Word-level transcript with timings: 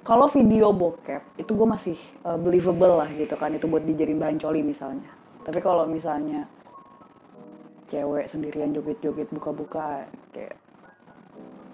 kalau 0.00 0.32
video 0.32 0.72
bokep 0.72 1.36
itu 1.36 1.52
gue 1.52 1.68
masih 1.68 1.96
uh, 2.24 2.40
believable 2.40 3.00
lah 3.04 3.08
gitu 3.12 3.36
kan 3.36 3.52
itu 3.52 3.68
buat 3.68 3.84
dijadiin 3.84 4.16
bahan 4.16 4.40
coli 4.40 4.64
misalnya. 4.64 5.08
Tapi 5.44 5.60
kalau 5.60 5.84
misalnya 5.84 6.48
cewek 7.92 8.30
sendirian 8.30 8.72
joget-joget 8.72 9.28
buka-buka 9.28 10.06
kayak 10.32 10.56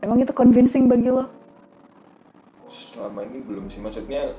emang 0.03 0.19
itu 0.23 0.33
convincing 0.35 0.91
bagi 0.91 1.13
lo? 1.13 1.31
Selama 2.67 3.23
ini 3.23 3.39
belum 3.47 3.71
sih 3.71 3.79
maksudnya 3.79 4.35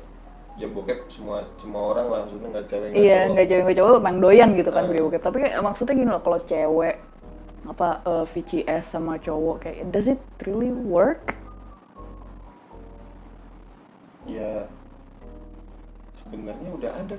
ya 0.57 0.67
bokep 0.67 1.05
semua 1.07 1.45
semua 1.61 1.93
orang 1.93 2.07
lah 2.09 2.19
maksudnya 2.25 2.49
nggak 2.49 2.65
cewek 2.65 2.87
nggak 2.91 2.97
iya 2.97 3.19
nggak 3.29 3.45
cewek 3.45 3.63
nggak 3.69 3.77
cowok 3.77 3.93
emang 4.01 4.17
doyan 4.19 4.49
gitu 4.57 4.69
kan 4.73 4.83
Ah. 4.83 4.89
video 4.89 5.03
bokep. 5.07 5.21
Tapi 5.23 5.37
kayak 5.47 5.55
maksudnya 5.63 5.93
gini 5.95 6.09
loh 6.11 6.21
kalau 6.25 6.39
cewek 6.43 6.95
apa 7.67 7.89
uh, 8.07 8.25
VCS 8.27 8.83
sama 8.95 9.19
cowok 9.19 9.63
kayak 9.63 9.91
does 9.91 10.07
it 10.07 10.19
really 10.47 10.71
work 10.71 11.35
ya 14.27 14.51
sebenarnya 16.19 16.69
udah 16.75 16.91
ada. 16.93 17.17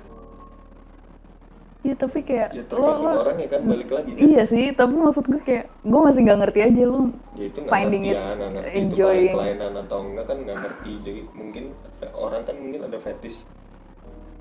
Iya 1.79 1.95
tapi 1.95 2.27
kayak 2.27 2.49
ya 2.53 2.65
tergantung 2.67 3.23
orang 3.23 3.39
ya 3.39 3.49
kan 3.49 3.61
balik 3.63 3.89
lagi 3.89 4.11
kan. 4.13 4.19
Iya 4.19 4.43
sih, 4.51 4.67
tapi 4.75 4.95
maksud 4.99 5.25
gue 5.31 5.41
kayak 5.47 5.65
gue 5.87 6.01
masih 6.03 6.21
nggak 6.27 6.39
ngerti 6.43 6.61
aja 6.67 6.83
lu 6.85 7.03
ya 7.39 7.45
itu 7.47 7.59
nggak 7.63 7.71
finding 7.71 8.03
ngerti 8.03 8.13
it 8.13 8.19
ya 8.19 8.35
nggak 8.35 8.51
ngerti 8.51 8.79
enjoying. 8.83 9.25
itu 9.31 9.39
kelainan 9.39 9.73
atau 9.87 9.99
enggak 10.03 10.27
kan 10.27 10.39
nggak 10.43 10.59
ngerti. 10.59 10.93
Jadi 11.07 11.21
mungkin 11.33 11.65
eh, 12.03 12.13
orang 12.13 12.43
kan 12.43 12.57
mungkin 12.59 12.81
ada 12.83 12.99
fetish. 12.99 13.39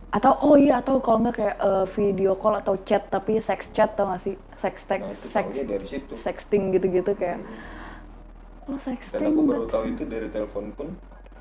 Atau 0.08 0.34
oh 0.42 0.56
iya 0.58 0.81
atau 0.81 0.98
kalau 0.98 1.23
nggak 1.23 1.36
kayak 1.38 1.58
eh, 1.62 1.86
video 1.94 2.31
call 2.36 2.58
atau 2.58 2.73
chat 2.84 3.06
tapi 3.08 3.38
sex 3.38 3.70
chat 3.70 3.94
tau 3.94 4.09
gak 4.09 4.22
sih? 4.26 4.36
Sex 4.58 4.76
text, 4.90 5.06
nah 5.06 5.14
sex 5.14 5.45
dari 5.54 5.86
situ. 5.86 6.14
sexting 6.18 6.73
gitu-gitu 6.73 7.14
kayak 7.14 7.38
lo 8.68 8.76
dan 8.76 8.84
sexting. 8.84 9.31
aku 9.31 9.42
baru 9.45 9.64
tahu 9.70 9.84
itu 9.94 10.04
dari 10.09 10.28
telepon 10.28 10.73
pun 10.76 10.88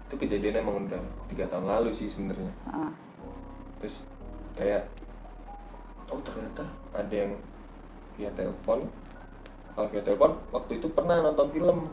itu 0.06 0.14
kejadian 0.14 0.62
emang 0.62 0.86
udah 0.86 1.02
tiga 1.26 1.50
tahun 1.50 1.66
lalu 1.66 1.90
sih 1.90 2.06
sebenarnya. 2.06 2.52
Ah, 2.70 2.94
terus 3.82 4.06
kayak 4.54 4.86
oh 6.08 6.22
ternyata 6.22 6.62
ada 6.94 7.14
yang 7.14 7.34
via 8.14 8.30
telepon. 8.32 8.86
Kalau 9.76 9.88
via 9.92 10.02
telepon 10.06 10.32
waktu 10.54 10.72
itu 10.78 10.86
pernah 10.94 11.20
nonton 11.20 11.50
film. 11.50 11.90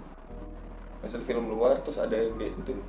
Hasil 1.03 1.19
film 1.19 1.51
luar 1.51 1.75
terus 1.83 1.99
ada 1.99 2.15
yang 2.15 2.39
kayak 2.39 2.55
gitu 2.63 2.79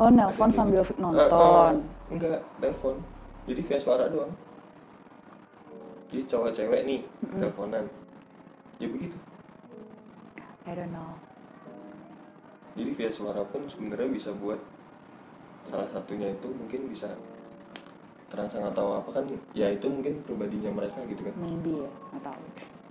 Oh 0.00 0.08
nelpon 0.08 0.48
Ada 0.48 0.56
sambil 0.56 0.80
gitu. 0.80 0.96
nonton. 0.96 1.20
Eh, 1.20 1.28
eh, 1.28 1.72
enggak 2.16 2.40
telepon 2.56 2.96
jadi 3.44 3.60
via 3.60 3.76
suara 3.76 4.08
doang. 4.08 4.32
Jadi 6.08 6.24
cowok 6.24 6.50
cewek 6.56 6.82
nih 6.88 7.00
teleponan. 7.36 7.84
Ya 8.80 8.88
begitu. 8.88 9.12
I 10.64 10.72
don't 10.72 10.88
know. 10.88 11.19
Jadi 12.72 12.90
via 12.90 13.10
suara 13.10 13.42
pun 13.42 13.66
sebenarnya 13.66 14.08
bisa 14.08 14.30
buat 14.32 14.58
salah 15.64 15.88
satunya 15.88 16.30
itu 16.30 16.48
mungkin 16.48 16.88
bisa 16.88 17.10
terangsang 18.26 18.62
atau 18.64 18.94
apa 18.96 19.10
kan 19.12 19.24
ya 19.52 19.68
itu 19.68 19.86
mungkin 19.86 20.22
pribadinya 20.22 20.70
mereka 20.72 21.02
gitu 21.04 21.20
kan 21.20 21.34
Maybe 21.36 21.82
ya, 21.82 21.90
nggak 22.14 22.22
tahu. 22.24 22.42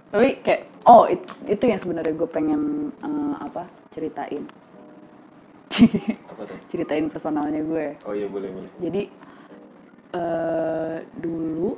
Tapi 0.10 0.30
kayak 0.42 0.62
oh 0.84 1.04
it- 1.06 1.40
itu 1.48 1.64
yang 1.66 1.80
sebenarnya 1.80 2.14
gue 2.14 2.30
pengen 2.30 2.62
eh, 3.00 3.36
apa 3.38 3.64
ceritain. 3.90 4.44
apa 6.32 6.42
tuh 6.44 6.58
ceritain 6.68 7.08
personalnya 7.08 7.62
gue. 7.62 7.88
oh 8.04 8.12
iya 8.12 8.28
boleh 8.28 8.50
boleh 8.52 8.70
Jadi 8.80 9.02
eh 10.10 10.98
dulu 11.16 11.78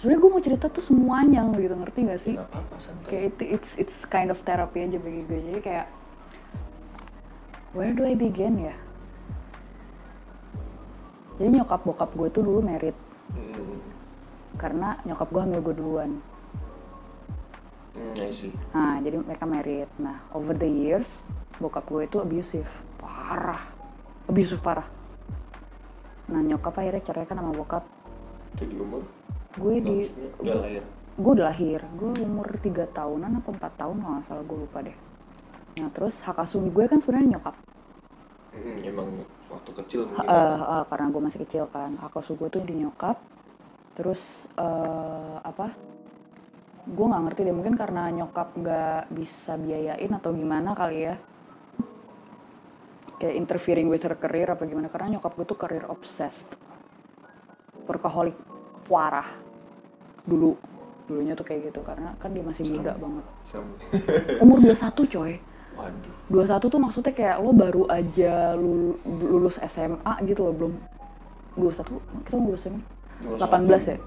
sebenarnya 0.00 0.20
gue 0.24 0.32
mau 0.32 0.40
cerita 0.40 0.66
tuh 0.72 0.80
semuanya 0.80 1.44
gitu 1.60 1.76
ngerti 1.76 1.98
gak 2.08 2.20
sih? 2.24 2.34
nggak 2.40 2.48
apa-apa 2.48 2.76
santai 2.80 3.08
Kayak 3.12 3.24
itu 3.36 3.42
it's 3.52 3.70
it's 3.76 3.96
kind 4.08 4.32
of 4.32 4.40
therapy 4.40 4.80
aja 4.80 4.96
bagi 4.96 5.20
gue. 5.28 5.38
Jadi 5.44 5.60
kayak 5.60 5.86
where 7.76 7.92
do 7.92 8.08
I 8.08 8.16
begin 8.16 8.64
ya? 8.64 8.74
Jadi 11.36 11.60
nyokap 11.60 11.84
bokap 11.84 12.10
gue 12.16 12.28
tuh 12.32 12.40
dulu 12.40 12.64
merit 12.64 12.96
Hmm, 13.30 13.78
karena 14.58 14.98
nyokap 15.06 15.30
gue 15.30 15.40
hamil 15.46 15.62
gue 15.62 15.74
duluan. 15.78 16.10
hmm. 17.94 18.50
Nah, 18.74 18.98
jadi 18.98 19.22
mereka 19.22 19.46
married. 19.46 19.86
Nah, 20.02 20.18
over 20.34 20.50
the 20.50 20.66
years, 20.66 21.06
bokap 21.62 21.86
gue 21.86 22.10
itu 22.10 22.18
abusive. 22.18 22.66
Parah. 22.98 23.62
Abusive 24.26 24.58
parah. 24.58 24.90
Nah, 26.26 26.42
nyokap 26.42 26.74
akhirnya 26.74 27.06
cerai 27.06 27.22
kan 27.22 27.38
sama 27.38 27.54
bokap. 27.54 27.86
Itu 28.58 28.66
di 28.66 28.82
umur? 28.82 29.06
Gue 29.58 29.82
di... 29.82 30.06
Udah 30.38 30.56
lahir. 30.62 30.82
Gue 31.18 31.32
udah 31.34 31.46
lahir. 31.50 31.80
Gue 31.98 32.12
umur 32.22 32.46
3 32.54 32.86
tahunan 32.94 33.30
apa 33.42 33.50
4 33.50 33.80
tahun 33.80 33.96
nggak 33.98 34.22
salah 34.30 34.44
gue 34.46 34.58
lupa 34.62 34.78
deh. 34.86 34.96
Nah, 35.82 35.88
terus 35.90 36.22
hak 36.22 36.38
asuh 36.38 36.62
gue 36.62 36.84
kan 36.86 37.02
sebenarnya 37.02 37.38
nyokap. 37.38 37.54
Hmm, 38.50 38.78
emang 38.82 39.08
waktu 39.50 39.70
kecil 39.82 40.00
eh, 40.10 40.82
karena 40.86 41.06
gue 41.10 41.22
masih 41.22 41.40
kecil 41.42 41.64
kan. 41.70 41.98
Hak 41.98 42.14
asuh 42.14 42.38
gue 42.38 42.48
tuh 42.52 42.62
di 42.62 42.78
nyokap. 42.78 43.18
Terus, 43.98 44.46
eh, 44.54 45.36
apa... 45.42 45.74
Gue 46.90 47.06
nggak 47.06 47.22
ngerti 47.28 47.40
deh, 47.44 47.54
mungkin 47.54 47.76
karena 47.76 48.08
nyokap 48.08 48.56
nggak 48.56 49.12
bisa 49.12 49.54
biayain 49.60 50.10
atau 50.16 50.30
gimana 50.32 50.72
kali 50.72 51.06
ya. 51.06 51.16
kayak 53.20 53.36
interfering 53.36 53.92
with 53.92 54.00
her 54.00 54.16
career 54.16 54.48
apa 54.48 54.64
gimana 54.64 54.88
karena 54.88 55.20
nyokap 55.20 55.36
gue 55.36 55.44
tuh 55.44 55.58
career 55.60 55.84
obsessed 55.92 56.56
workaholic 57.84 58.32
parah 58.90 59.30
dulu 60.26 60.58
dulunya 61.06 61.32
tuh 61.32 61.42
kayak 61.42 61.70
gitu 61.70 61.80
karena 61.80 62.14
kan 62.18 62.30
dia 62.30 62.42
masih 62.42 62.66
muda 62.68 62.94
banget 62.94 63.24
umur 64.38 64.58
21 64.60 65.06
coy 65.06 65.32
Waduh. 65.70 66.12
21 66.60 66.66
tuh 66.66 66.80
maksudnya 66.82 67.12
kayak 67.14 67.36
lo 67.38 67.50
baru 67.50 67.86
aja 67.86 68.52
lul- 68.54 68.98
lulus 69.06 69.56
SMA 69.64 70.14
gitu 70.26 70.44
loh 70.44 70.54
belum 70.54 70.72
21 71.56 72.26
kita 72.26 72.34
umur 72.34 72.54
SMA 72.54 72.82
18 73.38 73.38
ya 73.86 73.98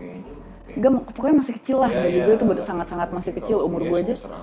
Kayaknya. 0.00 0.32
Enggak, 0.70 0.90
pokoknya 1.12 1.36
masih 1.42 1.54
kecil 1.60 1.76
lah 1.76 1.90
Iya, 1.90 2.00
bagi 2.00 2.14
iya, 2.14 2.24
gue 2.24 2.34
tuh 2.38 2.46
ada. 2.46 2.62
sangat-sangat 2.62 3.08
masih 3.10 3.32
kecil 3.36 3.56
umur 3.60 3.82
gue 3.82 3.98
aja 4.00 4.14
juga. 4.14 4.38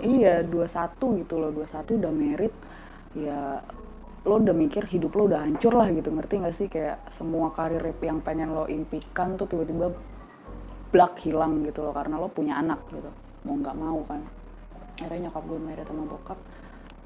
Iya, 0.00 0.34
21 0.46 1.20
gitu 1.20 1.34
loh, 1.36 1.50
21 1.52 1.98
udah 2.00 2.12
merit. 2.14 2.54
Ya 3.12 3.60
lo 4.26 4.42
udah 4.42 4.52
mikir 4.52 4.82
hidup 4.90 5.14
lo 5.14 5.30
udah 5.30 5.46
hancur 5.46 5.72
lah 5.78 5.86
gitu, 5.94 6.10
ngerti 6.10 6.34
gak 6.42 6.54
sih? 6.58 6.66
Kayak 6.66 7.06
semua 7.14 7.54
karir 7.54 7.80
yang 8.02 8.18
pengen 8.20 8.50
lo 8.52 8.66
impikan 8.66 9.38
tuh 9.38 9.46
tiba-tiba 9.46 9.94
blak 10.90 11.22
hilang 11.22 11.62
gitu 11.62 11.86
loh, 11.86 11.94
karena 11.94 12.18
lo 12.18 12.26
punya 12.26 12.58
anak 12.58 12.82
gitu. 12.90 13.10
Mau 13.46 13.54
nggak 13.54 13.76
mau 13.78 14.02
kan. 14.10 14.20
Akhirnya 14.98 15.30
nyokap 15.30 15.44
gue 15.46 15.60
merit 15.62 15.86
sama 15.86 16.02
bokap, 16.08 16.38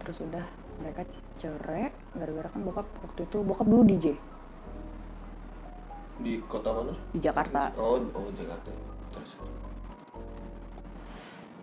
terus 0.00 0.16
udah 0.24 0.44
mereka 0.80 1.04
cerai 1.36 1.92
gara-gara 2.16 2.48
kan 2.48 2.60
bokap 2.64 2.86
waktu 3.04 3.20
itu 3.28 3.36
bokap 3.44 3.66
dulu 3.68 3.82
DJ 3.84 4.06
Di 6.20 6.36
kota 6.44 6.68
mana? 6.72 6.92
di 7.12 7.18
Jakarta 7.20 7.72
Oh, 7.80 7.96
oh 7.96 8.28
Jakarta. 8.36 8.68
Terus. 9.12 9.32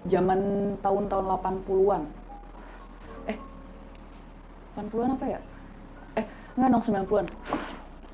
zaman 0.08 0.40
tahun-tahun 0.80 1.26
80-an. 1.28 2.04
Eh, 4.78 4.86
80-an 4.86 5.12
apa 5.18 5.26
ya? 5.26 5.40
Eh, 6.22 6.26
enggak 6.54 6.70
dong 6.70 6.84
90-an. 6.86 7.26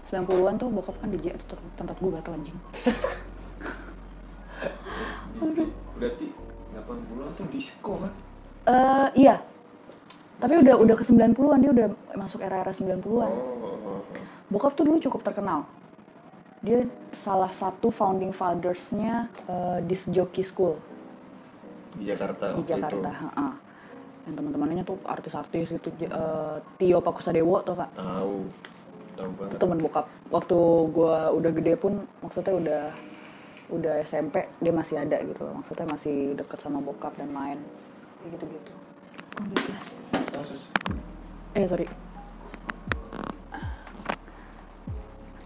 90-an 0.07 0.55
tuh 0.55 0.69
bokap 0.71 0.95
kan 1.01 1.09
DJ 1.11 1.35
tuh 1.43 1.59
tentat 1.75 1.97
gue 1.99 2.11
gatel 2.13 2.33
anjing. 2.39 2.57
Berarti 5.99 6.27
80-an 6.71 7.31
tuh 7.35 7.47
disco 7.51 7.93
kan? 7.99 8.11
Eh, 8.63 9.27
iya. 9.27 9.35
Tapi 10.39 10.59
udah 10.59 10.75
udah 10.79 10.95
ke 10.95 11.03
90-an 11.03 11.59
dia 11.59 11.71
udah 11.71 11.87
masuk 12.15 12.39
era-era 12.39 12.71
90-an. 12.71 13.03
Oh, 13.03 13.55
oh, 13.59 13.75
oh, 13.83 13.99
oh. 13.99 14.23
Bokap 14.47 14.75
tuh 14.79 14.87
dulu 14.87 15.03
cukup 15.03 15.23
terkenal. 15.23 15.67
Dia 16.63 16.87
salah 17.11 17.51
satu 17.51 17.91
founding 17.91 18.31
fathers-nya 18.31 19.27
eh, 19.51 19.79
Disc 19.83 20.07
Jockey 20.15 20.47
School. 20.47 20.79
Di 21.99 22.07
Jakarta. 22.07 22.55
di 22.55 22.63
Jakarta. 22.63 23.09
Itu. 23.11 23.19
heeh. 23.27 23.62
Yang 24.23 24.35
teman-temannya 24.39 24.83
tuh 24.87 24.97
artis-artis 25.03 25.67
gitu. 25.75 25.89
Eh, 25.99 26.57
Tio 26.79 26.99
Pakusadewo 27.03 27.59
tuh 27.63 27.75
kak. 27.75 27.89
Tahu. 27.95 28.37
Tahu 29.13 29.29
banget. 29.37 29.57
temen 29.61 29.77
bokap. 29.77 30.05
Waktu 30.33 30.57
gua 30.89 31.29
udah 31.29 31.51
gede 31.53 31.73
pun, 31.77 32.01
maksudnya 32.25 32.53
udah 32.57 32.83
udah 33.71 33.93
SMP 34.03 34.43
dia 34.59 34.73
masih 34.73 34.99
ada 34.99 35.21
gitu. 35.21 35.45
Maksudnya 35.45 35.85
masih 35.87 36.33
deket 36.33 36.59
sama 36.59 36.81
bokap 36.81 37.13
dan 37.15 37.29
main. 37.29 37.59
Kelas. 39.53 39.85
Kasus. 40.33 40.61
Eh 41.53 41.65
sorry. 41.69 41.85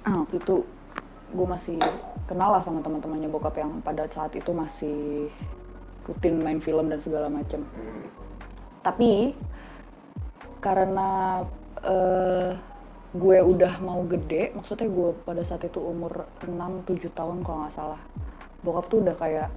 Ah, 0.07 0.23
waktu 0.23 0.39
itu 0.39 0.63
gue 1.35 1.47
masih 1.47 1.75
kenal 2.31 2.55
lah 2.55 2.63
sama 2.63 2.79
teman-temannya 2.79 3.27
bokap 3.27 3.59
yang 3.59 3.83
pada 3.83 4.07
saat 4.07 4.31
itu 4.31 4.55
masih 4.55 5.27
rutin 6.07 6.39
main 6.39 6.63
film 6.63 6.87
dan 6.87 6.99
segala 7.03 7.27
macam. 7.27 7.59
Hmm. 7.75 8.26
Tapi 8.87 9.35
karena 10.63 11.43
eh, 11.83 12.55
gue 13.11 13.37
udah 13.43 13.83
mau 13.83 13.99
gede, 14.07 14.55
maksudnya 14.55 14.87
gue 14.87 15.11
pada 15.27 15.43
saat 15.43 15.67
itu 15.67 15.83
umur 15.83 16.23
6-7 16.39 17.11
tahun 17.11 17.43
kalau 17.43 17.67
nggak 17.67 17.75
salah. 17.75 17.99
Bokap 18.63 18.87
tuh 18.87 19.03
udah 19.03 19.15
kayak, 19.19 19.51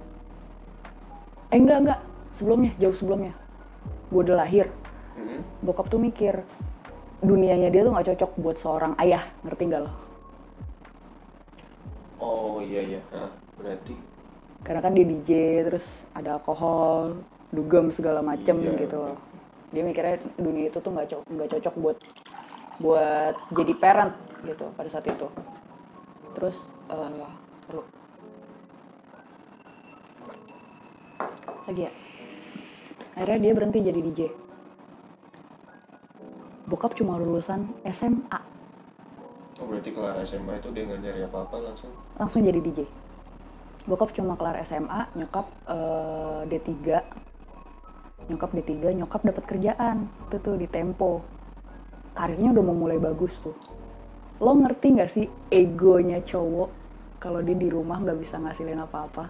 eh 1.55 1.59
enggak 1.59 1.79
enggak, 1.79 1.99
sebelumnya, 2.35 2.71
jauh 2.75 2.95
sebelumnya. 2.95 3.33
Gue 4.11 4.27
udah 4.27 4.43
lahir. 4.43 4.67
Mm-mm. 5.11 5.43
bokap 5.59 5.91
tuh 5.91 5.99
mikir 5.99 6.39
dunianya 7.19 7.67
dia 7.67 7.83
tuh 7.83 7.91
nggak 7.91 8.07
cocok 8.15 8.31
buat 8.39 8.57
seorang 8.57 8.93
ayah 9.03 9.27
ngerti 9.43 9.63
nggak 9.67 9.81
lo 9.83 9.91
oh 12.23 12.57
iya 12.63 12.95
iya 12.95 13.01
berarti 13.59 13.93
karena 14.63 14.79
kan 14.79 14.91
dia 14.95 15.05
DJ 15.05 15.31
terus 15.67 15.85
ada 16.15 16.39
alkohol 16.39 17.21
dugem 17.51 17.91
segala 17.91 18.23
macem 18.23 18.57
Iya. 18.63 18.87
gitu 18.87 18.97
loh 18.97 19.17
dia 19.71 19.83
mikirnya 19.87 20.19
dunia 20.35 20.67
itu 20.67 20.79
tuh 20.83 20.91
nggak 20.91 21.07
cocok 21.07 21.27
nggak 21.31 21.49
cocok 21.55 21.75
buat 21.79 21.97
buat 22.81 23.35
jadi 23.55 23.73
parent 23.79 24.13
gitu 24.43 24.65
pada 24.75 24.89
saat 24.91 25.05
itu 25.07 25.27
terus 26.35 26.57
eh 26.91 27.27
perlu 27.67 27.83
lagi 31.67 31.81
ya 31.87 31.91
akhirnya 33.15 33.39
dia 33.43 33.51
berhenti 33.55 33.79
jadi 33.79 33.99
DJ 34.01 34.21
bokap 36.67 36.95
cuma 36.95 37.19
lulusan 37.19 37.67
SMA 37.91 38.39
oh 39.59 39.65
berarti 39.67 39.89
kelar 39.91 40.15
SMA 40.23 40.53
itu 40.59 40.67
dia 40.71 40.83
nggak 40.87 40.99
nyari 40.99 41.21
apa-apa 41.27 41.55
langsung 41.61 41.91
langsung 42.17 42.43
jadi 42.43 42.59
DJ. 42.59 42.79
Bokap 43.81 44.13
cuma 44.13 44.37
kelar 44.37 44.61
SMA, 44.61 45.09
nyokap 45.17 45.49
eh, 45.65 46.41
D3. 46.53 47.01
Nyokap 48.29 48.51
D3, 48.53 48.93
nyokap 49.01 49.21
dapat 49.25 49.43
kerjaan. 49.47 50.05
Itu 50.29 50.37
tuh 50.43 50.55
di 50.59 50.67
Tempo. 50.67 51.25
Karirnya 52.13 52.51
udah 52.53 52.63
mau 52.65 52.75
mulai 52.75 52.99
bagus 52.99 53.39
tuh. 53.39 53.55
Lo 54.41 54.53
ngerti 54.57 54.87
nggak 54.99 55.09
sih 55.09 55.25
egonya 55.49 56.21
cowok 56.21 56.69
kalau 57.21 57.39
dia 57.39 57.55
di 57.55 57.69
rumah 57.69 58.01
nggak 58.01 58.17
bisa 58.19 58.41
ngasilin 58.41 58.81
apa-apa? 58.81 59.29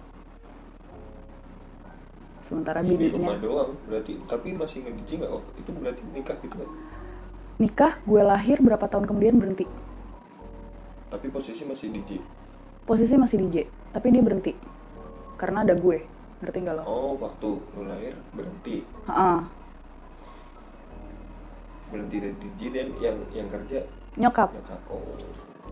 Sementara 2.48 2.84
di 2.84 2.96
rumah 3.08 3.38
doang 3.40 3.72
berarti 3.88 4.18
tapi 4.28 4.52
masih 4.52 4.84
nge-DJ 4.84 5.24
nggak 5.24 5.32
oh 5.32 5.40
itu 5.56 5.70
berarti 5.72 6.02
nikah 6.12 6.36
gitu 6.44 6.56
kan 6.60 6.70
nikah, 7.62 7.94
gue 8.02 8.22
lahir 8.26 8.58
berapa 8.58 8.90
tahun 8.90 9.06
kemudian 9.06 9.38
berhenti. 9.38 9.64
tapi 11.12 11.28
posisi 11.28 11.62
masih 11.62 11.92
DJ 11.92 12.18
Posisi 12.82 13.14
masih 13.14 13.38
DJ, 13.46 13.70
tapi 13.94 14.10
dia 14.10 14.26
berhenti 14.26 14.58
karena 15.38 15.62
ada 15.62 15.78
gue. 15.78 16.02
Ngerti 16.42 16.58
nggak 16.58 16.76
lo? 16.76 16.82
oh 16.84 17.12
waktu 17.16 17.48
lu 17.72 17.82
lahir 17.86 18.14
berhenti 18.34 18.82
Heeh. 19.06 19.38
berhenti 21.88 22.16
dari 22.18 22.34
DJ 22.34 22.60
dan 22.72 22.88
yang 22.98 23.16
yang 23.30 23.48
kerja 23.48 23.78
Nyokap. 24.12 24.48
nyokap 24.52 24.80
oh 24.88 25.00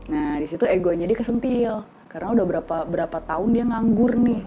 Nah, 0.09 0.41
di 0.41 0.47
situ 0.49 0.65
egonya 0.65 1.07
dia 1.07 1.15
kesentil. 1.15 1.87
Karena 2.11 2.35
udah 2.35 2.43
berapa 2.43 2.77
berapa 2.83 3.19
tahun 3.23 3.49
dia 3.55 3.63
nganggur 3.63 4.19
nih. 4.19 4.43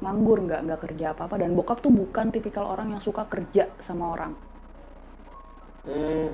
Nganggur 0.00 0.38
nggak 0.48 0.60
nggak 0.64 0.80
kerja 0.80 1.12
apa-apa 1.12 1.36
dan 1.36 1.52
bokap 1.52 1.82
tuh 1.82 1.92
bukan 1.92 2.32
tipikal 2.32 2.64
orang 2.64 2.96
yang 2.96 3.02
suka 3.02 3.28
kerja 3.28 3.68
sama 3.84 4.16
orang. 4.16 4.32
hmm. 5.84 6.28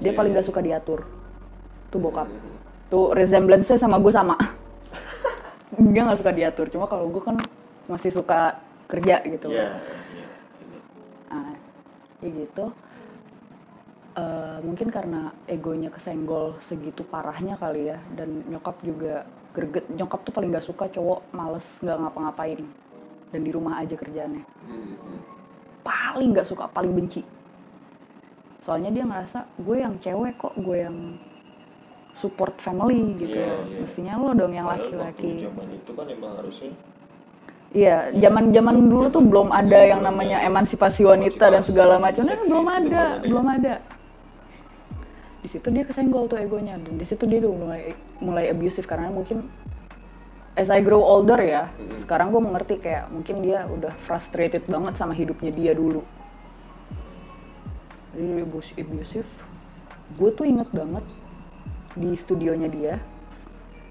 Dia 0.00 0.10
Iya, 0.10 0.16
paling 0.16 0.32
iya. 0.32 0.36
nggak 0.40 0.48
suka 0.48 0.60
diatur. 0.64 1.00
Tuh 1.92 2.00
bokap. 2.00 2.24
Hmm. 2.30 2.56
Tuh 2.88 3.12
resemblance-nya 3.12 3.76
sama 3.76 4.00
gue 4.00 4.12
sama. 4.14 4.34
dia 5.92 6.02
nggak 6.02 6.18
suka 6.18 6.32
diatur. 6.32 6.66
Cuma 6.72 6.88
kalau 6.88 7.10
gue 7.10 7.20
kan 7.20 7.36
masih 7.86 8.10
suka 8.10 8.56
kerja 8.86 9.20
gitu. 9.24 9.48
Iya, 9.50 9.76
iya. 10.14 10.26
Nah, 11.30 11.54
kayak 12.20 12.32
gitu. 12.44 12.64
Eh, 14.14 14.58
mungkin 14.62 14.94
karena 14.94 15.34
egonya 15.50 15.90
kesenggol 15.90 16.54
segitu 16.62 17.02
parahnya 17.02 17.58
kali 17.58 17.90
ya 17.90 17.98
dan 18.14 18.46
nyokap 18.46 18.78
juga 18.86 19.26
greget 19.50 19.90
nyokap 19.90 20.22
tuh 20.22 20.30
paling 20.30 20.54
gak 20.54 20.62
suka 20.62 20.86
cowok 20.86 21.34
males 21.34 21.66
nggak 21.82 21.98
ngapa-ngapain 21.98 22.62
dan 23.34 23.40
di 23.42 23.50
rumah 23.50 23.82
aja 23.82 23.98
kerjaannya 23.98 24.46
Hmm, 24.70 25.18
paling 25.82 26.30
nggak 26.30 26.46
suka 26.46 26.70
paling 26.70 26.94
benci 26.94 27.26
soalnya 28.62 28.94
dia 28.94 29.02
ngerasa 29.02 29.50
gue 29.58 29.76
yang 29.82 29.98
cewek 29.98 30.38
kok 30.38 30.54
gue 30.62 30.78
yang 30.78 31.18
support 32.14 32.54
family 32.62 33.18
gitu 33.18 33.34
Iya, 33.34 33.66
iya. 33.66 33.78
mestinya 33.82 34.14
lo 34.14 34.30
dong 34.30 34.54
yang 34.54 34.70
laki-laki 34.70 35.42
zaman 35.42 35.74
itu 35.74 35.90
kan 35.90 36.06
emang 36.06 36.38
harusnya 36.38 36.70
Iya, 37.74 38.14
zaman 38.14 38.54
zaman 38.54 38.86
dulu 38.86 39.10
tuh 39.10 39.18
belum 39.18 39.50
ada 39.50 39.82
yang 39.82 39.98
namanya 39.98 40.46
emansipasi 40.46 41.02
wanita 41.02 41.50
dan 41.50 41.66
segala 41.66 41.98
macam. 41.98 42.22
Nah, 42.22 42.38
Seksis 42.38 42.54
belum 42.54 42.66
ada, 42.70 43.04
belum 43.18 43.46
ada. 43.50 43.74
Di 45.42 45.48
situ 45.50 45.66
dia 45.74 45.82
kesenggol 45.82 46.30
tuh 46.30 46.38
egonya 46.38 46.78
dan 46.78 46.94
di 46.94 47.02
situ 47.02 47.26
dia 47.26 47.42
udah 47.42 47.50
mulai 47.50 47.82
mulai 48.22 48.44
abusive 48.54 48.86
karena 48.86 49.10
mungkin 49.10 49.50
as 50.54 50.70
I 50.70 50.86
grow 50.86 51.02
older 51.02 51.42
ya, 51.42 51.66
sekarang 51.98 52.30
gue 52.30 52.38
mengerti 52.38 52.78
kayak 52.78 53.10
mungkin 53.10 53.42
dia 53.42 53.66
udah 53.66 53.90
frustrated 54.06 54.62
banget 54.70 54.94
sama 54.94 55.10
hidupnya 55.10 55.50
dia 55.50 55.74
dulu. 55.74 56.06
Jadi 58.14 58.22
dia 58.38 58.44
abus- 58.46 58.76
abusive. 58.78 59.30
Gue 60.14 60.30
tuh 60.30 60.46
inget 60.46 60.70
banget 60.70 61.02
di 61.98 62.14
studionya 62.14 62.70
dia, 62.70 63.02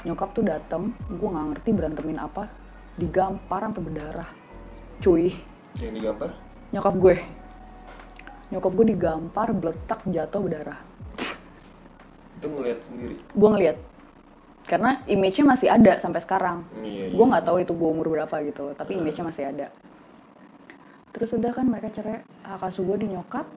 nyokap 0.08 0.32
tuh 0.32 0.48
dateng, 0.48 0.96
gue 1.12 1.28
nggak 1.28 1.48
ngerti 1.52 1.70
berantemin 1.76 2.24
apa, 2.24 2.48
digampar 2.98 3.70
sampai 3.70 3.82
berdarah. 3.82 4.30
Cuy, 5.02 5.34
yang 5.82 5.94
digambar 5.98 6.30
nyokap 6.74 6.96
gue. 6.98 7.16
Nyokap 8.54 8.72
gue 8.78 8.86
digampar, 8.94 9.48
beletak, 9.54 10.00
jatuh, 10.10 10.42
berdarah. 10.42 10.80
itu 12.44 12.52
ngeliat 12.52 12.80
sendiri 12.84 13.16
Gue 13.32 13.50
ngeliat. 13.56 13.78
Karena 14.68 15.00
image-nya 15.08 15.46
masih 15.48 15.68
ada 15.72 15.96
sampai 15.96 16.20
sekarang. 16.20 16.68
iya, 16.84 17.08
iya. 17.08 17.16
Gue 17.16 17.26
nggak 17.26 17.44
tahu 17.44 17.58
itu 17.64 17.74
gue 17.76 17.90
umur 17.90 18.08
berapa 18.12 18.36
gitu, 18.46 18.76
tapi 18.76 19.00
image-nya 19.00 19.26
masih 19.32 19.44
ada. 19.48 19.68
Terus 21.14 21.30
udah 21.36 21.52
kan 21.54 21.66
mereka 21.68 21.94
cerai, 21.94 22.24
hak 22.46 22.64
asuh 22.64 22.84
gue 22.84 23.06
di 23.06 23.08
nyokap. 23.12 23.48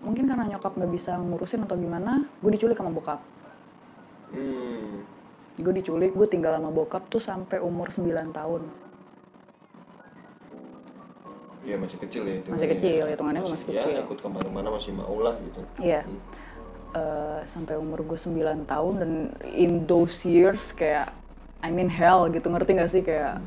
Mungkin 0.00 0.24
karena 0.24 0.48
nyokap 0.56 0.72
nggak 0.76 0.92
bisa 0.92 1.16
ngurusin 1.20 1.68
atau 1.68 1.76
gimana, 1.76 2.24
gue 2.40 2.50
diculik 2.54 2.80
sama 2.80 2.92
bokap. 2.92 3.20
hmm. 4.32 5.19
Gue 5.58 5.72
diculik, 5.74 6.14
gue 6.14 6.28
tinggal 6.30 6.54
sama 6.56 6.70
bokap 6.70 7.08
tuh 7.10 7.18
sampai 7.18 7.58
umur 7.58 7.90
9 7.90 8.06
tahun. 8.30 8.62
Iya 11.60 11.76
masih 11.76 12.00
kecil 12.00 12.22
ya 12.24 12.40
Masih 12.48 12.68
kecil, 12.72 13.04
hitungannya 13.04 13.44
masih 13.44 13.68
ya, 13.68 13.84
kecil. 13.84 14.00
ikut 14.08 14.18
ke 14.24 14.28
mana-mana 14.32 14.68
masih 14.72 14.96
mau 14.96 15.12
lah 15.20 15.36
gitu 15.44 15.60
Iya. 15.76 16.08
Eh, 16.90 17.40
sampai 17.52 17.76
umur 17.76 18.02
gue 18.02 18.18
9 18.18 18.64
tahun 18.64 18.94
dan 18.98 19.12
in 19.44 19.84
those 19.84 20.24
years 20.24 20.72
kayak 20.72 21.12
I 21.60 21.68
mean 21.68 21.92
hell 21.92 22.26
gitu 22.32 22.48
ngerti 22.48 22.70
gak 22.74 22.90
sih 22.90 23.02
kayak 23.04 23.44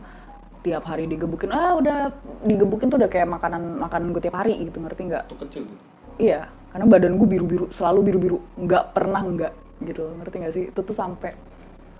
tiap 0.63 0.87
hari 0.87 1.11
digebukin 1.11 1.51
ah 1.51 1.75
udah 1.75 2.13
digebukin 2.47 2.87
tuh 2.87 2.95
udah 2.95 3.11
kayak 3.11 3.27
makanan 3.27 3.83
makanan 3.83 4.15
gue 4.15 4.21
tiap 4.23 4.39
hari 4.39 4.55
gitu 4.63 4.79
ngerti 4.79 5.11
nggak 5.11 5.23
Waktu 5.27 5.43
kecil 5.43 5.61
tuh 5.67 5.77
iya 6.23 6.47
karena 6.71 6.85
badan 6.87 7.19
gue 7.19 7.27
biru 7.27 7.43
biru 7.43 7.65
selalu 7.75 7.99
biru 7.99 8.19
biru 8.23 8.37
nggak 8.63 8.95
pernah 8.95 9.27
nggak 9.27 9.53
gitu 9.91 10.07
ngerti 10.23 10.35
gak 10.39 10.53
sih 10.55 10.63
itu 10.71 10.79
tuh 10.79 10.95
sampai 10.95 11.35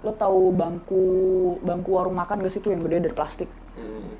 lo 0.04 0.12
tahu 0.14 0.52
bangku 0.52 1.04
bangku 1.64 1.90
warung 1.96 2.20
makan 2.20 2.44
gak 2.44 2.52
sih 2.52 2.60
tuh 2.60 2.76
yang 2.76 2.84
gede 2.84 3.08
dari 3.08 3.16
plastik 3.16 3.48
hmm. 3.80 4.12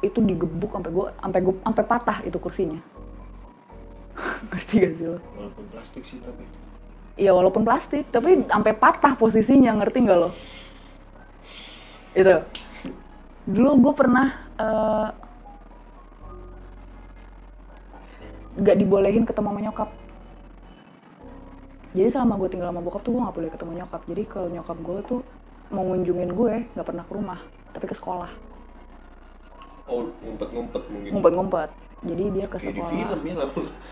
itu 0.00 0.18
digebuk 0.24 0.72
sampai 0.72 0.90
gue 0.90 1.06
sampai 1.20 1.40
gue 1.44 1.54
sampai 1.60 1.84
patah 1.84 2.18
itu 2.24 2.38
kursinya 2.40 2.80
ngerti 4.48 4.74
gak 4.80 4.92
sih 4.96 5.06
lo 5.12 5.18
walaupun 5.36 5.64
plastik 5.68 6.02
sih 6.08 6.18
tapi 6.24 6.44
Iya 7.20 7.36
walaupun 7.36 7.68
plastik, 7.68 8.08
tapi 8.08 8.48
sampai 8.48 8.72
patah 8.72 9.12
posisinya, 9.12 9.76
ngerti 9.76 10.08
nggak 10.08 10.18
lo? 10.24 10.32
Itu. 12.16 12.36
Dulu 13.44 13.70
gue 13.84 13.92
pernah 13.92 14.26
eh, 14.56 15.08
nggak 18.56 18.76
dibolehin 18.80 19.28
ketemu 19.28 19.48
sama 19.52 19.60
nyokap. 19.60 19.90
Jadi 21.90 22.08
selama 22.08 22.38
gue 22.38 22.48
tinggal 22.50 22.70
sama 22.70 22.80
bokap 22.82 23.02
tuh 23.02 23.10
gue 23.18 23.22
nggak 23.22 23.36
boleh 23.36 23.50
ketemu 23.50 23.72
nyokap. 23.82 24.02
Jadi 24.06 24.22
kalau 24.30 24.48
nyokap 24.48 24.78
gue 24.78 24.98
tuh 25.06 25.20
mau 25.70 25.82
ngunjungin 25.86 26.30
gue 26.34 26.54
nggak 26.74 26.86
pernah 26.86 27.04
ke 27.06 27.12
rumah, 27.14 27.38
tapi 27.70 27.86
ke 27.86 27.94
sekolah, 27.94 28.30
oh 29.86 30.06
ngumpet-ngumpet 30.22 30.82
mungkin 30.90 31.10
ngumpet-ngumpet. 31.14 31.70
Jadi 32.00 32.24
dia 32.32 32.46
ke 32.48 32.56
kayak 32.56 32.74
di 32.74 32.80
sekolah. 32.80 32.96
film 32.96 33.20
ya 33.22 33.34
lah 33.36 33.48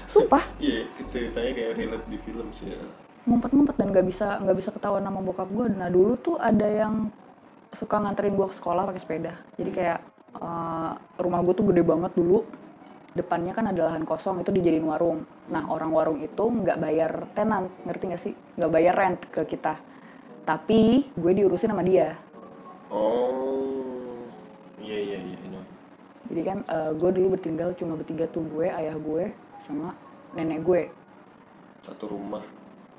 Sumpah, 0.09 0.45
iya 0.65 0.81
ceritanya 1.05 1.53
kayak 1.53 1.73
relate 1.77 2.07
di 2.09 2.19
film 2.19 2.49
sih 2.51 2.73
ya. 2.73 2.81
ngumpet-ngumpet 3.29 3.77
dan 3.77 3.87
nggak 3.93 4.07
bisa 4.09 4.41
nggak 4.41 4.57
bisa 4.57 4.71
ketahuan 4.73 5.05
sama 5.05 5.21
bokap 5.21 5.49
gue. 5.53 5.67
Nah 5.69 5.93
dulu 5.93 6.17
tuh 6.17 6.37
ada 6.41 6.65
yang 6.65 7.13
suka 7.77 8.01
nganterin 8.01 8.33
gue 8.35 8.47
ke 8.49 8.57
sekolah 8.57 8.89
pakai 8.89 9.03
sepeda. 9.05 9.33
Jadi 9.61 9.71
kayak 9.71 9.99
eh, 10.41 10.93
rumah 11.21 11.41
gue 11.45 11.55
tuh 11.55 11.67
gede 11.69 11.83
banget 11.85 12.13
dulu. 12.17 12.43
Depannya 13.19 13.51
kan 13.51 13.67
ada 13.75 13.91
lahan 13.91 14.07
kosong 14.07 14.47
itu 14.47 14.55
dijadiin 14.55 14.87
warung. 14.87 15.27
Nah 15.51 15.67
orang 15.67 15.91
warung 15.91 16.23
itu 16.23 16.47
nggak 16.47 16.79
bayar 16.79 17.27
tenant, 17.35 17.67
ngerti 17.83 18.05
nggak 18.07 18.23
sih? 18.23 18.35
Nggak 18.55 18.71
bayar 18.71 18.95
rent 18.95 19.21
ke 19.27 19.43
kita. 19.43 19.75
Tapi 20.47 21.11
gue 21.19 21.33
diurusin 21.35 21.75
sama 21.75 21.83
dia. 21.83 22.15
oh 22.89 24.23
iya 24.79 24.97
iya 24.97 25.19
iya 25.19 25.39
iya. 25.51 25.61
Jadi 26.31 26.41
kan 26.47 26.59
gue 26.95 27.11
dulu 27.11 27.35
bertinggal 27.35 27.75
cuma 27.75 27.99
bertiga 27.99 28.31
tuh 28.31 28.47
gue, 28.47 28.71
ayah 28.71 28.95
gue, 28.97 29.35
sama 29.67 29.93
nenek 30.33 30.63
gue 30.63 30.83
satu 31.89 32.05
rumah 32.13 32.45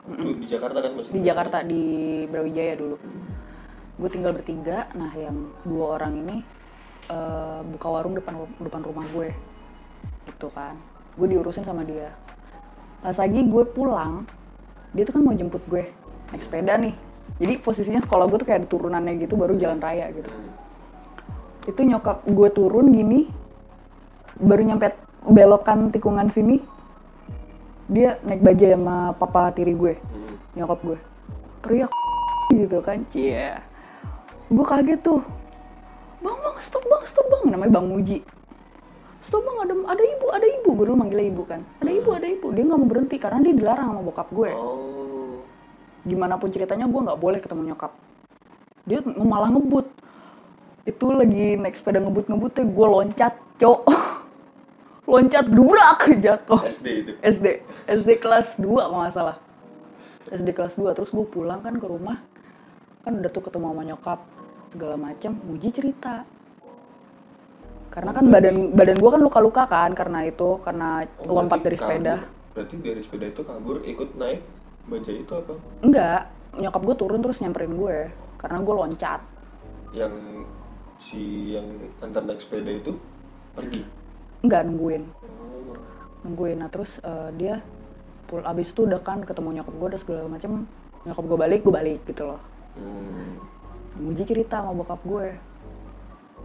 itu 0.09 0.41
di 0.41 0.47
Jakarta 0.49 0.81
kan 0.81 0.91
masih 0.97 1.11
di 1.13 1.21
Jakarta 1.21 1.57
di 1.61 1.83
Brawijaya 2.25 2.73
dulu. 2.79 2.95
Gue 3.99 4.09
tinggal 4.09 4.33
bertiga. 4.33 4.89
Nah 4.97 5.11
yang 5.13 5.53
dua 5.61 6.01
orang 6.01 6.17
ini 6.17 6.38
eh, 7.13 7.61
buka 7.69 7.88
warung 7.93 8.17
depan 8.17 8.33
depan 8.57 8.81
rumah 8.81 9.05
gue, 9.13 9.29
gitu 10.29 10.48
kan. 10.53 10.77
gue 11.19 11.27
diurusin 11.36 11.67
sama 11.67 11.83
dia. 11.83 12.15
Pas 13.03 13.17
lagi 13.17 13.43
gue 13.43 13.63
pulang 13.75 14.24
dia 14.95 15.03
tuh 15.03 15.19
kan 15.19 15.21
mau 15.21 15.36
jemput 15.36 15.59
gue 15.67 15.91
naik 16.31 16.43
sepeda 16.45 16.79
nih. 16.79 16.95
Jadi 17.39 17.53
posisinya 17.59 18.00
sekolah 18.00 18.25
gue 18.31 18.38
tuh 18.39 18.48
kayak 18.48 18.71
turunannya 18.71 19.19
gitu 19.19 19.36
baru 19.36 19.59
jalan 19.59 19.83
raya 19.83 20.07
gitu. 20.15 20.31
Itu 21.67 21.81
nyokap 21.83 22.24
gue 22.24 22.50
turun 22.55 22.95
gini 22.95 23.27
baru 24.39 24.63
nyampe 24.63 24.95
belokan 25.27 25.91
tikungan 25.91 26.31
sini 26.31 26.63
dia 27.91 28.15
naik 28.24 28.39
bajai 28.39 28.79
sama 28.79 29.12
papa 29.17 29.51
tiri 29.51 29.75
gue 29.75 30.00
nyokap 30.55 30.79
gue. 30.79 31.00
Teriak 31.67 31.91
gitu 32.63 32.79
kan 32.79 33.03
cie. 33.12 33.59
Gue 34.48 34.65
kaget 34.65 35.03
tuh. 35.03 35.19
Bang 36.24 36.39
bang 36.39 36.57
stop 36.63 36.83
bang 36.88 37.03
stop 37.03 37.27
bang. 37.27 37.51
Namanya 37.51 37.75
bang 37.75 37.88
Muji 37.91 38.19
stop 39.29 39.45
bang 39.45 39.57
ada 39.62 39.74
ada 39.93 40.03
ibu 40.03 40.25
ada 40.33 40.48
ibu. 40.50 40.69
Gue 40.74 40.86
dulu 40.89 40.98
manggilnya 40.98 41.27
ibu 41.29 41.43
kan. 41.45 41.62
Ada 41.86 41.91
ibu 41.93 42.09
ada 42.17 42.25
ibu. 42.25 42.48
Dia 42.50 42.63
nggak 42.65 42.79
mau 42.81 42.89
berhenti 42.89 43.15
karena 43.21 43.39
dia 43.45 43.53
dilarang 43.53 43.88
sama 43.93 44.01
bokap 44.01 44.27
gue. 44.33 44.51
Oh. 44.57 44.98
gimana 46.00 46.39
pun 46.39 46.50
ceritanya 46.50 46.89
gue 46.89 47.01
nggak 47.05 47.19
boleh 47.21 47.38
ketemu 47.38 47.62
nyokap. 47.69 47.93
Dia 48.89 49.00
malah 49.05 49.53
ngebut. 49.53 49.86
Itu 50.89 51.13
lagi 51.13 51.53
naik 51.59 51.77
sepeda 51.77 52.01
ngebut 52.01 52.25
ngebutnya 52.25 52.65
gue 52.65 52.88
loncat 52.89 53.33
cok 53.62 53.81
loncat 55.12 55.45
dubrak 55.45 56.01
jatuh. 56.17 56.62
SD 56.65 56.88
itu. 57.05 57.12
SD. 57.21 57.48
SD 57.86 58.09
kelas 58.17 58.57
2 58.57 58.65
kalau 58.65 58.98
nggak 59.05 59.13
salah. 59.13 59.38
SD 60.33 60.50
kelas 60.55 60.74
2 60.79 60.98
terus 60.98 61.13
gue 61.13 61.27
pulang 61.29 61.62
kan 61.62 61.77
ke 61.77 61.86
rumah. 61.86 62.17
Kan 63.05 63.21
udah 63.21 63.29
tuh 63.29 63.43
ketemu 63.45 63.65
sama 63.69 63.83
nyokap 63.86 64.19
segala 64.74 64.95
macem. 64.98 65.36
Muji 65.45 65.69
cerita 65.69 66.25
karena 67.89 68.12
kan 68.12 68.25
badan 68.25 68.55
badan 68.72 68.98
gue 68.98 69.10
kan 69.10 69.22
luka-luka 69.22 69.63
kan 69.65 69.91
karena 69.91 70.19
itu 70.24 70.62
karena 70.62 71.03
Oh, 71.19 71.36
lompat 71.36 71.60
dari 71.60 71.75
sepeda 71.75 72.15
kabur. 72.15 72.38
Berarti 72.51 72.75
dari 72.77 73.01
sepeda 73.01 73.25
itu 73.27 73.41
kabur 73.41 73.75
ikut 73.84 74.10
naik 74.15 74.41
bajai 74.86 75.17
itu 75.19 75.31
apa? 75.31 75.53
enggak 75.79 76.22
nyokap 76.51 76.81
gue 76.81 76.96
turun 76.96 77.19
terus 77.19 77.38
nyamperin 77.39 77.74
gue 77.74 77.98
karena 78.36 78.58
gue 78.60 78.75
loncat 78.75 79.22
Yang 79.89 80.13
si 80.98 81.22
yang 81.51 81.67
antar 82.00 82.24
naik 82.24 82.39
sepeda 82.39 82.72
itu 82.72 82.93
pergi. 83.51 83.81
enggak 84.41 84.62
nungguin 84.63 85.03
Oh. 85.39 85.75
nungguin 86.22 86.58
nah 86.58 86.69
terus 86.69 86.98
eh, 87.00 87.29
dia 87.34 87.62
pul 88.25 88.41
abis 88.41 88.69
itu 88.69 88.84
udah 88.84 89.00
kan 89.00 89.22
ketemu 89.22 89.50
nyokap 89.55 89.74
gue 89.74 89.88
udah 89.89 90.00
segala 90.00 90.22
macem 90.27 90.51
nyokap 91.01 91.25
gue 91.25 91.38
balik 91.39 91.60
gue 91.62 91.74
balik 91.74 92.00
gitu 92.05 92.24
loh 92.25 92.41
Hmm. 92.72 93.36
Muji 94.00 94.24
cerita 94.24 94.62
sama 94.62 94.72
bokap 94.74 95.01
gue 95.03 95.27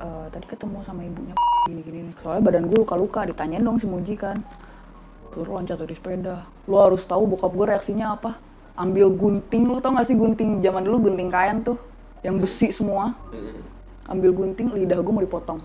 "Eh, 0.01 0.27
tadi 0.31 0.47
ketemu 0.47 0.83
sama 0.83 1.03
ibunya 1.03 1.35
gini 1.65 1.81
gini 1.83 1.99
nih." 2.11 2.15
soalnya 2.21 2.43
badan 2.43 2.65
gue 2.67 2.79
luka 2.79 2.95
luka 2.95 3.21
ditanyain 3.25 3.63
dong 3.63 3.79
si 3.79 3.87
Muji 3.87 4.15
kan. 4.15 4.39
Lu 5.35 5.43
loncat 5.43 5.79
dari 5.79 5.95
sepeda. 5.95 6.47
Lu 6.67 6.79
harus 6.79 7.03
tahu 7.03 7.27
bokap 7.27 7.51
gue 7.51 7.67
reaksinya 7.67 8.15
apa. 8.15 8.39
Ambil 8.75 9.11
gunting 9.11 9.67
lu 9.67 9.79
tau 9.79 9.95
gak 9.95 10.07
sih 10.07 10.15
gunting 10.15 10.59
zaman 10.59 10.83
dulu 10.83 11.11
gunting 11.11 11.31
kain 11.31 11.63
tuh? 11.63 11.79
Yang 12.23 12.37
besi 12.43 12.69
semua. 12.71 13.15
Ambil 14.07 14.31
gunting 14.31 14.71
lidah 14.71 14.99
gue 14.99 15.13
mau 15.15 15.23
dipotong. 15.23 15.59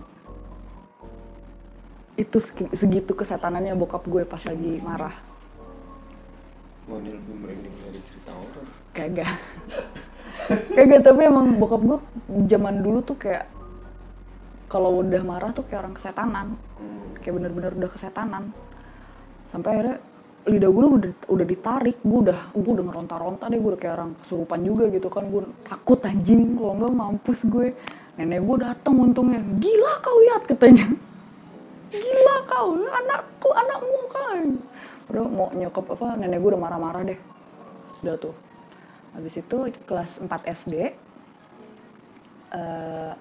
Itu 2.14 2.38
segi- 2.38 2.74
segitu 2.74 3.14
kesetanannya 3.14 3.74
bokap 3.74 4.04
gue 4.06 4.26
pas 4.26 4.42
lagi 4.42 4.82
marah. 4.82 5.16
Wah, 6.86 6.98
ini 6.98 7.14
lebih 7.14 7.36
merinding 7.38 7.76
dari 7.80 8.00
cerita 8.04 8.32
horor. 8.34 8.66
kagak. 8.92 9.30
Kagak 10.76 11.02
tapi 11.06 11.22
emang 11.30 11.46
bokap 11.56 11.82
gue 11.86 11.98
zaman 12.50 12.82
dulu 12.82 13.06
tuh 13.06 13.14
kayak 13.16 13.46
kalau 14.70 15.02
udah 15.02 15.26
marah 15.26 15.50
tuh 15.52 15.66
kayak 15.66 15.82
orang 15.84 15.96
kesetanan. 15.98 16.48
Hmm. 16.78 17.18
kayak 17.20 17.34
bener-bener 17.36 17.74
udah 17.76 17.90
kesetanan. 17.90 18.54
Sampai 19.50 19.70
akhirnya 19.76 19.98
lidah 20.46 20.70
gue 20.70 20.86
udah 20.86 21.12
udah 21.26 21.46
ditarik. 21.50 21.98
Gue 22.06 22.20
udah 22.30 22.40
gue 22.54 22.72
udah 22.78 22.86
ngeronta-ronta 22.86 23.50
deh. 23.50 23.58
Gue 23.58 23.76
udah 23.76 23.82
kayak 23.82 23.94
orang 23.98 24.12
kesurupan 24.22 24.60
juga 24.62 24.84
gitu 24.94 25.10
kan. 25.10 25.26
Gue 25.28 25.44
takut 25.66 26.00
anjing 26.06 26.56
kalau 26.56 26.74
nggak 26.78 26.94
mampus 26.94 27.40
gue. 27.50 27.68
Nenek 28.22 28.40
gue 28.46 28.58
datang 28.62 28.96
untungnya. 28.96 29.42
Gila 29.58 29.94
kau 30.06 30.18
lihat 30.30 30.44
katanya. 30.46 30.88
Gila 31.90 32.38
kau 32.46 32.70
anakku 32.78 33.50
anakmu 33.50 34.02
kan. 34.14 34.48
Udah 35.10 35.24
mau 35.26 35.50
nyokap 35.50 35.86
apa 35.98 36.08
nenek 36.22 36.38
gue 36.38 36.50
udah 36.54 36.62
marah-marah 36.62 37.02
deh. 37.10 37.20
Udah 38.06 38.16
tuh. 38.22 38.36
Habis 39.18 39.42
itu 39.42 39.58
kelas 39.90 40.22
4 40.22 40.30
SD 40.46 40.94
eh, 42.54 43.14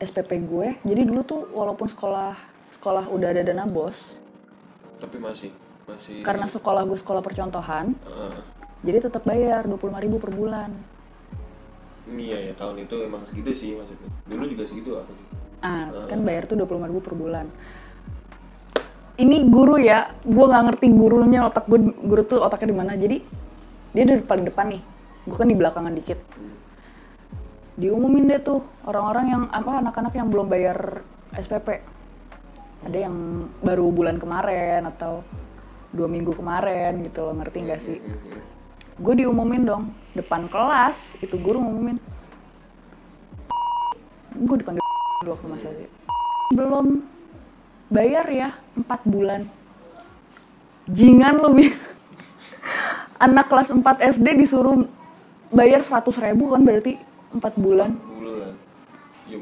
SPP 0.00 0.40
gue. 0.48 0.68
Jadi 0.82 1.00
dulu 1.04 1.20
tuh 1.22 1.40
walaupun 1.52 1.86
sekolah 1.86 2.34
sekolah 2.72 3.12
udah 3.12 3.28
ada 3.36 3.44
dana 3.44 3.68
bos. 3.68 4.16
Tapi 4.96 5.20
masih 5.20 5.52
masih 5.84 6.24
karena 6.24 6.46
sekolah 6.48 6.86
gue 6.86 6.98
sekolah 7.00 7.18
percontohan 7.18 7.98
Ah, 8.06 8.38
jadi 8.80 9.10
tetap 9.10 9.26
bayar 9.26 9.66
25.000 9.66 10.22
per 10.22 10.30
bulan. 10.32 10.70
Iya 12.10 12.50
ya 12.50 12.52
tahun 12.56 12.84
itu 12.88 12.96
emang 13.04 13.22
segitu 13.28 13.50
sih 13.52 13.70
maksudnya. 13.76 14.10
Dulu 14.26 14.44
juga 14.48 14.64
segitu 14.66 14.90
aku. 14.96 15.12
ah 15.60 15.92
kan 16.08 16.24
bayar 16.24 16.48
tuh 16.48 16.56
25.000 16.56 17.04
per 17.04 17.14
bulan. 17.14 17.46
Ini 19.20 19.36
guru 19.52 19.76
ya 19.76 20.16
gue 20.24 20.44
nggak 20.48 20.64
ngerti 20.72 20.86
gurunya 20.96 21.44
otak 21.44 21.68
gue 21.68 21.92
guru 22.00 22.22
tuh 22.24 22.40
otaknya 22.40 22.72
di 22.72 22.76
mana. 22.76 22.92
Jadi 22.96 23.20
dia 23.92 24.04
dari 24.08 24.24
paling 24.24 24.48
depan 24.48 24.72
nih. 24.72 24.82
Gue 25.28 25.36
kan 25.36 25.48
di 25.48 25.56
belakangan 25.58 25.92
dikit 25.92 26.18
diumumin 27.80 28.28
deh 28.28 28.40
tuh 28.44 28.60
orang-orang 28.84 29.26
yang 29.32 29.42
apa 29.48 29.80
anak-anak 29.80 30.12
yang 30.12 30.28
belum 30.28 30.46
bayar 30.52 31.00
SPP 31.32 31.80
ada 32.84 32.98
yang 33.08 33.48
baru 33.60 33.88
bulan 33.88 34.20
kemarin 34.20 34.84
atau 34.88 35.24
dua 35.92 36.08
minggu 36.08 36.32
kemarin 36.36 37.00
gitu 37.04 37.24
loh 37.24 37.34
ngerti 37.40 37.58
nggak 37.64 37.80
sih? 37.80 37.98
Gue 39.00 39.16
diumumin 39.16 39.64
dong 39.64 39.82
depan 40.12 40.44
kelas 40.48 41.16
itu 41.24 41.36
guru 41.40 41.60
ngumumin. 41.60 41.96
Gue 44.36 44.56
dipanggil 44.60 44.80
dulu 45.24 45.30
waktu 45.36 45.46
masa 45.48 45.68
itu 45.72 45.88
belum 46.56 47.04
bayar 47.92 48.26
ya 48.28 48.48
empat 48.76 49.00
bulan. 49.08 49.44
Jingan 50.88 51.36
lebih 51.36 51.76
anak 53.24 53.46
kelas 53.52 53.72
4 53.72 53.84
SD 54.16 54.26
disuruh 54.40 54.88
bayar 55.52 55.84
100 55.84 56.08
ribu 56.24 56.50
kan 56.50 56.64
berarti 56.64 57.09
empat 57.30 57.54
bulan. 57.56 57.90
Bulan. 57.96 58.54
Ya 59.30 59.38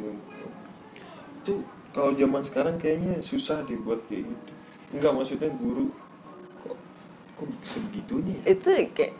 itu 1.39 1.65
kalau 1.97 2.13
zaman 2.13 2.45
sekarang 2.45 2.77
kayaknya 2.77 3.25
susah 3.25 3.65
dibuat 3.65 4.05
kayak 4.07 4.29
gitu. 4.29 4.53
Enggak 4.93 5.13
maksudnya 5.17 5.51
guru 5.51 5.89
kok 6.61 6.77
kok 7.37 7.49
sebegitunya 7.65 8.37
ya? 8.45 8.53
itu 8.53 8.69
kayak 8.93 9.13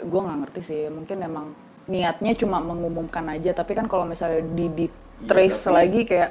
gue 0.00 0.20
nggak 0.22 0.38
ngerti 0.46 0.60
sih. 0.62 0.80
Mungkin 0.88 1.16
emang 1.20 1.46
niatnya 1.90 2.32
cuma 2.38 2.62
mengumumkan 2.62 3.26
aja. 3.28 3.50
Tapi 3.50 3.74
kan 3.74 3.90
kalau 3.90 4.06
misalnya 4.06 4.46
di 4.54 4.66
di 4.70 4.86
trace 5.26 5.66
tapi- 5.66 5.74
lagi 5.74 6.00
kayak 6.06 6.30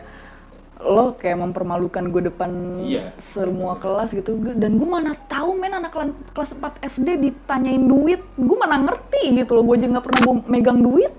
lo 0.80 1.12
kayak 1.12 1.36
mempermalukan 1.36 2.08
gue 2.08 2.32
depan 2.32 2.52
Iya. 2.80 3.12
semua 3.20 3.76
kelas 3.76 4.16
gitu. 4.16 4.40
Dan 4.56 4.80
gue 4.80 4.88
mana 4.88 5.12
tahu 5.28 5.60
men 5.60 5.76
anak 5.76 5.92
kelas 6.32 6.56
4 6.56 6.80
SD 6.80 7.20
ditanyain 7.20 7.84
duit. 7.84 8.24
Gue 8.40 8.56
mana 8.56 8.80
ngerti 8.80 9.36
gitu 9.36 9.60
loh. 9.60 9.68
Gue 9.68 9.76
aja 9.76 9.92
nggak 9.92 10.06
pernah 10.08 10.22
bawa- 10.24 10.48
megang 10.48 10.80
duit 10.80 11.12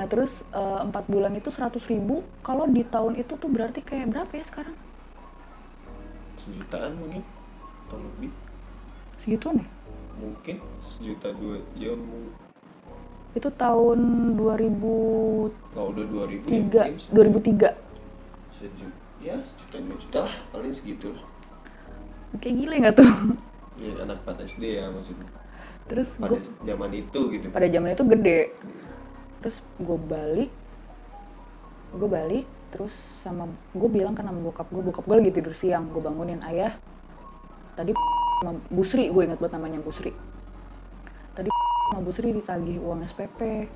nah 0.00 0.08
terus 0.08 0.48
eh, 0.48 0.80
empat 0.80 1.04
bulan 1.12 1.36
itu 1.36 1.52
100 1.52 1.76
ribu 1.92 2.24
kalau 2.40 2.64
di 2.64 2.80
tahun 2.88 3.20
itu 3.20 3.36
tuh 3.36 3.52
berarti 3.52 3.84
kayak 3.84 4.16
berapa 4.16 4.32
ya 4.32 4.44
sekarang? 4.48 4.76
Sejutaan 6.40 6.96
mungkin 6.96 7.20
atau 7.84 8.00
lebih. 8.00 8.32
Segituan 9.20 9.60
ya? 9.60 9.68
Mungkin 10.16 10.56
sejuta 10.88 11.36
dua 11.36 11.60
ya 11.76 11.92
itu 13.30 13.46
tahun 13.54 13.98
2003 14.34 15.70
kalau 15.70 15.94
udah 15.94 16.06
dua 16.10 16.24
ribu 16.26 16.44
ya 16.50 16.66
mungkin 16.66 16.98
2003 17.14 17.78
sejuta 18.50 18.98
ya 19.22 19.36
sejuta 19.38 19.76
dua 19.78 19.96
juta 20.02 20.18
lah 20.26 20.36
paling 20.50 20.74
segitu 20.74 21.14
lah. 21.14 21.24
Kayak 22.42 22.54
gile 22.58 22.74
nggak 22.82 22.94
tuh? 22.98 23.10
Ya 23.78 23.92
anak 24.02 24.18
4 24.26 24.48
SD 24.50 24.64
ya 24.82 24.84
maksudnya. 24.90 25.28
Terus 25.86 26.08
pada 26.18 26.38
gue 26.38 26.42
zaman 26.66 26.90
itu 26.90 27.20
gitu. 27.30 27.46
Pada 27.54 27.68
zaman 27.70 27.90
itu 27.94 28.04
gede 28.06 28.40
terus 29.40 29.64
gue 29.80 29.98
balik 29.98 30.52
gue 31.90 32.08
balik 32.08 32.46
terus 32.70 32.94
sama 32.94 33.50
gue 33.74 33.90
bilang 33.90 34.14
kan 34.14 34.22
sama 34.22 34.38
bokap 34.38 34.70
gue 34.70 34.78
bokap 34.78 35.04
gue 35.04 35.16
lagi 35.18 35.32
tidur 35.34 35.54
siang 35.54 35.90
gue 35.90 35.98
bangunin 35.98 36.38
ayah. 36.46 36.78
Tadi 37.74 37.90
sama 38.40 38.62
Busri 38.70 39.10
gue 39.10 39.22
ingat 39.26 39.42
banget 39.42 39.58
namanya 39.58 39.82
Busri. 39.82 40.14
Tadi 41.34 41.50
sama 41.50 42.00
Busri 42.06 42.30
ditagih 42.30 42.78
uang 42.78 43.02
SPP 43.10 43.66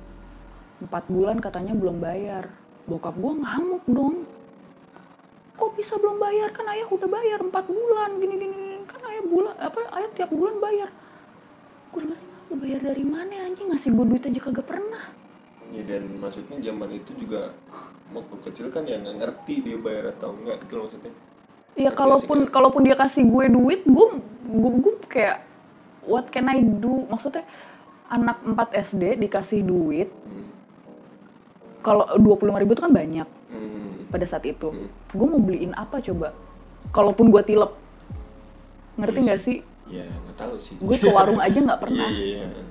empat 0.87 1.03
bulan 1.11 1.43
katanya 1.43 1.75
belum 1.75 1.99
bayar. 1.99 2.47
Bokap 2.87 3.19
gue 3.19 3.33
ngamuk 3.35 3.83
dong. 3.91 4.23
Kok 5.59 5.71
bisa 5.75 5.99
belum 5.99 6.15
bayar? 6.15 6.55
Kan 6.55 6.67
ayah 6.71 6.87
udah 6.87 7.09
bayar 7.11 7.39
empat 7.43 7.67
bulan 7.67 8.15
gini 8.23 8.35
gini 8.39 8.55
gini. 8.55 8.83
kan 8.87 9.01
ayah 9.11 9.23
bulan 9.27 9.55
apa 9.59 9.79
ayah 9.99 10.09
tiap 10.15 10.31
bulan 10.31 10.55
bayar. 10.63 10.87
Gue 11.91 12.15
lu 12.47 12.55
bayar 12.55 12.79
dari 12.79 13.03
mana 13.03 13.43
anjing? 13.43 13.67
Ngasih 13.67 13.91
gue 13.91 14.05
duit 14.07 14.23
aja 14.23 14.39
kagak 14.39 14.67
pernah 14.71 15.24
ya 15.69 15.81
dan 15.83 16.03
maksudnya 16.17 16.57
zaman 16.61 16.89
itu 16.91 17.11
juga 17.15 17.53
waktu 18.09 18.35
kecil 18.43 18.67
kan 18.69 18.83
ya 18.83 18.97
nggak 18.97 19.17
ngerti 19.17 19.53
dia 19.61 19.77
bayar 19.77 20.13
atau 20.13 20.33
enggak 20.33 20.61
gitu 20.63 20.73
loh 20.75 20.83
maksudnya 20.87 21.13
Iya 21.75 21.91
Ngerti 21.91 21.99
kalaupun 21.99 22.37
kalaupun 22.47 22.81
dia 22.81 22.95
kasih 22.95 23.27
gue 23.27 23.51
duit, 23.51 23.83
gue 23.83 24.07
gue, 24.47 24.71
gue 24.79 24.93
kayak 25.11 25.43
what 26.07 26.23
can 26.29 26.47
I 26.47 26.63
do? 26.63 27.03
Maksudnya 27.05 27.43
anak 28.07 28.39
4 28.39 28.55
SD 28.71 29.19
dikasih 29.19 29.59
duit 29.59 30.07
Hmm. 30.23 30.47
kalau 31.81 32.07
25.000 32.15 32.63
ribu 32.63 32.71
itu 32.71 32.79
kan 32.79 32.93
banyak 32.93 33.27
Hmm. 33.51 34.07
pada 34.07 34.23
saat 34.23 34.47
itu. 34.47 34.71
Hmm. 34.71 34.87
Gue 35.11 35.27
mau 35.27 35.37
beliin 35.37 35.75
apa 35.75 35.99
coba? 35.99 36.31
Kalaupun 36.89 37.27
gue 37.27 37.43
tilep, 37.43 37.71
ngerti 38.95 39.19
Iya 39.19 39.25
nggak 39.27 39.41
sih? 39.41 39.57
ya 39.85 40.01
nggak 40.01 40.33
tahu 40.33 40.53
sih 40.57 40.73
Gue 40.79 40.95
ke 40.95 41.05
warung 41.07 41.37
aja 41.37 41.59
nggak 41.59 41.77
pernah. 41.83 42.07
iya 42.07 42.23
iya 42.39 42.45
iya. 42.47 42.63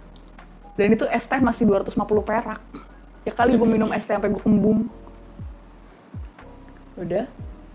Dan 0.75 0.95
itu 0.95 1.07
es 1.07 1.25
teh 1.27 1.39
masih 1.39 1.71
250 1.71 1.95
perak. 2.27 2.61
Ya 3.23 3.33
kali 3.33 3.55
gue 3.55 3.69
minum 3.69 3.91
es 3.95 4.03
teh 4.03 4.15
sampai 4.15 4.31
gue 4.31 4.43
kembung. 4.43 4.91
Udah, 6.99 7.27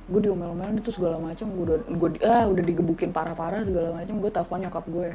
gue 0.07 0.19
diomel-omelin 0.19 0.83
itu 0.83 0.91
segala 0.91 1.15
macam. 1.15 1.47
Gue 1.55 1.63
udah, 1.63 1.77
gue 1.87 2.09
ah, 2.27 2.45
udah 2.47 2.63
digebukin 2.63 3.15
parah-parah 3.15 3.63
segala 3.63 3.95
macam. 3.95 4.19
Gue 4.19 4.31
telepon 4.31 4.59
nyokap 4.67 4.85
gue. 4.91 5.09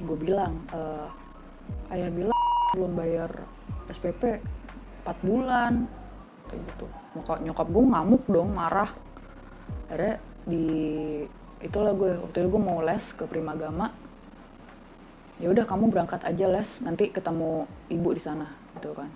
Gue 0.00 0.16
bilang, 0.16 0.52
"Eh, 0.72 1.08
ayah 1.92 2.08
bilang 2.08 2.36
belum 2.72 2.92
bayar 2.96 3.30
SPP 3.92 4.40
4 5.04 5.18
bulan. 5.20 5.84
Kayak 6.48 6.60
gitu. 6.72 6.86
Nyokap, 7.20 7.38
nyokap 7.44 7.66
gue 7.68 7.84
ngamuk 7.84 8.24
dong, 8.32 8.50
marah. 8.56 8.90
Akhirnya 9.92 10.16
di 10.44 10.66
itulah 11.64 11.96
gue 11.96 12.20
waktu 12.20 12.36
itu 12.44 12.48
gue 12.52 12.62
mau 12.62 12.84
les 12.84 13.04
ke 13.16 13.24
Primagama 13.24 13.88
ya 15.42 15.50
udah 15.50 15.64
kamu 15.66 15.90
berangkat 15.90 16.22
aja 16.22 16.46
les. 16.50 16.70
Nanti 16.82 17.10
ketemu 17.10 17.66
ibu 17.90 18.08
di 18.14 18.22
sana 18.22 18.46
gitu 18.78 18.94
kan. 18.94 19.10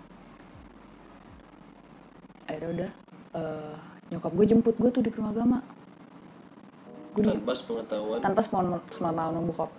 Akhirnya 2.48 2.68
udah 2.72 2.90
eh, 3.38 3.74
nyokap 4.08 4.32
gue 4.32 4.46
jemput 4.48 4.74
gue 4.80 4.90
tuh 4.90 5.02
di 5.04 5.12
Primagama 5.12 5.60
gue 7.18 7.22
di, 7.24 7.30
tanpa 7.34 7.52
sepengetahuan. 7.54 8.18
Tanpa 8.22 8.40
sepengetahuan 8.40 9.44
bokap. 9.48 9.70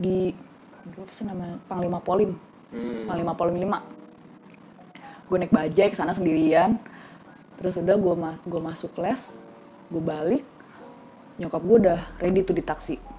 Di 0.00 0.34
di 0.80 0.96
apa 0.96 1.12
sih 1.12 1.24
namanya 1.28 1.56
Panglima 1.68 1.98
Polim. 2.02 2.32
Hmm. 2.70 3.06
Panglima 3.06 3.34
Polim 3.34 3.56
5 3.58 4.00
gue 5.30 5.38
naik 5.38 5.54
bajai 5.54 5.88
ke 5.94 5.96
sana 5.96 6.10
sendirian. 6.10 6.74
Terus 7.54 7.78
udah 7.78 7.94
gue 7.94 8.14
ma 8.18 8.34
gue 8.42 8.60
masuk 8.60 8.98
les. 8.98 9.20
Gue 9.86 10.02
balik. 10.02 10.42
Nyokap 11.38 11.62
gue 11.62 11.76
udah 11.86 12.00
ready 12.18 12.42
tuh 12.42 12.56
di 12.58 12.64
taksi 12.66 13.09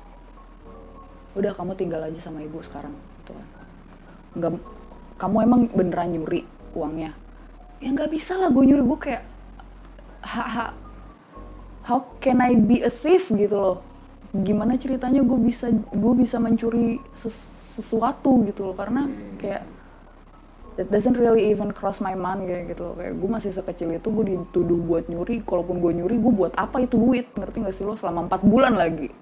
udah 1.31 1.51
kamu 1.55 1.71
tinggal 1.79 2.01
aja 2.03 2.19
sama 2.19 2.43
ibu 2.43 2.59
sekarang. 2.63 2.91
Gitu. 3.23 3.31
Kan 3.31 3.47
nggak 4.31 4.51
kamu 5.19 5.37
emang 5.43 5.61
beneran 5.71 6.09
nyuri 6.15 6.41
uangnya? 6.75 7.11
Ya 7.79 7.89
nggak 7.91 8.11
bisa 8.11 8.35
lah 8.35 8.51
gue 8.51 8.63
nyuri. 8.67 8.83
Gue 8.83 8.99
kayak 8.99 9.23
ha, 10.23 10.43
ha, 10.43 10.65
how 11.87 12.03
can 12.19 12.43
I 12.43 12.55
be 12.55 12.83
a 12.83 12.91
thief? 12.91 13.31
Gitu 13.31 13.55
loh. 13.55 13.83
Gimana 14.31 14.75
ceritanya 14.79 15.23
gue 15.23 15.39
bisa 15.39 15.71
gue 15.71 16.13
bisa 16.15 16.39
mencuri 16.39 16.99
ses- 17.19 17.75
sesuatu? 17.79 18.43
Gitu 18.47 18.67
loh. 18.67 18.75
Karena 18.75 19.07
kayak 19.39 19.63
it 20.79 20.87
doesn't 20.87 21.19
really 21.19 21.51
even 21.51 21.75
cross 21.75 21.99
my 21.99 22.15
mind 22.15 22.47
kayak 22.47 22.75
gitu 22.75 22.91
loh. 22.91 22.95
Kayak 22.99 23.13
gue 23.19 23.29
masih 23.29 23.51
sekecil 23.55 23.87
itu 23.95 24.07
gue 24.11 24.25
dituduh 24.35 24.79
buat 24.83 25.07
nyuri. 25.07 25.43
Kalaupun 25.47 25.79
gue 25.79 25.91
nyuri 26.03 26.15
gue 26.19 26.33
buat 26.33 26.53
apa 26.59 26.83
itu 26.83 26.99
duit? 26.99 27.31
Ngerti 27.35 27.57
gak 27.63 27.75
sih 27.75 27.83
lo? 27.87 27.95
Selama 27.95 28.27
empat 28.27 28.43
bulan 28.43 28.75
lagi 28.75 29.20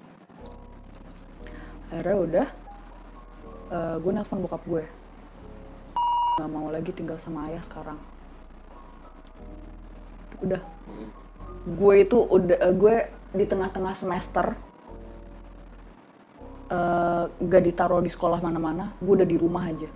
akhirnya 1.90 2.16
udah 2.16 2.46
eh, 3.70 3.96
gue 3.98 4.10
nelfon 4.10 4.40
bokap 4.40 4.62
gue. 4.64 4.84
Nggak 6.38 6.50
mau 6.50 6.70
lagi 6.70 6.90
tinggal 6.90 7.18
sama 7.18 7.50
ayah 7.50 7.62
sekarang. 7.66 7.98
Udah. 10.40 10.62
Gue 11.66 11.94
itu 12.00 12.16
udah 12.16 12.56
eh, 12.56 12.74
gue 12.74 12.94
di 13.30 13.44
tengah-tengah 13.44 13.94
semester 13.94 14.54
eh, 16.70 17.24
gak 17.28 17.62
ditaruh 17.62 18.00
di 18.00 18.10
sekolah 18.10 18.38
mana-mana 18.38 18.94
gue 18.98 19.12
udah 19.18 19.28
di 19.28 19.36
rumah 19.36 19.66
aja. 19.66 19.90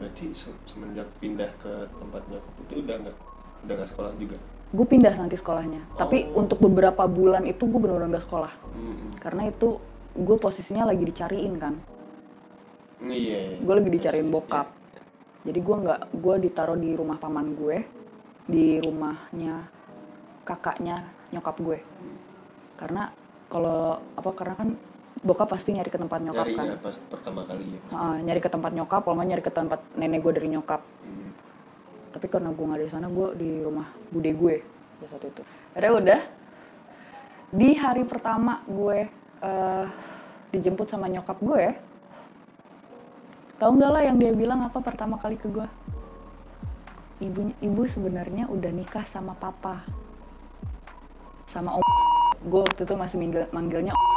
Berarti 0.00 0.32
se- 0.32 0.56
semenjak 0.64 1.06
pindah 1.20 1.52
ke 1.60 1.72
tempat 1.92 2.22
nyokap 2.26 2.54
itu 2.64 2.72
udah 2.80 2.96
nggak 3.04 3.16
udah 3.68 3.74
nggak 3.76 3.90
sekolah 3.92 4.10
juga? 4.16 4.36
Gue 4.70 4.86
pindah 4.86 5.12
nanti 5.12 5.36
sekolahnya. 5.36 5.82
Tapi 5.98 6.30
Oh. 6.32 6.40
untuk 6.40 6.56
beberapa 6.56 7.04
bulan 7.04 7.44
itu 7.44 7.66
gue 7.66 7.76
benar-benar 7.76 8.16
gak 8.16 8.24
sekolah. 8.24 8.52
Hmm. 8.70 9.12
karena 9.20 9.52
itu 9.52 9.76
gue 10.14 10.36
posisinya 10.36 10.88
lagi 10.90 11.04
dicariin 11.06 11.54
kan. 11.56 11.74
Iya 13.00 13.58
gue 13.62 13.74
lagi 13.74 13.90
dicariin 13.90 14.28
Iya. 14.28 14.34
bokap. 14.34 14.68
Jadi 15.40 15.58
gue 15.58 15.76
nggak 15.86 16.00
gue 16.12 16.34
ditaruh 16.48 16.76
di 16.76 16.90
rumah 16.92 17.16
paman 17.16 17.56
gue 17.56 17.76
di 18.44 18.76
rumahnya 18.82 19.64
kakaknya 20.44 21.06
nyokap 21.30 21.56
gue. 21.62 21.78
Karena 22.76 23.08
kalau 23.48 23.98
apa 24.16 24.30
karena 24.36 24.54
kan 24.58 24.68
bokap 25.20 25.48
pasti 25.52 25.72
nyari 25.76 25.90
ke 25.92 26.00
tempat 26.00 26.20
nyokap 26.20 26.46
kan. 26.48 26.64
nyarinya 26.64 26.80
pas 26.80 26.96
pertama 27.08 27.40
kali 27.44 27.64
ya. 27.76 27.80
Ah, 27.92 28.16
nyari 28.20 28.40
ke 28.40 28.50
tempat 28.52 28.72
nyokap 28.72 29.00
kalau 29.04 29.20
nyari 29.20 29.42
ke 29.42 29.52
tempat 29.52 29.80
nenek 29.96 30.20
gue 30.20 30.32
dari 30.36 30.48
nyokap. 30.50 30.80
Hmm. 31.06 31.30
tapi 32.10 32.26
karena 32.26 32.50
gue 32.50 32.64
nggak 32.66 32.80
dari 32.82 32.90
sana 32.90 33.06
gue 33.06 33.28
di 33.38 33.62
rumah 33.62 33.86
bude 34.10 34.34
gue 34.34 34.54
pada 34.98 35.06
saat 35.14 35.30
itu. 35.30 35.42
Ada 35.78 35.94
udah 35.94 36.20
di 37.54 37.70
hari 37.78 38.02
pertama 38.02 38.66
gue 38.66 39.06
eh, 39.40 39.86
dijemput 40.50 40.88
sama 40.90 41.06
nyokap 41.08 41.38
gue 41.40 41.90
tahu 43.60 43.76
nggak 43.76 43.92
lah 43.92 44.02
yang 44.08 44.16
dia 44.16 44.32
bilang 44.32 44.64
apa 44.64 44.80
pertama 44.80 45.20
kali 45.20 45.36
ke 45.36 45.44
gue? 45.52 45.68
Ibunya 47.20 47.52
ibu 47.60 47.84
sebenarnya 47.84 48.48
udah 48.48 48.72
nikah 48.72 49.04
sama 49.04 49.36
papa. 49.36 49.84
Sama 51.52 51.76
om. 51.76 51.84
Gue 52.40 52.64
waktu 52.64 52.88
itu 52.88 52.94
masih 52.96 53.16
manggil, 53.20 53.44
manggilnya 53.52 53.92
om. 53.92 54.08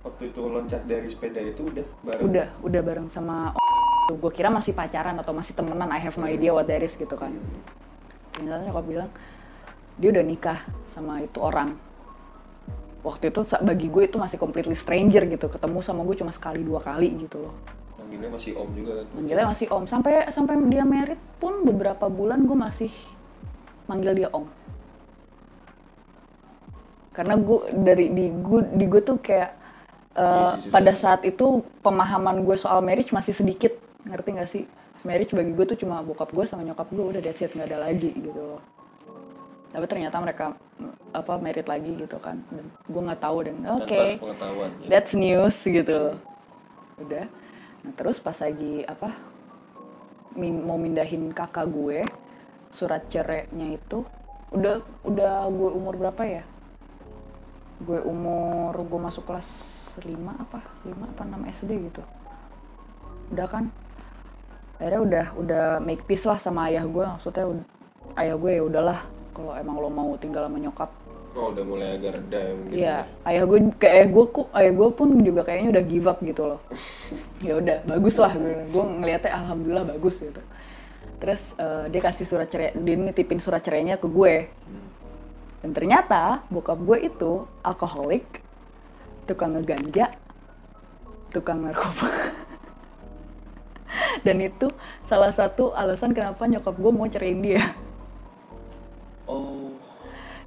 waktu 0.00 0.32
itu 0.32 0.40
loncat 0.40 0.88
dari 0.88 1.12
sepeda 1.12 1.44
itu 1.44 1.68
udah 1.68 1.84
bareng? 2.00 2.24
Udah 2.24 2.48
udah 2.64 2.80
bareng 2.80 3.08
sama 3.12 3.52
om. 3.52 4.16
gue 4.16 4.32
kira 4.32 4.48
masih 4.48 4.72
pacaran 4.72 5.14
atau 5.20 5.36
masih 5.36 5.52
temenan 5.52 5.92
I 5.92 6.00
have 6.00 6.16
no 6.16 6.24
idea 6.24 6.56
what 6.56 6.64
that 6.64 6.80
is 6.80 6.96
gitu 6.96 7.12
kan. 7.20 7.36
Ternyata 8.32 8.64
nyokap 8.64 8.84
bilang 8.88 9.10
dia 10.00 10.08
udah 10.08 10.24
nikah 10.24 10.64
sama 10.96 11.20
itu 11.20 11.36
orang 11.44 11.76
waktu 13.00 13.32
itu 13.32 13.40
bagi 13.64 13.86
gue 13.88 14.02
itu 14.08 14.16
masih 14.20 14.36
completely 14.36 14.76
stranger 14.76 15.24
gitu. 15.24 15.46
Ketemu 15.48 15.78
sama 15.80 16.04
gue 16.04 16.16
cuma 16.16 16.32
sekali 16.32 16.60
dua 16.60 16.80
kali 16.84 17.08
gitu 17.24 17.48
loh. 17.48 17.54
Manggilnya 17.96 18.30
masih 18.32 18.52
om 18.58 18.68
juga 18.74 18.92
kan? 19.00 19.06
Manggilnya 19.16 19.46
masih 19.46 19.66
om. 19.72 19.84
Sampai 19.88 20.12
sampai 20.34 20.54
dia 20.68 20.84
merit 20.84 21.20
pun 21.38 21.64
beberapa 21.64 22.06
bulan 22.10 22.44
gue 22.44 22.58
masih 22.58 22.90
manggil 23.88 24.12
dia 24.14 24.28
om. 24.34 24.46
Karena 27.10 27.34
gue 27.36 27.58
dari 27.74 28.06
di 28.12 28.26
gue 28.30 28.60
di 28.76 28.84
gue 28.86 29.02
tuh 29.02 29.18
kayak 29.18 29.50
eh, 30.14 30.24
Iya 30.24 30.44
sih, 30.56 30.60
susah. 30.66 30.72
pada 30.72 30.92
saat 30.94 31.20
itu 31.26 31.46
pemahaman 31.80 32.42
gue 32.44 32.56
soal 32.58 32.84
marriage 32.84 33.12
masih 33.14 33.32
sedikit. 33.32 33.72
Ngerti 34.04 34.28
gak 34.32 34.50
sih? 34.50 34.64
Marriage 35.04 35.32
bagi 35.32 35.52
gue 35.56 35.64
tuh 35.64 35.78
cuma 35.80 36.04
bokap 36.04 36.28
gue 36.32 36.44
sama 36.44 36.64
nyokap 36.66 36.88
gue. 36.92 37.04
Udah 37.16 37.20
that's 37.24 37.40
it. 37.40 37.52
Nggak 37.56 37.72
ada 37.72 37.78
lagi 37.88 38.12
gitu 38.12 38.36
loh 38.36 38.79
tapi 39.70 39.84
ternyata 39.86 40.18
mereka 40.18 40.44
mm, 40.76 41.14
apa 41.14 41.32
merit 41.38 41.66
lagi 41.66 41.94
gitu 41.94 42.18
kan. 42.18 42.38
Dan 42.50 42.66
gue 42.66 43.02
nggak 43.02 43.22
tahu 43.22 43.36
dan 43.46 43.56
oke 43.70 43.98
sepengetahuan 44.14 44.70
ya. 44.82 44.88
that's 44.88 45.12
news 45.14 45.56
gitu. 45.62 46.14
Udah. 46.98 47.26
Nah 47.80 47.92
terus 47.94 48.18
pas 48.18 48.36
lagi 48.36 48.82
apa 48.84 49.14
min- 50.34 50.62
mau 50.62 50.76
mindahin 50.76 51.30
kakak 51.30 51.66
gue 51.66 52.04
surat 52.70 53.02
cerainya 53.06 53.74
itu 53.74 54.02
udah 54.50 54.78
udah 55.02 55.46
gue 55.46 55.70
umur 55.70 55.94
berapa 55.96 56.22
ya? 56.22 56.42
Gue 57.80 58.02
umur 58.02 58.74
gue 58.76 59.00
masuk 59.00 59.24
kelas 59.24 59.48
5 59.96 60.06
apa 60.36 60.60
5 60.82 61.14
apa 61.14 61.22
6 61.24 61.54
SD 61.56 61.70
gitu. 61.90 62.02
Udah 63.30 63.46
kan? 63.46 63.70
Akhirnya 64.76 65.00
udah 65.00 65.26
udah 65.36 65.64
make 65.78 66.02
peace 66.04 66.24
lah 66.24 66.36
sama 66.36 66.68
ayah 66.68 66.84
gue 66.84 67.04
maksudnya 67.04 67.44
ud- 67.46 67.68
ayah 68.16 68.34
gue 68.34 68.50
ya 68.50 68.62
udahlah 68.64 69.00
kalau 69.34 69.52
emang 69.56 69.76
lo 69.78 69.90
mau 69.90 70.10
tinggal 70.18 70.46
sama 70.46 70.58
nyokap 70.58 70.90
oh 71.34 71.54
udah 71.54 71.64
mulai 71.64 71.88
agak 71.94 72.18
reda 72.18 72.40
ya 72.42 72.52
mungkin 72.54 72.74
Iya, 72.74 72.96
ayah 73.26 73.42
gue 73.46 73.58
kayak 73.78 73.94
ayah 73.94 74.08
gue 74.10 74.24
kok 74.30 74.48
ayah 74.50 74.72
gue 74.74 74.88
pun 74.90 75.08
juga 75.22 75.40
kayaknya 75.46 75.68
udah 75.78 75.84
give 75.86 76.06
up 76.10 76.18
gitu 76.22 76.42
loh. 76.42 76.60
ya 77.46 77.52
udah, 77.58 77.78
bagus 77.86 78.16
lah 78.18 78.32
gue. 78.34 78.54
Gue 78.70 78.84
ngeliatnya 78.84 79.32
alhamdulillah 79.38 79.86
bagus 79.94 80.16
gitu. 80.18 80.42
Terus 81.20 81.42
eh, 81.60 81.84
dia 81.92 82.00
kasih 82.02 82.26
surat 82.26 82.48
cerai, 82.50 82.74
dia 82.74 82.94
nitipin 82.96 83.38
surat 83.38 83.62
cerainya 83.62 84.00
ke 84.00 84.08
gue. 84.10 84.50
Dan 85.60 85.70
ternyata 85.76 86.42
bokap 86.48 86.80
gue 86.80 86.98
itu 87.04 87.44
alkoholik, 87.60 88.40
tukang 89.28 89.54
ngeganja, 89.54 90.08
tukang 91.30 91.60
narkoba. 91.60 92.08
Dan 94.24 94.40
itu 94.40 94.72
salah 95.04 95.30
satu 95.30 95.76
alasan 95.76 96.16
kenapa 96.16 96.48
nyokap 96.48 96.74
gue 96.74 96.90
mau 96.90 97.06
ceraiin 97.06 97.44
dia. 97.44 97.62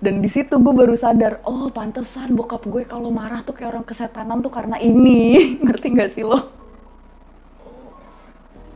Oh 0.03 0.09
Dan 0.09 0.19
di 0.19 0.27
situ 0.27 0.59
gue 0.59 0.73
baru 0.75 0.99
sadar, 0.99 1.39
oh 1.47 1.71
pantesan 1.71 2.35
bokap 2.35 2.67
gue 2.67 2.83
kalau 2.83 3.07
marah 3.07 3.39
tuh 3.39 3.55
kayak 3.55 3.71
orang 3.71 3.85
kesetanan 3.87 4.43
tuh 4.43 4.51
karena 4.51 4.75
ini. 4.83 5.39
Ngerti 5.63 5.87
gak 5.95 6.11
sih 6.11 6.27
lo? 6.27 6.51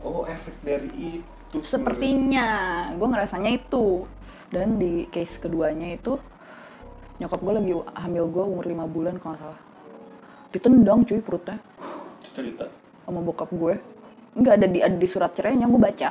oh 0.08 0.24
efek 0.24 0.56
dari 0.64 0.88
itu 0.96 1.38
itu 1.48 1.64
sebenarnya. 1.64 1.72
Sepertinya, 1.80 2.48
gue 2.92 3.08
ngerasanya 3.08 3.50
itu. 3.56 4.04
Dan 4.48 4.80
di 4.80 5.04
case 5.08 5.40
keduanya 5.40 5.92
itu, 5.92 6.16
nyokap 7.20 7.40
gue 7.40 7.54
lagi 7.56 7.72
hamil 8.04 8.24
gue 8.28 8.44
umur 8.44 8.64
5 8.64 8.84
bulan 8.88 9.14
kalau 9.20 9.36
nggak 9.36 9.42
salah. 9.44 9.60
Ditendang 10.48 11.04
cuy 11.04 11.20
perutnya 11.20 11.60
Itu 12.20 12.28
cerita 12.32 12.66
sama 13.04 13.20
bokap 13.20 13.52
gue. 13.52 13.80
Nggak 14.36 14.54
ada 14.60 14.66
di, 14.68 14.78
ada 14.80 14.96
di 14.96 15.08
surat 15.08 15.32
cerainya, 15.32 15.68
gue 15.68 15.80
baca. 15.80 16.10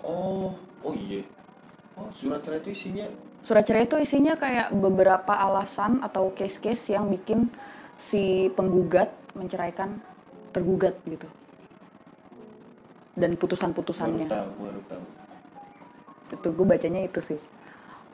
oh 0.00 0.56
oh 0.80 0.94
iya 0.96 1.20
oh 2.00 2.10
surat 2.16 2.40
cerai 2.40 2.60
itu 2.64 2.70
isinya? 2.72 3.06
Surat 3.44 3.64
cerai 3.64 3.84
itu 3.84 3.96
isinya 4.00 4.34
kayak 4.36 4.72
beberapa 4.72 5.32
alasan 5.36 6.00
atau 6.00 6.32
case-case 6.32 6.96
yang 6.96 7.08
bikin 7.12 7.48
si 8.00 8.48
penggugat 8.56 9.12
menceraikan 9.36 10.00
tergugat 10.52 10.96
gitu. 11.04 11.28
Dan 13.16 13.36
baru 13.36 13.40
putusan-putusannya. 13.40 14.26
tahu 14.28 14.50
baru 14.64 14.80
tahu. 14.88 15.04
Itu 16.30 16.48
gue 16.56 16.66
bacanya 16.66 17.00
itu 17.04 17.20
sih. 17.20 17.40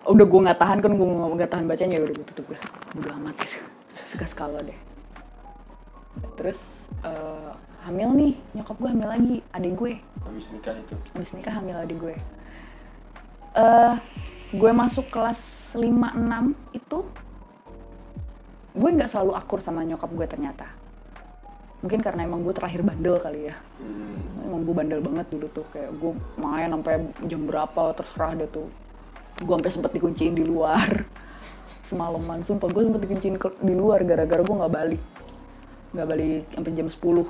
Udah 0.06 0.26
gue 0.26 0.40
nggak 0.46 0.58
tahan 0.58 0.78
kan 0.82 0.92
gue 0.94 1.06
nggak 1.06 1.50
tahan 1.50 1.66
bacanya 1.66 1.98
ya 1.98 2.02
udah 2.02 2.14
gue 2.14 2.26
tutup 2.34 2.46
dah 2.50 2.62
udah 2.98 3.12
amat 3.22 3.34
gitu. 3.42 3.58
Suka 4.06 4.26
skala 4.26 4.58
deh. 4.62 4.78
Terus 6.38 6.90
eh, 7.02 7.52
hamil 7.86 8.08
nih. 8.14 8.34
Nyokap 8.58 8.76
gue 8.78 8.90
hamil 8.90 9.08
lagi. 9.10 9.36
Adik 9.54 9.72
gue. 9.78 9.92
Habis 10.22 10.46
nikah 10.50 10.74
itu? 10.74 10.94
Habis 11.14 11.30
nikah 11.34 11.54
hamil 11.58 11.76
adik 11.78 11.98
gue 11.98 12.16
eh 13.56 13.94
gue 14.52 14.70
masuk 14.70 15.08
kelas 15.10 15.72
5-6 15.74 16.54
itu 16.76 16.98
gue 18.76 18.90
nggak 18.92 19.08
selalu 19.08 19.32
akur 19.32 19.64
sama 19.64 19.80
nyokap 19.82 20.12
gue 20.12 20.26
ternyata. 20.28 20.68
Mungkin 21.80 22.04
karena 22.04 22.28
emang 22.28 22.44
gue 22.44 22.52
terakhir 22.52 22.84
bandel 22.84 23.16
kali 23.20 23.48
ya. 23.48 23.56
Hmm. 23.80 24.44
emang 24.46 24.62
gue 24.62 24.74
bandel 24.76 25.00
banget 25.02 25.26
dulu 25.32 25.48
tuh 25.50 25.66
kayak 25.72 25.90
gue 25.96 26.12
main 26.38 26.70
sampai 26.70 26.94
jam 27.26 27.42
berapa 27.48 27.96
terserah 27.96 28.36
deh 28.36 28.48
tuh. 28.48 28.68
Gue 29.40 29.54
sampai 29.56 29.72
sempet 29.72 29.92
dikunciin 29.96 30.36
di 30.36 30.44
luar. 30.44 31.04
Semalaman 31.88 32.44
sumpah 32.44 32.68
gue 32.68 32.82
sempet 32.84 33.02
dikunciin 33.08 33.36
ke- 33.40 33.60
di 33.64 33.72
luar 33.72 34.04
gara-gara 34.04 34.44
gue 34.44 34.56
nggak 34.60 34.74
balik. 34.76 35.02
Nggak 35.96 36.08
balik 36.12 36.44
sampai 36.52 36.72
jam 36.76 36.88
10 36.92 37.24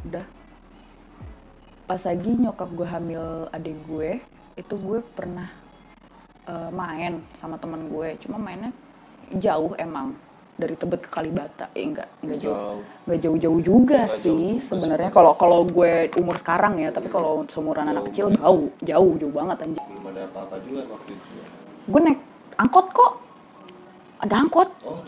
udah. 0.00 0.26
Pas 1.88 2.00
lagi 2.04 2.30
nyokap 2.36 2.68
gue 2.70 2.86
hamil 2.86 3.24
adik 3.50 3.76
gue 3.88 4.10
itu 4.58 4.74
gue 4.74 4.98
pernah 5.14 5.48
eh, 6.46 6.70
main 6.70 7.22
sama 7.38 7.56
teman 7.60 7.86
gue. 7.90 8.18
Cuma 8.24 8.36
mainnya 8.40 8.74
jauh 9.34 9.74
emang. 9.78 10.16
Dari 10.60 10.76
Tebet 10.76 11.00
ke 11.00 11.08
Kalibata. 11.08 11.72
Eh 11.72 11.88
enggak 11.88 12.08
enggak 12.20 12.38
jauh. 12.44 12.52
Jauh. 12.52 12.80
nggak 13.08 13.20
jauh-jauh 13.24 13.60
juga 13.64 14.00
Nggak 14.04 14.12
jauh 14.12 14.20
sih 14.20 14.46
sebenarnya. 14.60 15.08
Kalau 15.08 15.32
kalau 15.40 15.64
gue 15.64 16.12
umur 16.20 16.36
sekarang 16.36 16.76
ya 16.76 16.92
tapi 16.92 17.08
kalau 17.08 17.48
seumuran 17.48 17.88
anak 17.88 18.12
kecil 18.12 18.28
jauh. 18.36 18.68
Jauh 18.84 19.12
jauh 19.16 19.32
banget 19.32 19.56
anjir 19.64 19.80
belum 19.80 20.04
ada 20.12 20.28
apa-apa 20.28 20.56
juga 20.64 20.84
waktu 20.92 21.16
itu 21.16 21.28
ya. 21.32 21.44
gue 21.88 22.00
naik 22.04 22.20
angkot 22.60 22.86
kok. 22.92 23.12
Ada 24.20 24.34
angkot. 24.36 24.68
Oh 24.84 25.00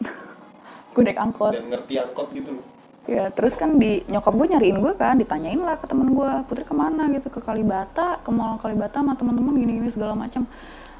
gue 0.96 1.02
naik 1.04 1.20
angkot. 1.20 1.52
Dan 1.52 1.68
ngerti 1.68 1.94
angkot 2.00 2.28
gitu 2.32 2.50
loh 2.56 2.77
ya 3.08 3.32
terus 3.32 3.56
kan 3.56 3.80
di 3.80 4.04
nyokap 4.04 4.36
gue 4.36 4.46
nyariin 4.52 4.84
gue 4.84 4.92
kan 4.92 5.16
ditanyain 5.16 5.56
lah 5.56 5.80
ke 5.80 5.88
temen 5.88 6.12
gue 6.12 6.30
putri 6.44 6.60
ke 6.60 6.76
mana? 6.76 7.08
gitu 7.08 7.32
ke 7.32 7.40
Kalibata 7.40 8.20
ke 8.20 8.28
mall 8.28 8.60
Kalibata 8.60 9.00
sama 9.00 9.16
teman-teman 9.16 9.56
gini-gini 9.56 9.88
segala 9.88 10.12
macam 10.12 10.44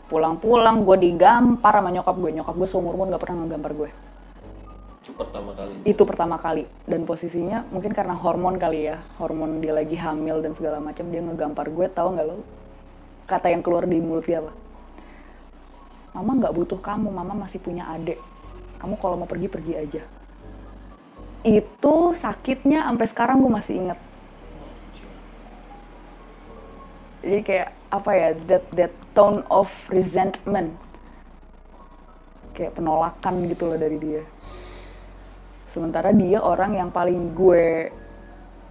pulang-pulang 0.08 0.88
gue 0.88 0.96
digampar 1.04 1.84
sama 1.84 1.92
nyokap 1.92 2.16
gue 2.16 2.30
nyokap 2.40 2.54
gue 2.56 2.68
seumur 2.68 2.96
umur 2.96 3.12
gak 3.12 3.20
pernah 3.28 3.44
ngegampar 3.44 3.76
gue 3.76 3.90
itu 5.08 5.16
pertama 5.16 5.56
kali. 5.56 5.72
Itu 5.88 6.02
pertama 6.04 6.36
kali. 6.36 6.64
Dan 6.84 7.08
posisinya 7.08 7.64
mungkin 7.72 7.96
karena 7.96 8.12
hormon 8.12 8.60
kali 8.60 8.92
ya 8.92 9.00
hormon 9.16 9.56
dia 9.56 9.72
lagi 9.72 9.96
hamil 9.96 10.44
dan 10.44 10.52
segala 10.52 10.84
macam 10.84 11.08
dia 11.08 11.24
ngegampar 11.24 11.72
gue 11.72 11.88
tahu 11.88 12.12
nggak 12.12 12.26
lo? 12.28 12.44
Kata 13.24 13.48
yang 13.48 13.64
keluar 13.64 13.88
di 13.88 14.04
mulut 14.04 14.28
dia 14.28 14.44
apa? 14.44 14.52
Mama 16.12 16.44
nggak 16.44 16.52
butuh 16.52 16.76
kamu 16.84 17.08
mama 17.08 17.32
masih 17.32 17.56
punya 17.56 17.88
adik. 17.88 18.20
Kamu 18.84 19.00
kalau 19.00 19.16
mau 19.16 19.24
pergi 19.24 19.48
pergi 19.48 19.72
aja 19.80 20.17
itu 21.46 21.94
sakitnya 22.14 22.86
sampai 22.86 23.06
sekarang 23.06 23.36
gue 23.42 23.52
masih 23.52 23.74
inget 23.78 23.98
jadi 27.22 27.40
kayak 27.42 27.68
apa 27.90 28.10
ya 28.14 28.28
that 28.46 28.64
that 28.72 28.92
tone 29.12 29.42
of 29.50 29.68
resentment. 29.90 30.72
Kayak 32.54 32.78
penolakan 32.78 33.46
gitu 33.50 33.70
loh 33.70 33.78
dari 33.78 33.98
dia. 33.98 34.22
Sementara 35.68 36.14
dia 36.14 36.40
orang 36.40 36.78
yang 36.78 36.88
paling 36.88 37.34
gue 37.34 37.92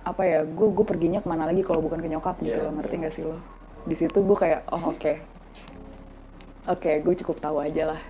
apa 0.08 0.23
ya 0.23 0.39
gue 0.47 0.67
gue 0.71 0.86
perginya 0.88 1.19
ke 1.19 1.27
mana 1.27 1.43
lagi 1.43 1.62
kalau 1.67 1.84
bukan 1.84 1.99
ke 1.99 2.08
nyokap 2.08 2.39
gitu 2.39 2.56
Iya, 2.56 2.63
loh 2.63 2.73
ngerti 2.80 2.95
iya. 2.95 3.03
gak 3.03 3.13
sih 3.13 3.23
lo? 3.27 3.38
Di 3.84 3.95
situ 3.95 4.17
gue 4.23 4.38
kayak 4.39 4.62
oh 4.71 4.95
oke. 4.95 5.13
Oke 6.67 6.91
gue 7.03 7.13
cukup 7.23 7.38
tahu 7.43 7.60
aja 7.60 7.95
lah. 7.95 8.01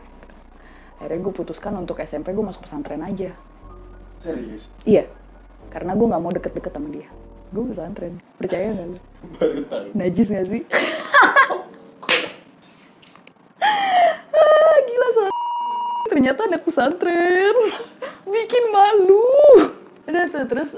Akhirnya 1.01 1.19
gue 1.25 1.33
putuskan 1.33 1.73
untuk 1.77 1.97
SMP 2.01 2.31
gue 2.31 2.45
masuk 2.45 2.65
pesantren 2.65 3.01
aja 3.01 3.33
serius? 4.27 4.63
Iya. 4.83 5.03
Karena 5.67 5.91
gue 5.93 6.07
nggak 6.07 6.21
mau 6.21 6.31
deket-deket 6.31 6.71
sama 6.71 6.89
dia. 6.89 7.07
Gue 7.47 7.63
pesantren. 7.65 8.13
Percaya 8.35 8.67
nggak 8.69 8.87
baru 9.39 9.61
tahu. 9.65 9.87
Najis 9.95 10.27
gak 10.27 10.47
sih? 10.47 10.63
Ah, 14.31 14.75
gila 14.87 15.07
so 15.11 15.21
ternyata 16.07 16.39
anak 16.45 16.61
pesantren. 16.63 17.55
Bikin 18.33 18.63
malu. 18.69 19.23
Udah 20.07 20.23
tuh 20.27 20.45
terus 20.47 20.71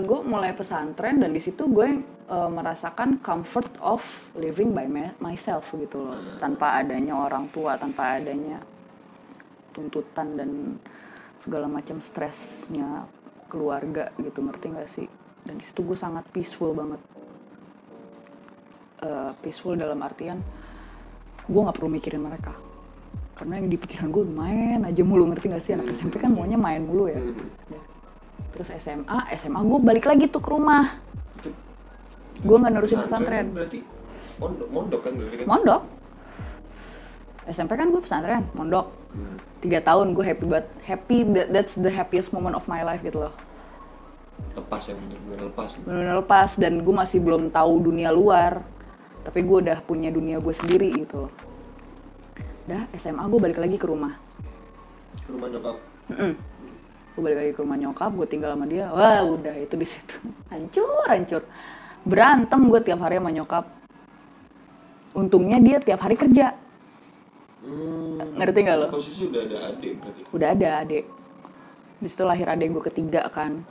gue 0.00 0.20
mulai 0.22 0.54
pesantren 0.54 1.18
dan 1.18 1.30
di 1.30 1.42
situ 1.42 1.66
gue 1.66 2.02
eh, 2.26 2.50
merasakan 2.50 3.18
comfort 3.18 3.70
of 3.78 4.02
living 4.34 4.70
by 4.70 4.86
my- 4.86 5.14
myself 5.18 5.66
gitu 5.72 6.06
loh. 6.06 6.14
Tanpa 6.38 6.78
adanya 6.78 7.18
orang 7.18 7.50
tua 7.50 7.74
tanpa 7.74 8.18
adanya 8.18 8.62
tuntutan 9.70 10.38
dan 10.38 10.50
segala 11.46 11.70
macam 11.70 12.02
stresnya 12.02 13.06
keluarga 13.46 14.10
gitu 14.18 14.42
ngerti 14.42 14.66
gak 14.74 14.90
sih? 14.90 15.06
Dan 15.46 15.62
di 15.62 15.64
situ 15.64 15.86
gue 15.86 15.94
sangat 15.94 16.26
peaceful 16.34 16.74
banget. 16.74 16.98
Eh, 19.06 19.30
peaceful 19.38 19.78
dalam 19.78 20.02
artian 20.02 20.42
gue 21.46 21.60
nggak 21.62 21.76
perlu 21.78 21.90
mikirin 21.94 22.26
mereka. 22.26 22.50
Karena 23.38 23.62
yang 23.62 23.70
di 23.70 23.78
pikiran 23.78 24.10
gue 24.10 24.24
main 24.26 24.82
aja 24.82 25.02
mulu 25.06 25.30
ngerti 25.30 25.46
gak 25.54 25.62
sih? 25.62 25.78
Anak 25.78 25.94
SMP 25.94 26.18
kan 26.18 26.34
maunya 26.34 26.58
main 26.58 26.82
mulu 26.82 27.06
ya. 27.06 27.22
Ya. 27.70 27.80
terus 28.56 28.72
SMA 28.80 29.18
SMA 29.36 29.60
gue 29.60 29.80
balik 29.84 30.04
lagi 30.08 30.26
tuh 30.26 30.42
ke 30.42 30.50
rumah. 30.50 30.98
Gue 32.42 32.56
nggak 32.56 32.72
nerusin 32.72 33.00
pesantren 33.04 33.48
kan 33.48 33.54
berarti 33.54 33.78
mondok 34.36 34.68
mondok 34.72 35.00
kan 35.04 35.12
berarti 35.16 35.36
kan? 35.40 35.46
Mondok 35.48 35.82
SMP 37.46 37.78
kan 37.78 37.88
gue 37.94 38.02
pesantren 38.02 38.42
mondok. 38.58 38.90
Tiga 39.62 39.78
tahun 39.80 40.12
gue 40.12 40.24
happy 40.26 40.44
banget 40.46 40.66
happy 40.84 41.18
that, 41.32 41.46
that's 41.54 41.74
the 41.78 41.88
happiest 41.88 42.34
moment 42.34 42.58
of 42.58 42.66
my 42.66 42.82
life 42.82 43.00
gitu 43.00 43.22
loh. 43.26 43.34
Lepas 44.52 44.90
ya 44.90 44.94
bener-bener 44.98 45.48
lepas. 45.48 45.70
Benar 45.80 46.16
lepas 46.20 46.50
dan 46.58 46.82
gue 46.82 46.94
masih 46.94 47.18
belum 47.22 47.48
tahu 47.54 47.72
dunia 47.80 48.10
luar. 48.10 48.60
Tapi 49.26 49.42
gue 49.42 49.58
udah 49.66 49.78
punya 49.82 50.10
dunia 50.10 50.38
gue 50.38 50.54
sendiri 50.54 50.90
gitu 51.06 51.26
loh. 51.26 51.32
Dah 52.66 52.82
SMA 52.98 53.22
gue 53.26 53.40
balik 53.40 53.58
lagi 53.62 53.78
ke 53.78 53.86
rumah. 53.86 54.18
Ke 55.22 55.30
rumah 55.30 55.48
nyokap. 55.50 55.76
Gue 57.16 57.22
balik 57.22 57.38
lagi 57.40 57.50
ke 57.54 57.60
rumah 57.62 57.78
nyokap 57.78 58.10
gue 58.12 58.26
tinggal 58.28 58.50
sama 58.58 58.66
dia. 58.66 58.90
Wah 58.90 59.22
udah 59.22 59.54
itu 59.54 59.74
di 59.78 59.86
situ. 59.86 60.16
Hancur 60.52 61.06
hancur. 61.06 61.42
Berantem 62.02 62.60
gue 62.70 62.80
tiap 62.82 63.00
hari 63.02 63.22
sama 63.22 63.30
nyokap. 63.30 63.64
Untungnya 65.16 65.56
dia 65.62 65.80
tiap 65.80 66.04
hari 66.04 66.14
kerja 66.18 66.65
hmm. 67.66 68.38
ngerti 68.38 68.58
nggak 68.62 68.76
lo? 68.78 68.86
posisi 68.94 69.22
udah 69.26 69.42
ada 69.42 69.58
adik 69.74 69.92
berarti? 69.98 70.20
Udah 70.30 70.48
ada 70.54 70.68
adik 70.86 71.04
di 71.96 72.08
situ 72.12 72.22
lahir 72.28 72.46
adik 72.46 72.68
gue 72.70 72.82
ketiga 72.92 73.26
kan. 73.32 73.64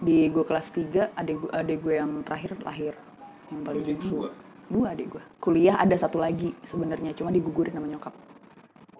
Di 0.00 0.32
gue 0.32 0.44
kelas 0.48 0.72
3 0.72 1.12
adik 1.12 1.36
gue 1.44 1.50
adik 1.52 1.78
gue 1.84 1.94
yang 2.00 2.24
terakhir 2.24 2.56
lahir 2.64 2.96
yang 3.52 3.60
paling 3.62 3.84
Berarti 3.84 3.92
bungsu. 4.00 4.14
dua. 4.16 4.30
dua 4.70 4.86
adik 4.96 5.06
gue 5.12 5.22
kuliah 5.42 5.76
ada 5.76 5.92
satu 5.98 6.22
lagi 6.22 6.56
sebenarnya 6.64 7.12
cuma 7.12 7.28
digugurin 7.28 7.74
sama 7.76 7.84
nyokap. 7.90 8.14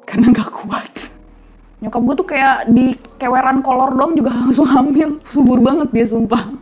Karena 0.05 0.27
nggak 0.29 0.51
kuat. 0.53 0.95
Nyokap 1.81 2.03
gue 2.05 2.15
tuh 2.21 2.29
kayak 2.29 2.57
di 2.69 2.93
keweran 3.17 3.65
kolor 3.65 3.97
dong 3.97 4.13
juga 4.13 4.31
langsung 4.45 4.69
hamil. 4.69 5.17
Subur 5.33 5.59
banget 5.65 5.89
dia 5.89 6.05
sumpah. 6.05 6.53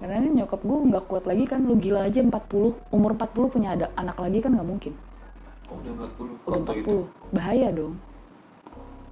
Karena 0.00 0.24
ini 0.24 0.40
nyokap 0.40 0.60
gue 0.64 0.78
nggak 0.92 1.04
kuat 1.04 1.24
lagi 1.28 1.44
kan 1.44 1.60
lu 1.60 1.76
gila 1.76 2.08
aja 2.08 2.24
40 2.24 2.32
umur 2.96 3.10
40 3.12 3.52
punya 3.52 3.68
ada 3.76 3.86
anak 3.98 4.16
lagi 4.16 4.38
kan 4.40 4.56
nggak 4.56 4.68
mungkin 4.68 4.92
udah 5.80 5.92
40 6.08 6.46
udah 6.46 6.58
waktu 6.60 6.72
40 6.72 6.82
itu 6.82 6.94
bahaya 7.32 7.68
dong. 7.72 7.94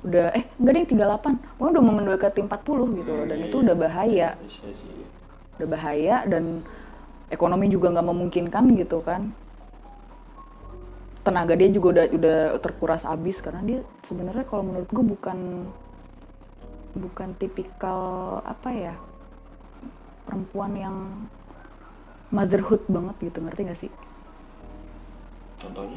Udah 0.05 0.27
eh 0.37 0.45
enggak 0.61 0.73
deh 0.77 0.85
38 1.01 1.57
pokoknya 1.57 1.71
udah 1.73 1.83
mau 1.83 1.95
mendekati 1.97 2.41
40 2.45 2.99
gitu 3.01 3.11
loh 3.17 3.25
dan 3.25 3.39
Iya, 3.41 3.47
itu 3.49 3.57
iya. 3.57 3.65
udah 3.65 3.77
bahaya. 3.77 4.29
Iya 4.37 5.07
udah 5.55 5.69
bahaya 5.71 6.17
dan 6.27 6.67
ekonomi 7.31 7.71
juga 7.71 7.95
nggak 7.95 8.09
memungkinkan 8.11 8.65
gitu 8.75 8.99
kan. 9.01 9.31
Tenaga 11.25 11.57
dia 11.57 11.73
juga 11.73 11.87
udah 11.97 12.07
udah 12.11 12.39
terkuras 12.61 13.09
habis 13.09 13.41
karena 13.41 13.63
dia 13.65 13.81
sebenarnya 14.05 14.45
kalau 14.45 14.67
menurut 14.67 14.91
gue 14.93 15.05
bukan 15.17 15.39
bukan 16.95 17.29
tipikal 17.41 18.01
apa 18.45 18.71
ya 18.71 18.95
perempuan 20.29 20.73
yang 20.77 20.97
motherhood 22.29 22.85
banget 22.93 23.17
gitu 23.33 23.39
ngerti 23.41 23.61
gak 23.65 23.81
sih? 23.89 23.93
Contohnya 25.59 25.97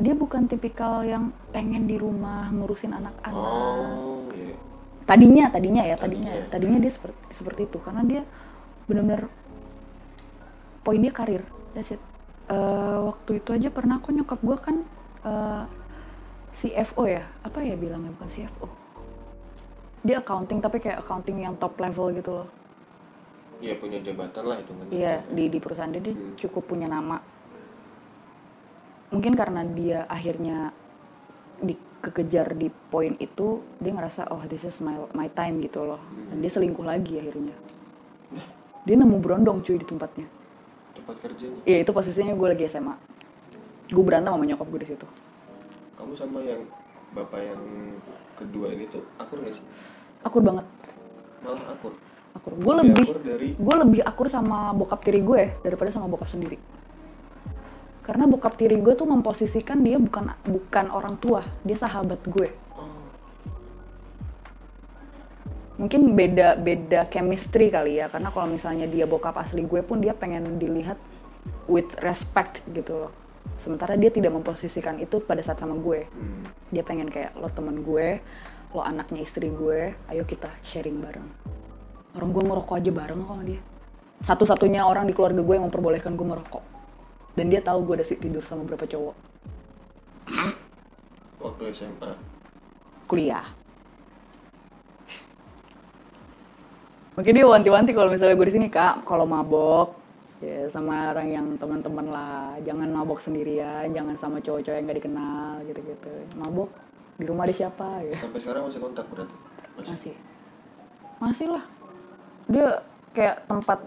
dia 0.00 0.16
bukan 0.16 0.48
tipikal 0.48 1.04
yang 1.04 1.28
pengen 1.52 1.84
di 1.84 2.00
rumah 2.00 2.48
ngurusin 2.50 2.96
anak-anak. 2.96 3.36
Oh 3.36 4.24
iya 4.32 4.56
tadinya 5.04 5.50
tadinya 5.50 5.82
ya 5.82 5.96
tadinya 5.98 6.30
Tadinya. 6.30 6.50
tadinya 6.50 6.78
dia 6.80 6.92
seperti 6.92 7.18
seperti 7.34 7.60
itu 7.66 7.78
karena 7.82 8.02
dia 8.06 8.22
benar-benar 8.88 9.28
poin 10.80 10.98
dia 10.98 11.12
karir. 11.12 11.44
That's 11.76 11.92
it. 11.94 12.00
Eh, 12.50 12.98
waktu 13.06 13.38
itu 13.38 13.50
aja 13.54 13.68
pernah 13.70 14.02
aku 14.02 14.10
nyokap 14.10 14.40
gue 14.42 14.56
kan 14.58 14.76
eh, 15.22 15.62
CFO 16.50 17.06
ya? 17.06 17.22
Apa 17.46 17.62
ya 17.62 17.76
bilangnya 17.78 18.10
bukan 18.16 18.26
CFO 18.26 18.66
dia 20.00 20.16
accounting 20.16 20.64
tapi 20.64 20.80
kayak 20.80 21.04
accounting 21.04 21.44
yang 21.44 21.54
top 21.60 21.76
level 21.76 22.08
gitu 22.16 22.32
loh. 22.32 22.48
Iya 23.60 23.76
punya 23.76 24.00
jabatan 24.00 24.44
lah 24.48 24.56
itu 24.56 24.72
Iya 24.88 25.20
di 25.28 25.52
di 25.52 25.58
perusahaan 25.60 25.92
dia, 25.92 26.00
dia 26.00 26.16
Hmm. 26.16 26.32
cukup 26.40 26.64
punya 26.64 26.88
nama. 26.88 27.20
Mungkin 29.10 29.34
karena 29.34 29.66
dia 29.66 30.06
akhirnya 30.06 30.70
dikejar 31.60 32.54
di 32.54 32.70
poin 32.70 33.18
itu, 33.18 33.60
dia 33.82 33.92
ngerasa 33.92 34.30
oh 34.30 34.42
this 34.46 34.64
is 34.64 34.78
my 34.80 34.96
my 35.12 35.26
time 35.28 35.58
gitu 35.60 35.82
loh. 35.84 36.00
Dan 36.30 36.40
dia 36.40 36.50
selingkuh 36.50 36.86
lagi 36.86 37.18
akhirnya. 37.18 37.54
Dia 38.80 38.94
nemu 38.96 39.20
berondong 39.20 39.60
cuy 39.60 39.76
di 39.76 39.84
tempatnya. 39.84 40.26
tempat 40.90 41.16
kerjanya 41.22 41.60
Iya 41.62 41.86
itu 41.86 41.90
posisinya 41.92 42.34
gue 42.34 42.48
lagi 42.50 42.64
SMA. 42.66 42.94
Gue 43.90 44.02
berantem 44.02 44.32
sama 44.32 44.44
nyokap 44.46 44.66
gue 44.66 44.80
di 44.82 44.88
situ. 44.94 45.06
kamu 45.94 46.16
sama 46.16 46.40
yang 46.40 46.64
bapak 47.12 47.44
yang 47.44 47.62
kedua 48.32 48.72
ini 48.72 48.88
tuh 48.88 49.04
akur 49.20 49.36
nggak 49.36 49.52
sih 49.52 49.64
Akur 50.24 50.40
banget. 50.40 50.64
malah 51.44 51.60
akur 51.68 51.92
Akur. 52.32 52.52
Gue 52.56 52.74
Lebih 52.80 52.88
lebih 52.88 53.04
akur 53.04 53.18
dari 53.20 53.48
gue 53.52 53.74
lebih 53.84 54.00
akur 54.00 54.26
sama 54.32 54.72
bokap 54.72 55.04
tiri 55.04 55.20
gue 55.20 55.60
daripada 55.60 55.90
sama 55.92 56.08
bokap 56.08 56.30
sendiri. 56.30 56.56
Karena 58.10 58.26
bokap 58.26 58.58
tiri 58.58 58.74
gue 58.82 58.98
tuh 58.98 59.06
memposisikan 59.06 59.86
dia 59.86 59.94
bukan 59.94 60.34
bukan 60.42 60.90
orang 60.90 61.14
tua, 61.22 61.46
dia 61.62 61.78
sahabat 61.78 62.18
gue. 62.26 62.50
mungkin 65.80 66.12
beda 66.12 66.60
beda 66.60 67.08
chemistry 67.08 67.72
kali 67.72 68.04
ya 68.04 68.12
karena 68.12 68.28
kalau 68.28 68.52
misalnya 68.52 68.84
dia 68.84 69.08
bokap 69.08 69.32
asli 69.40 69.64
gue 69.64 69.80
pun 69.80 69.96
dia 69.96 70.12
pengen 70.12 70.60
dilihat 70.60 71.00
with 71.72 71.88
respect 72.04 72.60
gitu 72.68 73.06
loh. 73.06 73.12
Sementara 73.62 73.96
dia 73.96 74.12
tidak 74.12 74.36
memposisikan 74.36 75.00
itu 75.00 75.24
pada 75.24 75.40
saat 75.40 75.56
sama 75.56 75.78
gue. 75.78 76.04
Hmm. 76.10 76.50
dia 76.68 76.84
pengen 76.84 77.08
kayak 77.08 77.32
lo 77.38 77.48
temen 77.48 77.80
gue 77.80 78.20
lo 78.76 78.84
anaknya 78.84 79.24
istri 79.24 79.48
gue 79.48 79.96
ayo 80.12 80.22
kita 80.28 80.50
sharing 80.66 81.00
bareng. 81.00 81.28
Orang 82.18 82.34
gue 82.34 82.42
ngerokok 82.42 82.74
aja 82.74 82.90
bareng 82.90 83.22
kok 83.22 83.32
sama 83.32 83.44
dia. 83.46 83.60
Satu-satunya 84.26 84.84
orang 84.84 85.08
di 85.08 85.14
keluarga 85.16 85.40
gue 85.40 85.54
yang 85.54 85.64
memperbolehkan 85.70 86.12
gue 86.12 86.26
merokok 86.26 86.79
dan 87.38 87.46
dia 87.50 87.60
tahu 87.62 87.86
gue 87.86 87.94
udah 88.00 88.08
sih 88.08 88.18
tidur 88.18 88.42
sama 88.42 88.66
beberapa 88.66 88.86
cowok 88.86 89.16
waktu 91.40 91.62
SMA 91.72 92.12
kuliah. 93.10 93.42
Mungkin 97.18 97.36
dia 97.36 97.44
wanti-wanti 97.44 97.90
kalau 97.90 98.08
misalnya 98.08 98.38
gue 98.38 98.48
di 98.48 98.54
sini 98.54 98.68
kak, 98.70 99.02
kalau 99.02 99.26
mabok 99.26 99.98
ya 100.40 100.70
sama 100.72 101.12
orang 101.12 101.28
yang 101.28 101.46
teman-teman 101.60 102.06
lah, 102.08 102.56
jangan 102.64 102.88
mabok 102.88 103.20
sendirian, 103.20 103.92
jangan 103.92 104.14
sama 104.16 104.38
cowok-cowok 104.40 104.76
yang 104.78 104.86
gak 104.88 104.98
dikenal 105.04 105.52
gitu-gitu. 105.68 106.12
Mabok 106.38 106.70
di 107.20 107.28
rumah 107.28 107.44
ada 107.44 107.52
siapa 107.52 108.00
ya? 108.00 108.16
sampai 108.16 108.40
sekarang 108.40 108.62
masih 108.64 108.80
kontak 108.80 109.04
berarti 109.12 109.34
masih 109.76 109.90
Masih, 109.92 110.14
masih 111.20 111.46
lah. 111.52 111.64
Dia 112.48 112.68
kayak 113.12 113.36
tempat 113.44 113.78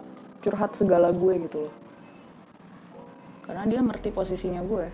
curhat 0.45 0.71
segala 0.77 1.10
gue 1.10 1.34
gitu 1.49 1.58
loh. 1.65 1.73
Karena 3.43 3.67
dia 3.67 3.79
ngerti 3.84 4.10
posisinya 4.15 4.63
gue. 4.63 4.88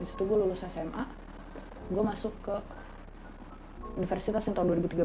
Di 0.00 0.04
situ 0.08 0.24
gue 0.24 0.38
lulus 0.40 0.64
SMA, 0.64 1.04
gue 1.92 2.02
masuk 2.04 2.32
ke 2.40 2.56
universitas 4.00 4.40
yang 4.48 4.56
tahun 4.56 4.80
2013. 4.80 5.04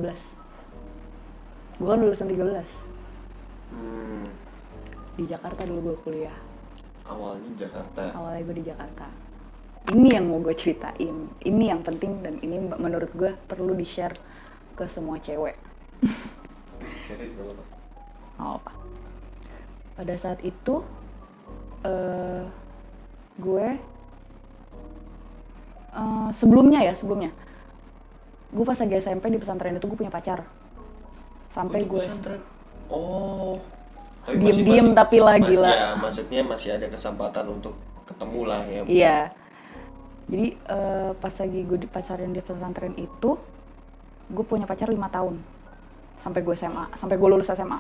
Gue 1.82 1.88
kan 1.90 2.00
lulusan 2.00 2.28
13. 2.32 2.64
hmm. 3.74 4.24
Di 5.20 5.24
Jakarta 5.28 5.68
dulu 5.68 5.94
gue 5.94 5.98
kuliah. 6.08 6.38
awalnya 7.04 7.52
Jakarta 7.60 8.16
Awalnya 8.16 8.42
gue 8.48 8.56
di 8.64 8.66
Jakarta. 8.72 9.06
Ini 9.92 10.16
yang 10.16 10.32
mau 10.32 10.40
gue 10.40 10.56
ceritain. 10.56 11.28
Ini 11.44 11.64
yang 11.76 11.84
penting 11.84 12.24
dan 12.24 12.40
ini 12.40 12.56
menurut 12.72 13.12
gue 13.12 13.36
perlu 13.52 13.76
di-share 13.76 14.16
ke 14.80 14.88
semua 14.88 15.20
cewek. 15.20 15.60
serius 17.04 17.36
gak 17.36 17.52
Oh, 18.40 18.58
apa? 18.58 18.74
Pada 19.94 20.16
saat 20.18 20.40
itu 20.42 20.82
eh 21.84 22.42
gue 23.36 23.66
eh, 25.94 26.30
sebelumnya 26.34 26.80
ya 26.82 26.94
sebelumnya. 26.94 27.32
Gue 28.54 28.64
pas 28.64 28.78
lagi 28.78 28.94
SMP 28.96 29.30
di 29.30 29.40
pesantren 29.42 29.74
itu 29.74 29.86
gue 29.86 29.98
punya 29.98 30.14
pacar. 30.14 30.46
Sampai 31.50 31.84
gue 31.84 32.00
pesantren. 32.00 32.42
oh. 32.90 33.58
Tapi 34.24 34.40
Diem-diem 34.40 34.88
masih- 34.88 34.96
tapi 34.96 35.18
lah, 35.20 35.36
gila. 35.36 35.68
ya 35.68 35.90
maksudnya 36.00 36.42
masih 36.48 36.80
ada 36.80 36.88
kesempatan 36.88 37.44
untuk 37.46 37.76
ketemu 38.08 38.42
lah 38.48 38.62
ya 38.64 38.82
iya. 38.88 39.18
Jadi 40.32 40.56
eh, 40.56 41.12
pas 41.14 41.34
lagi 41.36 41.60
gue 41.62 41.78
di 41.78 41.88
pacaran 41.88 42.32
di 42.32 42.40
pesantren 42.40 42.96
itu 42.96 43.36
gue 44.32 44.46
punya 44.48 44.64
pacar 44.64 44.88
lima 44.88 45.12
tahun. 45.12 45.44
Sampai 46.24 46.40
gue 46.40 46.56
SMA 46.56 46.88
sampai 46.96 47.20
gue 47.20 47.28
lulus 47.28 47.52
SMA 47.52 47.76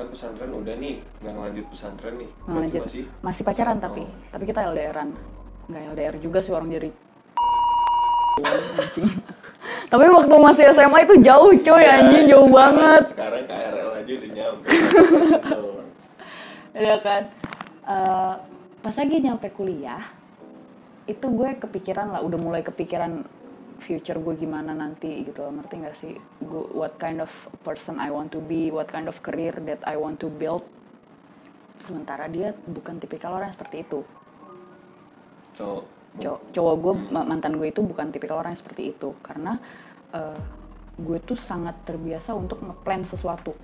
kan 0.00 0.08
pesantren 0.08 0.48
udah 0.50 0.74
nih 0.74 0.94
nggak 1.20 1.32
ngelanjut 1.32 1.66
pesantren 1.68 2.14
nih. 2.16 2.30
Lanjut. 2.46 2.82
Masih 2.82 3.04
masih 3.20 3.42
pacaran 3.44 3.76
Oh. 3.76 3.82
tapi. 3.82 4.02
Tapi 4.32 4.44
kita 4.44 4.60
LDRan 4.66 5.08
nggak 5.68 5.82
LDR 5.92 6.14
juga 6.16 6.40
sih 6.40 6.50
orang 6.50 6.72
jadi. 6.72 6.88
Tapi 9.90 10.04
waktu 10.06 10.30
masih 10.32 10.64
SMA 10.70 10.98
itu 11.02 11.18
jauh 11.20 11.50
coy 11.52 11.82
Ya, 11.82 11.98
anjing 12.00 12.24
jauh 12.26 12.46
sekarang- 12.46 12.78
banget. 12.78 13.02
sekarang 13.10 13.42
KRL 13.44 13.90
aja 13.92 14.12
udah 14.14 14.30
nyampe. 14.32 14.66
Ya 16.72 16.96
kan? 16.96 17.22
Eh, 17.82 18.34
pas 18.80 18.94
lagi 18.94 19.16
nyampe 19.18 19.50
kuliah 19.50 20.00
itu 21.04 21.26
gue 21.26 21.58
kepikiran 21.58 22.08
lah 22.08 22.22
udah 22.22 22.38
mulai 22.38 22.62
kepikiran 22.62 23.26
future 23.80 24.20
gue 24.20 24.34
gimana 24.36 24.76
nanti 24.76 25.24
gitu. 25.24 25.42
Loh 25.42 25.56
ngerti 25.56 25.74
gak 25.80 25.96
sih? 25.96 26.14
Gue 26.38 26.64
what 26.76 27.00
kind 27.00 27.18
of 27.24 27.32
person 27.64 27.96
I 27.96 28.12
want 28.12 28.30
to 28.36 28.40
be 28.44 28.68
what 28.68 28.86
kind 28.92 29.08
of 29.08 29.18
career 29.24 29.56
that 29.66 29.80
I 29.88 29.96
want 29.96 30.20
to 30.22 30.28
build. 30.28 30.62
Sementara 31.80 32.28
dia 32.28 32.52
bukan 32.68 33.00
tipikal 33.00 33.34
orang 33.34 33.50
yang 33.50 33.56
seperti 33.56 33.76
itu. 33.88 34.00
So 35.56 35.88
Cow- 36.10 36.42
cowok 36.50 36.74
gue 36.82 36.94
ma- 37.14 37.22
mantan 37.22 37.54
gue 37.54 37.70
itu 37.70 37.80
bukan 37.80 38.10
tipikal 38.10 38.42
orang 38.42 38.52
yang 38.52 38.60
seperti 38.60 38.92
itu. 38.92 39.16
Karena 39.24 39.56
eh, 40.12 40.40
gue 41.00 41.18
tuh 41.24 41.38
sangat 41.38 41.80
terbiasa 41.88 42.36
untuk 42.36 42.60
ngeplan 42.60 43.08
sesuatu. 43.08 43.56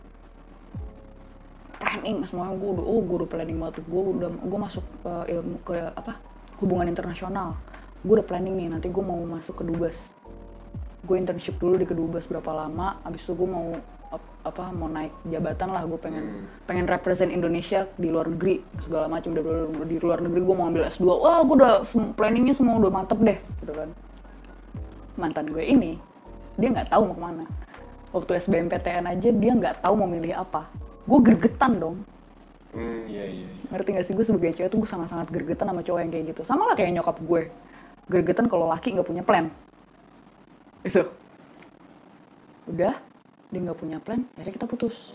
Planning 1.76 2.24
semuanya. 2.24 2.56
Gue 2.56 2.70
udah 2.80 2.84
oh 2.86 3.00
gue 3.04 3.16
udah 3.20 3.30
planning 3.30 3.58
banget. 3.60 3.84
Gue 3.84 4.02
udah 4.16 4.30
gue 4.32 4.58
masuk 4.62 4.84
eh, 5.04 5.34
ilmu 5.36 5.58
ke 5.66 5.76
apa 5.92 6.16
hubungan 6.56 6.88
internasional 6.88 7.52
gue 8.06 8.14
udah 8.14 8.24
planning 8.24 8.54
nih 8.54 8.68
nanti 8.70 8.86
gue 8.86 9.02
mau 9.02 9.18
masuk 9.18 9.58
ke 9.58 9.64
dubes. 9.66 9.98
Gue 11.02 11.18
internship 11.18 11.58
dulu 11.58 11.74
di 11.74 11.84
kedubes 11.84 12.24
berapa 12.24 12.50
lama 12.52 13.02
abis 13.02 13.26
itu 13.26 13.34
gue 13.34 13.46
mau 13.46 13.74
ap- 14.06 14.34
apa 14.42 14.70
mau 14.70 14.86
naik 14.86 15.10
jabatan 15.24 15.68
lah 15.68 15.82
gue 15.82 15.98
pengen 15.98 16.24
pengen 16.62 16.86
represent 16.86 17.28
Indonesia 17.28 17.90
di 17.94 18.06
luar 18.06 18.26
negeri 18.26 18.62
segala 18.78 19.06
macam 19.06 19.34
udah 19.34 19.42
di 19.82 19.98
luar 19.98 20.22
negeri 20.22 20.40
gue 20.40 20.54
mau 20.54 20.66
ambil 20.66 20.86
S2 20.86 21.02
wah 21.02 21.42
gue 21.42 21.56
udah 21.58 21.72
planningnya 22.14 22.54
semua 22.54 22.78
udah 22.78 22.90
mantep 22.92 23.18
deh 23.18 23.38
gitu 23.60 23.74
kan. 23.74 23.90
Mantan 25.16 25.48
gue 25.48 25.62
ini 25.62 25.98
dia 26.54 26.68
nggak 26.70 26.88
tahu 26.88 27.02
mau 27.06 27.14
ke 27.14 27.22
mana. 27.22 27.44
Waktu 28.14 28.30
SBMPTN 28.40 29.04
aja 29.04 29.28
dia 29.28 29.52
nggak 29.52 29.82
tahu 29.82 29.94
mau 29.94 30.08
milih 30.08 30.32
apa. 30.32 30.70
Gue 31.04 31.18
gergetan 31.22 31.76
dong. 31.76 31.96
Hmm 32.70 33.06
iya 33.06 33.24
iya. 33.24 33.46
Iya. 33.46 33.66
ngerti 33.66 33.88
gak 33.92 34.04
sih? 34.04 34.12
Gue 34.12 34.22
sebagai 34.22 34.52
cewek 34.52 34.68
tuh 34.68 34.78
gue 34.78 34.90
sangat-sangat 34.90 35.26
gergetan 35.30 35.66
sama 35.66 35.80
cowok 35.80 36.00
yang 36.02 36.10
kayak 36.10 36.24
gitu. 36.30 36.40
Sama 36.42 36.62
lah 36.66 36.74
kayak 36.74 36.92
nyokap 36.94 37.16
gue 37.18 37.42
gergetan 38.06 38.46
kalau 38.46 38.70
laki 38.70 38.94
nggak 38.94 39.06
punya 39.06 39.22
plan. 39.22 39.50
Itu 40.82 41.02
udah 42.66 42.98
dia 43.46 43.60
nggak 43.62 43.78
punya 43.78 43.98
plan 44.02 44.26
akhirnya 44.34 44.54
kita 44.58 44.66
putus. 44.66 45.14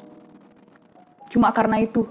Cuma 1.27 1.51
karena 1.51 1.79
itu. 1.79 2.07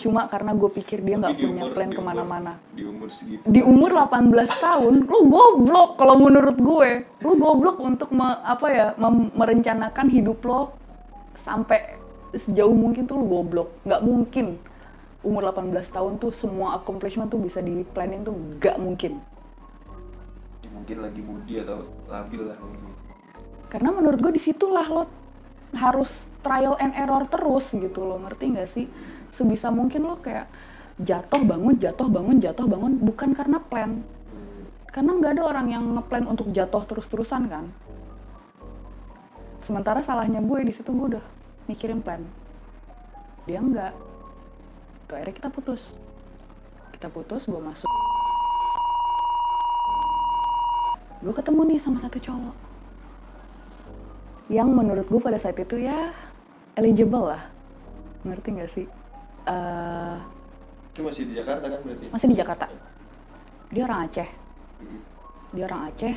Cuma 0.00 0.24
karena 0.28 0.52
gue 0.52 0.70
pikir 0.72 1.04
dia 1.04 1.16
nggak 1.16 1.36
punya 1.36 1.64
umur- 1.64 1.74
plan 1.76 1.88
di 1.88 1.96
ke 1.96 2.02
mana-mana. 2.04 2.52
di 2.72 2.82
umur 2.84 3.08
segitu. 3.08 3.44
Di 3.44 3.60
umur 3.60 3.92
18 3.92 4.48
tahun 4.60 4.94
lu 5.04 5.18
goblok 5.28 5.96
kalau 5.96 6.16
menurut 6.20 6.56
gue. 6.56 6.90
Lu 7.20 7.36
goblok 7.36 7.76
untuk 7.80 8.08
me- 8.12 8.40
apa 8.40 8.66
ya 8.68 8.86
mem- 8.96 9.32
merencanakan 9.32 10.06
hidup 10.08 10.40
lo 10.44 10.72
sampai 11.36 12.00
sejauh 12.32 12.72
mungkin 12.72 13.04
tuh 13.04 13.20
lu 13.20 13.28
goblok. 13.28 13.68
Nggak 13.84 14.00
mungkin 14.04 14.46
umur 15.24 15.48
18 15.48 15.72
tahun 15.88 16.20
tuh 16.20 16.30
semua 16.36 16.76
accomplishment 16.76 17.32
tuh 17.32 17.40
bisa 17.40 17.64
di 17.64 17.82
planning 17.82 18.22
tuh 18.22 18.36
nggak 18.36 18.76
mungkin. 18.78 19.18
Ya, 20.60 20.68
mungkin 20.70 20.96
lagi 21.00 21.20
mudi 21.24 21.54
atau 21.64 21.82
labil 22.06 22.44
lah 22.46 22.58
karena 23.74 23.90
menurut 23.90 24.22
gue 24.22 24.38
di 24.38 24.38
situlah 24.38 24.86
lo 24.86 25.10
harus 25.74 26.30
trial 26.46 26.78
and 26.78 26.94
error 26.94 27.26
terus 27.26 27.74
gitu 27.74 28.06
loh 28.06 28.22
ngerti 28.22 28.54
nggak 28.54 28.70
sih? 28.70 28.86
Sebisa 29.34 29.74
mungkin 29.74 30.06
lo 30.06 30.14
kayak 30.22 30.46
jatuh 31.02 31.42
bangun 31.42 31.74
jatuh 31.82 32.06
bangun 32.06 32.38
jatuh 32.38 32.70
bangun 32.70 33.02
bukan 33.02 33.34
karena 33.34 33.58
plan. 33.58 34.06
Karena 34.94 35.10
nggak 35.18 35.32
ada 35.34 35.42
orang 35.42 35.66
yang 35.74 35.82
ngeplan 35.98 36.22
untuk 36.30 36.54
jatuh 36.54 36.86
terus-terusan 36.86 37.50
kan. 37.50 37.66
Sementara 39.58 40.06
salahnya 40.06 40.38
gue 40.38 40.60
di 40.62 40.70
situ 40.70 40.94
gue 40.94 41.18
udah 41.18 41.24
mikirin 41.66 41.98
plan. 41.98 42.22
Dia 43.42 43.58
enggak 43.58 43.90
tuh 45.14 45.22
akhirnya 45.22 45.36
kita 45.38 45.50
putus. 45.54 45.82
Kita 46.90 47.06
putus 47.06 47.46
gue 47.46 47.62
masuk. 47.62 47.86
Gue 51.22 51.30
ketemu 51.30 51.60
nih 51.70 51.78
sama 51.78 52.02
satu 52.02 52.18
cowok. 52.18 52.56
Yang 54.50 54.68
menurut 54.74 55.06
gue 55.06 55.20
pada 55.22 55.38
saat 55.38 55.54
itu 55.54 55.78
ya 55.78 56.10
eligible 56.74 57.30
lah. 57.30 57.46
Ngerti 58.26 58.48
nggak 58.58 58.70
sih? 58.74 58.86
Eh, 59.46 60.16
itu 60.90 61.00
masih 61.06 61.22
di 61.30 61.34
Jakarta 61.38 61.66
kan 61.70 61.80
berarti? 61.86 62.06
masih 62.10 62.28
di 62.34 62.36
Jakarta. 62.36 62.66
Dia 63.70 63.82
orang 63.86 64.00
Aceh. 64.10 64.30
Dia 65.54 65.64
orang 65.70 65.82
Aceh. 65.94 66.16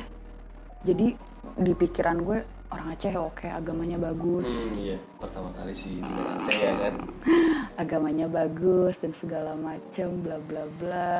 Jadi 0.82 1.06
di 1.54 1.72
pikiran 1.72 2.18
gue 2.26 2.38
orang 2.74 2.86
Aceh 2.98 3.14
oke 3.14 3.46
agamanya 3.46 3.96
bagus. 3.96 4.50
Hmm, 4.50 4.74
iya. 4.82 4.98
Pertama 5.22 5.54
kali 5.54 5.72
sih 5.72 6.02
di 6.02 6.12
Aceh 6.12 6.58
ya 6.58 6.74
kan 6.82 6.94
agamanya 7.78 8.26
bagus 8.26 8.98
dan 8.98 9.14
segala 9.14 9.54
macem 9.54 10.10
bla 10.18 10.42
bla 10.42 10.66
bla. 10.82 11.14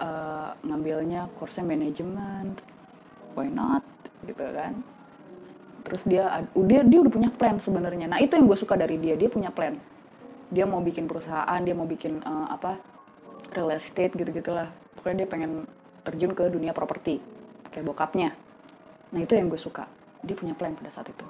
Eh, 0.00 0.50
ngambilnya 0.64 1.28
kursnya 1.36 1.68
manajemen. 1.68 2.56
Why 3.36 3.52
not? 3.52 3.84
Gitu 4.24 4.40
kan. 4.40 4.80
Terus 5.84 6.02
dia 6.08 6.48
udah 6.56 6.80
dia 6.88 6.98
udah 7.04 7.12
punya 7.12 7.30
plan 7.30 7.60
sebenarnya. 7.60 8.08
Nah 8.08 8.18
itu 8.24 8.32
yang 8.40 8.48
gue 8.48 8.56
suka 8.56 8.74
dari 8.80 8.96
dia. 8.96 9.20
Dia 9.20 9.28
punya 9.28 9.52
plan. 9.52 9.76
Dia 10.48 10.64
mau 10.64 10.80
bikin 10.80 11.04
perusahaan 11.04 11.60
dia 11.60 11.76
mau 11.76 11.84
bikin 11.84 12.24
eh, 12.24 12.48
apa 12.48 12.80
real 13.52 13.68
estate 13.76 14.12
gitu 14.16 14.28
gitulah 14.28 14.68
pokoknya 14.92 15.24
dia 15.24 15.28
pengen 15.28 15.52
terjun 16.04 16.32
ke 16.36 16.48
dunia 16.48 16.72
properti 16.72 17.20
kayak 17.68 17.84
bokapnya. 17.84 18.32
Nah 19.12 19.20
itu 19.20 19.36
yang 19.36 19.52
gue 19.52 19.60
suka. 19.60 19.84
Dia 20.24 20.32
punya 20.32 20.56
plan 20.56 20.72
pada 20.72 20.88
saat 20.88 21.12
itu. 21.12 21.26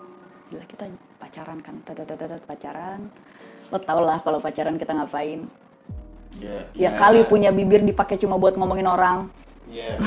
Gila 0.54 0.64
kita 0.70 0.86
pacaran 1.18 1.58
kan? 1.60 1.82
Tatatatata 1.82 2.38
pacaran 2.46 3.10
lo 3.68 3.78
tau 3.78 4.00
lah 4.00 4.18
kalau 4.24 4.40
pacaran 4.40 4.80
kita 4.80 4.96
ngapain 4.96 5.44
ya 6.40 6.64
ya 6.72 6.90
kali 6.96 7.24
punya 7.28 7.52
bibir 7.52 7.84
dipakai 7.84 8.16
cuma 8.16 8.40
buat 8.40 8.56
ngomongin 8.56 8.88
orang 8.88 9.28
ya 9.68 9.98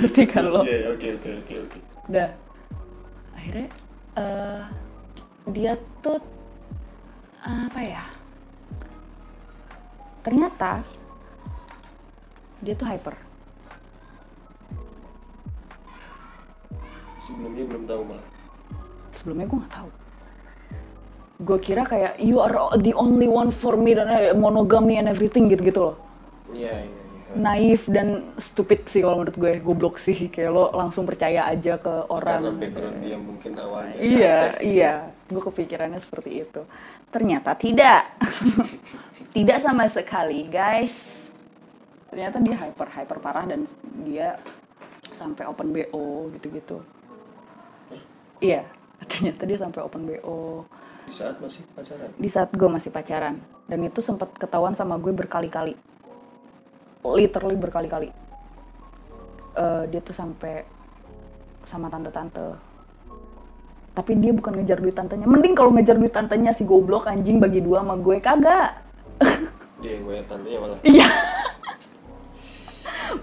ngerti 0.00 0.24
kan 0.24 0.48
lo 0.48 0.64
Iya, 0.64 0.96
oke 0.96 1.08
oke 1.20 1.30
oke 1.44 1.54
oke 1.68 1.78
Udah. 2.10 2.30
Akhirnya 3.36 3.68
eh 4.18 4.62
dia 5.54 5.72
tuh 6.02 6.18
apa 7.38 7.80
ya? 7.84 8.02
Ternyata 10.26 10.82
dia 12.64 12.74
tuh 12.74 12.88
hyper. 12.90 13.14
sebelumnya 17.30 17.62
belum 17.62 17.84
tahu 17.86 18.02
malah 18.10 18.26
Sebelumnya 19.14 19.46
gue 19.46 19.58
nggak 19.62 19.74
tahu. 19.74 19.90
Gue 21.40 21.56
kira 21.58 21.88
kayak 21.88 22.20
you 22.20 22.36
are 22.36 22.52
the 22.76 22.92
only 22.92 23.24
one 23.24 23.48
for 23.48 23.72
me 23.74 23.96
dan 23.96 24.08
eh, 24.08 24.36
monogamy 24.36 25.00
and 25.00 25.08
everything 25.08 25.48
gitu-gitu 25.48 25.80
loh. 25.80 25.96
iya 26.52 26.84
iya 26.84 26.84
iya 26.84 26.98
Naif 27.30 27.86
dan 27.86 28.34
stupid 28.36 28.90
sih 28.90 29.00
kalau 29.00 29.22
menurut 29.22 29.38
gue, 29.38 29.52
goblok 29.62 29.96
sih 29.96 30.26
kayak 30.28 30.50
lo 30.50 30.66
langsung 30.74 31.06
percaya 31.06 31.46
aja 31.46 31.78
ke 31.78 32.10
orang. 32.10 32.42
karena 32.42 32.58
background 32.58 32.98
dia 33.00 33.16
mungkin 33.16 33.50
awalnya 33.54 33.94
Iya, 33.96 34.34
Aceh. 34.34 34.52
iya. 34.66 34.92
Gue 35.30 35.38
kepikirannya 35.38 36.02
seperti 36.02 36.42
itu. 36.42 36.62
Ternyata 37.08 37.54
tidak. 37.54 38.18
tidak 39.36 39.58
sama 39.62 39.86
sekali, 39.86 40.50
guys. 40.50 41.30
Ternyata 42.10 42.42
dia 42.42 42.56
hyper 42.58 42.88
hyper 42.90 43.18
parah 43.22 43.46
dan 43.46 43.62
dia 44.02 44.34
sampai 45.14 45.46
open 45.46 45.70
BO 45.70 46.34
gitu-gitu. 46.34 46.82
Iya, 48.42 48.66
ternyata 49.10 49.42
dia 49.46 49.58
sampai 49.62 49.80
open 49.86 50.02
BO 50.02 50.66
di 51.10 51.16
saat 51.18 51.36
masih 51.42 51.62
pacaran. 51.74 52.10
Di 52.14 52.28
saat 52.30 52.50
gue 52.54 52.68
masih 52.70 52.90
pacaran. 52.94 53.34
Dan 53.66 53.78
itu 53.82 53.98
sempat 53.98 54.30
ketahuan 54.38 54.78
sama 54.78 54.94
gue 54.94 55.10
berkali-kali. 55.10 55.74
Literally 57.02 57.58
berkali-kali. 57.58 58.14
Eh, 59.58 59.82
dia 59.90 60.00
tuh 60.00 60.14
sampai 60.14 60.62
sama 61.66 61.90
tante-tante. 61.90 62.54
Tapi 63.90 64.12
dia 64.22 64.30
bukan 64.30 64.62
ngejar 64.62 64.78
duit 64.78 64.94
tantenya. 64.94 65.26
Mending 65.26 65.58
kalau 65.58 65.74
ngejar 65.74 65.98
duit 65.98 66.14
tantenya 66.14 66.54
si 66.54 66.62
goblok 66.62 67.10
anjing 67.10 67.42
bagi 67.42 67.58
dua 67.58 67.82
sama 67.82 67.98
gue 67.98 68.16
kagak. 68.22 68.70
Dia 69.82 69.96
yang 69.98 70.04
bayar 70.06 70.24
tantenya 70.30 70.58
malah. 70.62 70.78
Iya. 70.86 71.08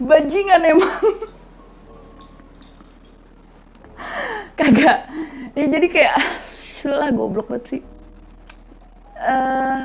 Bajingan 0.03 0.61
emang. 0.67 0.95
Kagak. 4.59 4.99
Ya 5.55 5.65
jadi 5.71 5.87
kayak 5.87 6.15
lah 6.93 7.09
goblok 7.11 7.51
banget 7.51 7.65
sih. 7.67 7.81
Eh 9.17 9.81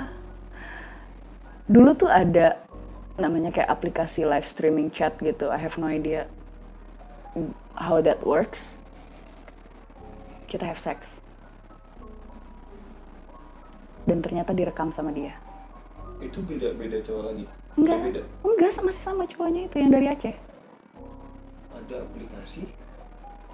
dulu 1.72 1.96
tuh 1.96 2.10
ada 2.10 2.60
namanya 3.16 3.48
kayak 3.48 3.70
aplikasi 3.70 4.28
live 4.28 4.44
streaming 4.44 4.92
chat 4.92 5.16
gitu. 5.22 5.48
I 5.48 5.58
have 5.58 5.78
no 5.80 5.88
idea 5.88 6.28
how 7.78 7.98
that 8.04 8.20
works. 8.26 8.76
Kita 10.46 10.68
have 10.68 10.78
sex. 10.78 11.24
Dan 14.04 14.20
ternyata 14.20 14.52
direkam 14.52 14.92
sama 14.92 15.14
dia. 15.14 15.32
Itu 16.20 16.44
beda 16.44 16.76
beda 16.76 17.00
cowok 17.00 17.22
lagi? 17.32 17.44
Enggak. 17.78 17.98
Beda? 18.04 18.22
Enggak 18.44 18.70
masih 18.84 19.02
sama 19.02 19.24
cowoknya 19.24 19.70
itu 19.70 19.76
yang 19.80 19.90
dari 19.94 20.06
Aceh. 20.12 20.36
Ada 21.72 22.04
aplikasi? 22.04 22.68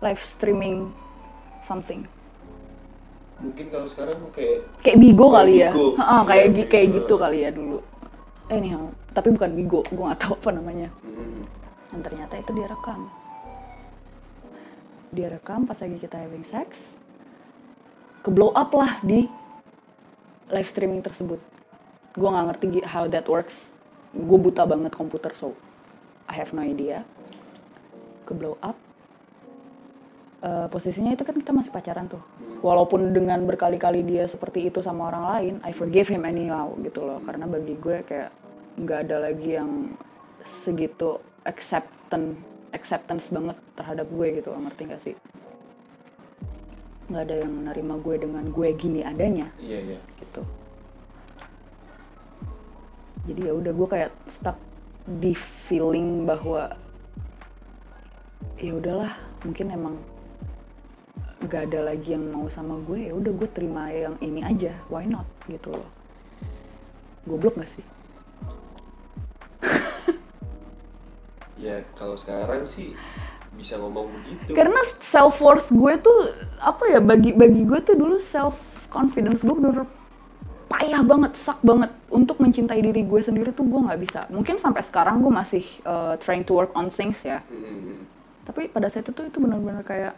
Live 0.03 0.23
streaming 0.27 0.91
something 1.63 2.07
mungkin 3.39 3.67
kalau 3.71 3.87
sekarang 3.87 4.19
kayak 4.31 4.67
kayak 4.83 4.99
Bigo 4.99 5.27
Kayak 5.27 5.37
kali 5.39 5.55
ya? 5.57 5.71
Bigo. 5.71 5.87
Heeh, 5.95 6.21
kayak 6.27 6.45
Iya, 6.45 6.55
gi- 6.55 6.69
kayak 6.69 6.87
Bigo. 6.87 6.97
gitu 6.99 7.15
kali 7.17 7.39
ya 7.39 7.51
dulu. 7.51 7.79
Eh 8.49 8.59
nih 8.59 8.73
tapi 9.11 9.29
bukan 9.31 9.51
Bigo 9.53 9.81
gue 9.85 10.05
nggak 10.05 10.21
tahu 10.21 10.35
apa 10.35 10.51
namanya. 10.53 10.89
Hmm, 11.01 11.43
dan 11.89 12.01
ternyata 12.03 12.35
itu 12.35 12.51
dia 12.53 12.67
rekam. 12.67 13.01
Dia 15.09 15.29
rekam 15.31 15.65
pas 15.65 15.79
lagi 15.79 15.97
kita 15.97 16.17
having 16.17 16.45
sex. 16.45 16.95
Ke 18.21 18.29
blow 18.29 18.53
up 18.53 18.71
lah 18.73 19.01
di 19.01 19.25
live 20.49 20.69
streaming 20.69 21.01
tersebut. 21.01 21.41
Gue 22.13 22.29
nggak 22.29 22.47
ngerti 22.49 22.67
how 22.85 23.07
that 23.07 23.25
works. 23.25 23.73
Gue 24.11 24.37
buta 24.37 24.65
banget 24.65 24.93
komputer 24.93 25.33
so 25.33 25.55
I 26.27 26.37
have 26.37 26.51
no 26.51 26.61
idea. 26.61 27.05
Ke 28.25 28.33
blow 28.33 28.59
up 28.61 28.77
Eh, 30.39 30.67
posisinya 30.71 31.11
itu 31.11 31.27
kan 31.27 31.35
kita 31.35 31.51
masih 31.51 31.75
pacaran 31.75 32.07
tuh. 32.07 32.23
Walaupun 32.63 33.11
dengan 33.11 33.43
berkali-kali 33.43 34.07
dia 34.07 34.23
seperti 34.31 34.71
itu 34.71 34.79
sama 34.79 35.11
orang 35.11 35.25
lain 35.35 35.55
I 35.67 35.75
forgive 35.75 36.07
him 36.07 36.23
anyhow 36.23 36.71
gitu 36.79 37.03
loh. 37.03 37.19
Karena 37.27 37.51
bagi 37.51 37.75
gue 37.75 38.07
kayak 38.07 38.31
nggak 38.79 38.99
ada 39.11 39.17
lagi 39.27 39.59
yang 39.59 39.99
segitu 40.47 41.19
acceptance 41.43 42.39
acceptance 42.71 43.27
banget 43.35 43.59
terhadap 43.75 44.07
gue 44.15 44.27
gitu 44.39 44.55
loh. 44.55 44.63
Ngerti 44.63 44.83
gak 44.87 45.03
sih? 45.03 45.15
Nggak 47.11 47.23
ada 47.27 47.35
yang 47.43 47.53
menerima 47.59 47.95
gue 47.99 48.17
dengan 48.23 48.45
gue 48.47 48.69
gini 48.79 49.01
adanya. 49.03 49.51
Iya 49.59 49.79
iya. 49.91 49.99
Gitu. 50.23 50.43
Jadi 53.27 53.41
ya 53.43 53.53
udah 53.59 53.73
gue 53.75 53.89
kayak 53.91 54.15
stuck 54.31 54.59
di 55.03 55.35
feeling 55.35 56.31
bahwa 56.31 56.79
ya 58.55 58.79
udahlah 58.79 59.19
mungkin 59.43 59.75
emang 59.75 59.99
gak 61.47 61.71
ada 61.71 61.95
lagi 61.95 62.19
yang 62.19 62.35
mau 62.35 62.51
sama 62.51 62.75
gue 62.83 63.07
ya 63.07 63.13
udah 63.15 63.31
gue 63.31 63.49
terima 63.55 63.87
yang 63.95 64.19
ini 64.19 64.43
aja 64.43 64.75
why 64.91 65.07
not 65.07 65.27
gitu 65.47 65.71
loh. 65.71 65.87
Goblok 67.29 67.63
gak 67.63 67.71
sih? 67.71 67.85
Ya 71.59 71.83
kalau 71.99 72.15
sekarang 72.15 72.63
sih 72.63 72.95
bisa 73.59 73.75
ngomong 73.83 74.15
begitu. 74.23 74.55
Karena 74.55 74.79
self 75.03 75.43
worth 75.43 75.75
gue 75.75 75.99
tuh 75.99 76.31
apa 76.63 76.87
ya 76.87 77.03
bagi 77.03 77.35
bagi 77.35 77.67
gue 77.67 77.83
tuh 77.83 77.99
dulu 77.99 78.23
self 78.23 78.87
confidence 78.87 79.43
gue 79.43 79.59
bener 79.59 79.83
payah 80.71 81.03
banget 81.03 81.35
sak 81.35 81.59
banget. 81.67 81.91
Untuk 82.15 82.39
mencintai 82.39 82.79
diri 82.79 83.03
gue 83.03 83.21
sendiri 83.21 83.51
tuh 83.51 83.67
gue 83.67 83.81
nggak 83.91 83.99
bisa. 83.99 84.21
Mungkin 84.31 84.63
sampai 84.63 84.87
sekarang 84.87 85.19
gue 85.19 85.35
masih 85.35 85.67
uh, 85.83 86.15
trying 86.23 86.47
to 86.47 86.55
work 86.55 86.71
on 86.79 86.95
things 86.95 87.19
ya. 87.27 87.43
Hmm, 87.51 88.07
tapi 88.47 88.71
pada 88.71 88.87
saat 88.87 89.11
itu 89.11 89.27
itu 89.27 89.39
benar-benar 89.43 89.83
kayak 89.83 90.15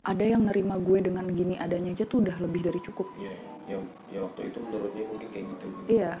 ada 0.00 0.24
yang 0.24 0.48
nerima 0.48 0.80
gue 0.80 0.98
dengan 1.04 1.28
gini 1.28 1.60
adanya 1.60 1.92
aja 1.92 2.08
tuh 2.08 2.24
udah 2.24 2.36
lebih 2.40 2.60
dari 2.64 2.80
cukup. 2.80 3.06
Ya 3.20 3.34
ya 3.68 3.78
ya 4.10 4.18
waktu 4.26 4.50
itu 4.50 4.58
menurutnya 4.58 5.04
mungkin 5.06 5.28
kayak 5.28 5.44
gitu. 5.46 5.64
Iya. 5.86 6.12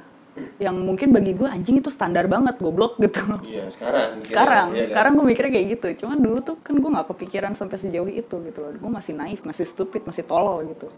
Yang 0.62 0.76
mungkin 0.86 1.08
bagi 1.10 1.32
gue 1.34 1.48
anjing 1.50 1.82
itu 1.82 1.90
standar 1.90 2.28
banget 2.30 2.60
goblok 2.60 3.00
gitu. 3.00 3.18
Iya 3.42 3.66
sekarang 3.72 4.08
sekarang 4.22 4.66
iya 4.76 4.84
kan? 4.84 4.90
sekarang 4.92 5.12
gue 5.16 5.26
mikirnya 5.26 5.52
kayak 5.56 5.66
gitu. 5.80 5.88
Cuman 6.04 6.18
dulu 6.20 6.38
tuh 6.44 6.56
kan 6.60 6.76
gue 6.76 6.90
nggak 6.92 7.08
kepikiran 7.16 7.52
sampai 7.56 7.76
sejauh 7.80 8.10
itu 8.10 8.36
gitu 8.46 8.58
loh. 8.60 8.70
Gue 8.76 8.90
masih 8.92 9.12
naif 9.16 9.40
masih 9.42 9.64
stupid 9.64 10.04
masih 10.04 10.22
tolol 10.28 10.60
gitu. 10.68 10.92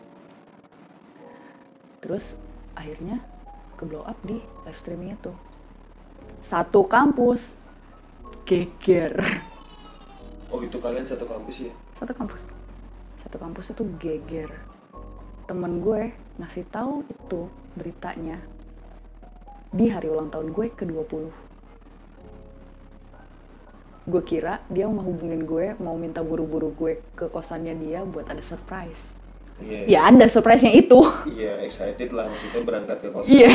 Terus 2.03 2.35
akhirnya 2.75 3.23
ke 3.79 3.87
blow 3.87 4.03
up 4.03 4.19
di 4.27 4.43
live 4.67 4.79
streaming 4.83 5.15
itu. 5.15 5.33
Satu 6.43 6.83
kampus. 6.83 7.55
Geger. 8.43 9.23
Oh 10.51 10.61
itu 10.61 10.77
kalian 10.83 11.07
satu 11.07 11.25
kampus 11.25 11.71
ya? 11.71 11.73
Satu 11.97 12.13
kampus 12.13 12.43
satu 13.23 13.39
kampus 13.39 13.73
itu 13.73 13.87
geger. 13.99 14.51
Temen 15.47 15.81
gue 15.83 16.13
ngasih 16.39 16.67
tahu 16.71 17.07
itu 17.07 17.49
beritanya 17.79 18.43
di 19.73 19.89
hari 19.89 20.13
ulang 20.13 20.29
tahun 20.29 20.53
gue 20.53 20.67
ke 20.77 20.85
20 20.85 21.33
gue 24.03 24.23
kira 24.27 24.59
dia 24.67 24.91
mau 24.91 25.07
hubungin 25.07 25.47
gue 25.47 25.79
mau 25.79 25.95
minta 25.95 26.27
buru-buru 26.27 26.75
gue 26.75 26.99
ke 27.15 27.31
kosannya 27.31 27.79
dia 27.79 28.03
buat 28.03 28.27
ada 28.27 28.43
surprise. 28.43 29.15
Iya. 29.63 29.87
Ya 29.87 30.01
ada 30.11 30.27
surprise-nya 30.27 30.75
itu. 30.75 30.99
Iya 31.31 31.63
excited 31.63 32.11
lah 32.11 32.27
maksudnya 32.27 32.67
berangkat 32.67 32.99
ke 32.99 33.09
kos 33.15 33.31
iya. 33.31 33.49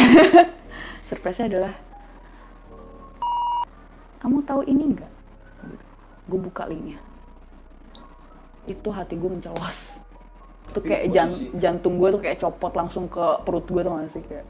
Surprise-nya 1.12 1.52
adalah 1.52 1.74
kamu 4.24 4.44
tahu 4.44 4.62
ini 4.66 4.84
enggak 4.96 5.12
gue 6.28 6.40
buka 6.40 6.68
linknya 6.68 7.00
itu 8.68 8.90
hati 8.92 9.16
gue 9.16 9.30
mencelos 9.30 9.96
itu 10.68 10.80
kayak 10.84 11.04
jan- 11.10 11.48
jantung 11.56 11.96
gue 11.96 12.12
tuh 12.12 12.22
kayak 12.22 12.38
copot 12.38 12.70
langsung 12.72 13.08
ke 13.08 13.24
perut 13.42 13.66
gue 13.66 13.82
tuh 13.82 13.92
gak 13.94 14.12
sih 14.12 14.22
kayak. 14.22 14.46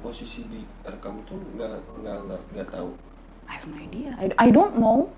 Posisi 0.00 0.44
di 0.44 0.60
rekam 0.82 1.16
itu 1.18 1.32
nggak 1.32 1.68
nggak 2.00 2.18
nggak 2.28 2.40
nggak 2.52 2.68
tahu. 2.70 2.90
I 3.44 3.52
have 3.56 3.66
no 3.66 3.76
idea. 3.78 4.12
I, 4.16 4.28
I 4.36 4.48
don't 4.48 4.76
know. 4.76 5.08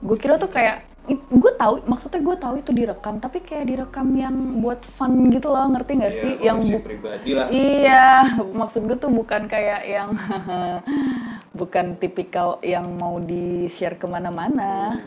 Gue 0.00 0.16
kira 0.16 0.36
tuh 0.36 0.48
kayak 0.48 0.84
gue 1.06 1.52
tahu 1.54 1.86
maksudnya 1.86 2.18
gue 2.18 2.34
tahu 2.34 2.54
itu 2.58 2.74
direkam 2.74 3.22
tapi 3.22 3.38
kayak 3.38 3.70
direkam 3.70 4.10
yang 4.12 4.34
buat 4.58 4.82
fun 4.82 5.30
gitu 5.30 5.48
loh 5.48 5.70
ngerti 5.70 5.92
nggak 5.96 6.12
Iya, 6.12 6.20
sih? 6.20 6.32
yang 6.42 6.58
bu- 6.58 6.82
pribadi 6.82 7.30
lah. 7.30 7.46
Iya, 7.48 8.06
maksud 8.60 8.82
gue 8.84 8.98
tuh 8.98 9.08
bukan 9.08 9.42
kayak 9.46 9.80
yang 9.86 10.10
bukan 11.60 11.96
tipikal 11.96 12.58
yang 12.60 12.84
mau 12.96 13.16
di 13.16 13.70
share 13.70 13.96
ke 13.96 14.04
mana-mana. 14.04 14.98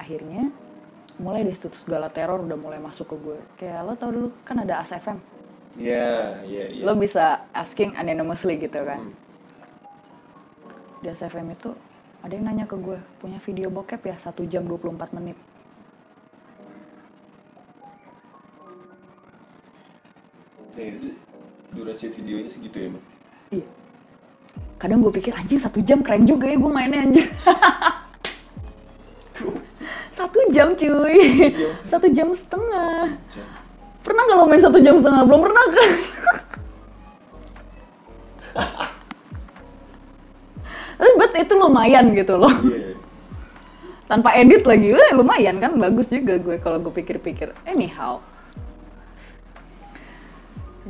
Akhirnya 0.00 0.48
mulai 1.20 1.44
deh 1.44 1.52
tuh 1.52 1.68
segala 1.76 2.08
teror 2.08 2.40
udah 2.40 2.56
mulai 2.56 2.80
masuk 2.80 3.12
ke 3.12 3.16
gue. 3.20 3.38
Kayak 3.60 3.84
lo 3.84 3.92
tau 4.00 4.08
dulu 4.08 4.28
kan 4.48 4.64
ada 4.64 4.80
ASFM, 4.80 5.20
iya 5.76 6.40
iya 6.48 6.64
iya 6.72 6.82
lo 6.88 6.96
bisa 6.96 7.44
asking 7.52 7.92
anonymously 8.00 8.56
gitu 8.56 8.80
kan. 8.80 9.12
Hmm. 9.12 9.14
Di 11.04 11.12
ASFM 11.12 11.52
itu 11.52 11.76
ada 12.24 12.32
yang 12.32 12.48
nanya 12.48 12.64
ke 12.64 12.80
gue, 12.80 12.96
punya 13.20 13.36
video 13.44 13.68
bokep 13.68 14.00
ya 14.08 14.16
1 14.16 14.40
jam 14.48 14.64
24 14.64 15.12
menit. 15.20 15.36
Itu 20.80 21.12
durasi 21.76 22.08
videonya 22.08 22.48
segitu 22.48 22.76
ya 22.80 22.88
bang 22.88 23.04
Iya. 23.50 23.66
Kadang 24.80 25.04
gue 25.04 25.12
pikir 25.12 25.36
anjing 25.36 25.60
satu 25.60 25.84
jam 25.84 26.00
keren 26.00 26.24
juga 26.24 26.48
ya 26.48 26.56
gue 26.56 26.72
mainnya 26.72 27.04
anjing. 27.04 27.28
jam 30.50 30.76
cuy. 30.76 31.18
Satu 31.88 32.06
jam 32.12 32.34
setengah. 32.34 33.16
Pernah 34.00 34.22
nggak 34.26 34.38
lo 34.38 34.46
main 34.48 34.62
satu 34.62 34.78
jam 34.82 34.98
setengah? 34.98 35.22
Belum 35.24 35.42
pernah 35.44 35.64
kan? 35.70 35.90
Tapi 41.00 41.10
buat 41.16 41.32
itu 41.32 41.54
lumayan 41.56 42.12
gitu 42.12 42.36
loh. 42.36 42.52
iya 42.68 42.92
Tanpa 44.04 44.34
edit 44.34 44.66
lagi, 44.66 44.90
eh, 44.90 45.12
lumayan 45.14 45.62
kan 45.62 45.70
bagus 45.78 46.10
juga 46.10 46.34
gue 46.34 46.58
kalau 46.58 46.82
gue 46.82 46.90
pikir-pikir. 46.90 47.54
Anyhow. 47.62 48.18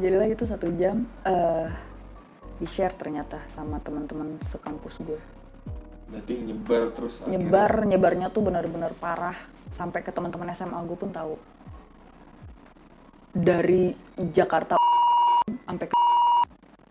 Jadilah 0.01 0.29
itu 0.33 0.49
satu 0.49 0.73
jam 0.81 1.05
eh 1.29 1.69
di 2.57 2.67
share 2.69 2.97
ternyata 2.97 3.45
sama 3.53 3.77
teman-teman 3.85 4.41
sekampus 4.41 4.97
gue. 5.05 5.21
Berarti 6.11 6.35
nyebar 6.43 6.83
terus 6.91 7.23
akhirnya. 7.23 7.39
nyebar 7.39 7.73
nyebarnya 7.87 8.27
tuh 8.35 8.43
benar-benar 8.43 8.93
parah. 8.99 9.39
Sampai 9.71 10.03
ke 10.03 10.11
teman-teman 10.11 10.51
SMA 10.53 10.77
gue 10.83 10.99
pun 10.99 11.15
tahu. 11.15 11.39
Dari 13.31 13.95
Jakarta 14.35 14.75
sampai 15.47 15.87
ke 15.87 15.95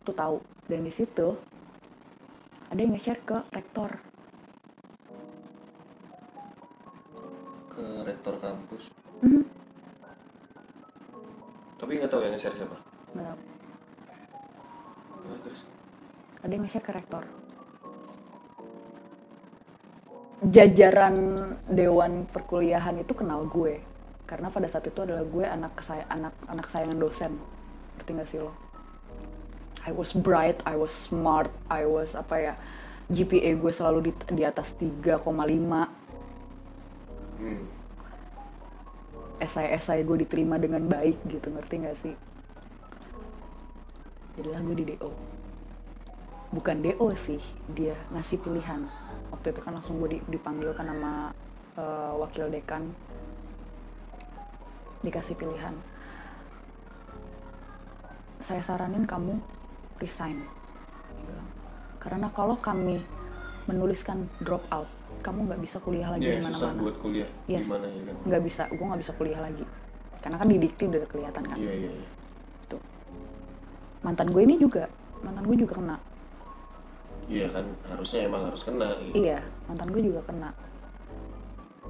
tuh 0.08 0.16
tahu. 0.16 0.38
Dan 0.72 0.88
di 0.88 0.94
situ 0.96 1.36
ada 2.72 2.80
yang 2.80 2.96
nge-share 2.96 3.20
ke 3.28 3.38
rektor. 3.52 4.00
Ke 7.68 7.86
rektor 8.08 8.40
kampus. 8.40 8.88
Mhm. 9.20 9.44
tapi 11.80 11.96
nggak 11.96 12.12
tahu 12.12 12.22
yang 12.24 12.36
nge-share 12.36 12.56
siapa. 12.60 12.78
Nggak 13.16 13.26
tahu. 13.28 13.40
Terus? 15.48 15.62
Ada 16.44 16.52
yang 16.52 16.64
nge-share 16.68 16.88
ke 16.88 16.92
rektor 16.92 17.39
jajaran 20.44 21.16
dewan 21.68 22.24
perkuliahan 22.32 23.04
itu 23.04 23.12
kenal 23.12 23.44
gue. 23.48 23.84
Karena 24.24 24.48
pada 24.54 24.70
saat 24.70 24.88
itu 24.88 25.00
adalah 25.02 25.26
gue 25.26 25.46
anak 25.46 25.74
saya 25.84 26.06
anak 26.08 26.34
anak 26.48 26.68
sayangan 26.72 27.00
dosen. 27.00 27.34
Ngerti 27.98 28.12
gak 28.16 28.30
sih 28.30 28.40
lo? 28.40 28.54
I 29.88 29.92
was 29.96 30.12
bright 30.12 30.60
I 30.68 30.76
was 30.76 30.92
smart 30.92 31.50
I 31.72 31.88
was 31.88 32.14
apa 32.14 32.36
ya 32.36 32.54
GPA 33.10 33.58
gue 33.58 33.72
selalu 33.74 34.12
di, 34.12 34.14
di 34.38 34.44
atas 34.46 34.76
3,5 34.78 35.24
hmm. 37.40 37.64
esai-esai 39.42 40.04
gue 40.04 40.18
diterima 40.28 40.60
dengan 40.62 40.84
baik 40.86 41.18
gitu 41.26 41.48
ngerti 41.50 41.76
gak 41.80 41.98
sih? 41.98 42.16
Jadilah 44.38 44.62
gue 44.62 44.76
di 44.78 44.86
DO 44.94 45.12
bukan 46.50 46.82
DO 46.82 47.08
sih 47.14 47.42
dia 47.70 47.94
ngasih 48.10 48.42
pilihan 48.42 48.90
waktu 49.30 49.48
itu 49.54 49.60
kan 49.62 49.74
langsung 49.78 50.02
gue 50.02 50.20
di- 50.20 50.26
dipanggil 50.28 50.74
kan 50.74 50.86
sama 50.90 51.34
eh, 51.78 52.14
wakil 52.20 52.50
dekan. 52.50 52.84
Dikasih 55.00 55.36
pilihan. 55.40 55.76
Saya 58.44 58.62
saranin 58.64 59.08
kamu 59.08 59.40
resign. 60.00 60.44
Karena 62.00 62.32
kalau 62.32 62.56
kami 62.60 63.04
menuliskan 63.68 64.26
drop 64.42 64.64
out 64.72 64.88
kamu 65.20 65.52
nggak 65.52 65.62
bisa 65.62 65.78
kuliah 65.84 66.10
lagi 66.10 66.32
ya 66.32 66.40
di 66.40 66.48
mana-mana. 66.48 66.80
buat 66.80 66.98
kuliah. 67.04 67.30
Yes. 67.46 67.68
ya 67.68 67.76
kan? 67.76 68.16
Nggak 68.24 68.42
bisa 68.48 68.64
gue 68.72 68.86
nggak 68.88 69.02
bisa 69.04 69.14
kuliah 69.20 69.40
lagi. 69.44 69.66
Karena 70.20 70.38
kan 70.40 70.48
di 70.48 70.58
dikti 70.60 70.84
udah 70.88 71.00
kelihatan 71.12 71.44
kan. 71.44 71.58
Iya 71.60 71.74
iya 71.76 71.92
iya. 71.92 72.08
Tuh. 72.72 72.82
Mantan 74.04 74.32
gue 74.32 74.42
ini 74.48 74.56
juga 74.56 74.88
mantan 75.20 75.44
gue 75.44 75.58
juga 75.60 75.74
kena 75.76 75.98
iya 77.30 77.48
kan 77.54 77.66
harusnya 77.94 78.20
emang 78.26 78.42
harus 78.50 78.62
kena 78.66 78.98
gitu. 79.06 79.14
iya 79.22 79.40
mantan 79.70 79.88
gue 79.94 80.02
juga 80.02 80.22
kena. 80.26 80.50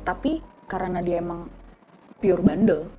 Tapi 0.04 0.44
karena 0.68 1.00
dia 1.00 1.24
emang 1.24 1.48
pure 2.20 2.44
bandel 2.44 2.92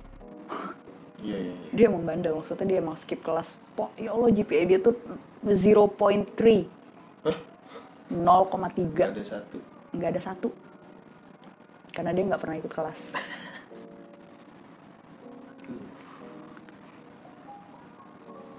iya 1.21 1.37
iya 1.37 1.53
iya. 1.53 1.69
dia 1.71 1.85
emang 1.85 2.03
bandel 2.03 2.33
maksudnya 2.41 2.65
dia 2.65 2.77
emang 2.81 2.97
skip 2.97 3.21
kelas. 3.21 3.53
Po 3.77 3.93
ya 3.95 4.11
allah 4.11 4.33
GPA 4.33 4.65
dia 4.65 4.79
tuh 4.81 4.97
0.3 5.45 5.53
Hah? 7.23 7.37
0,3 8.09 8.91
nggak 8.91 9.09
ada 9.13 9.23
satu. 9.23 9.57
Nggak 9.93 10.09
ada 10.17 10.21
satu. 10.21 10.49
Karena 11.93 12.11
dia 12.11 12.23
nggak 12.25 12.41
pernah 12.41 12.57
ikut 12.57 12.73
kelas 12.73 12.99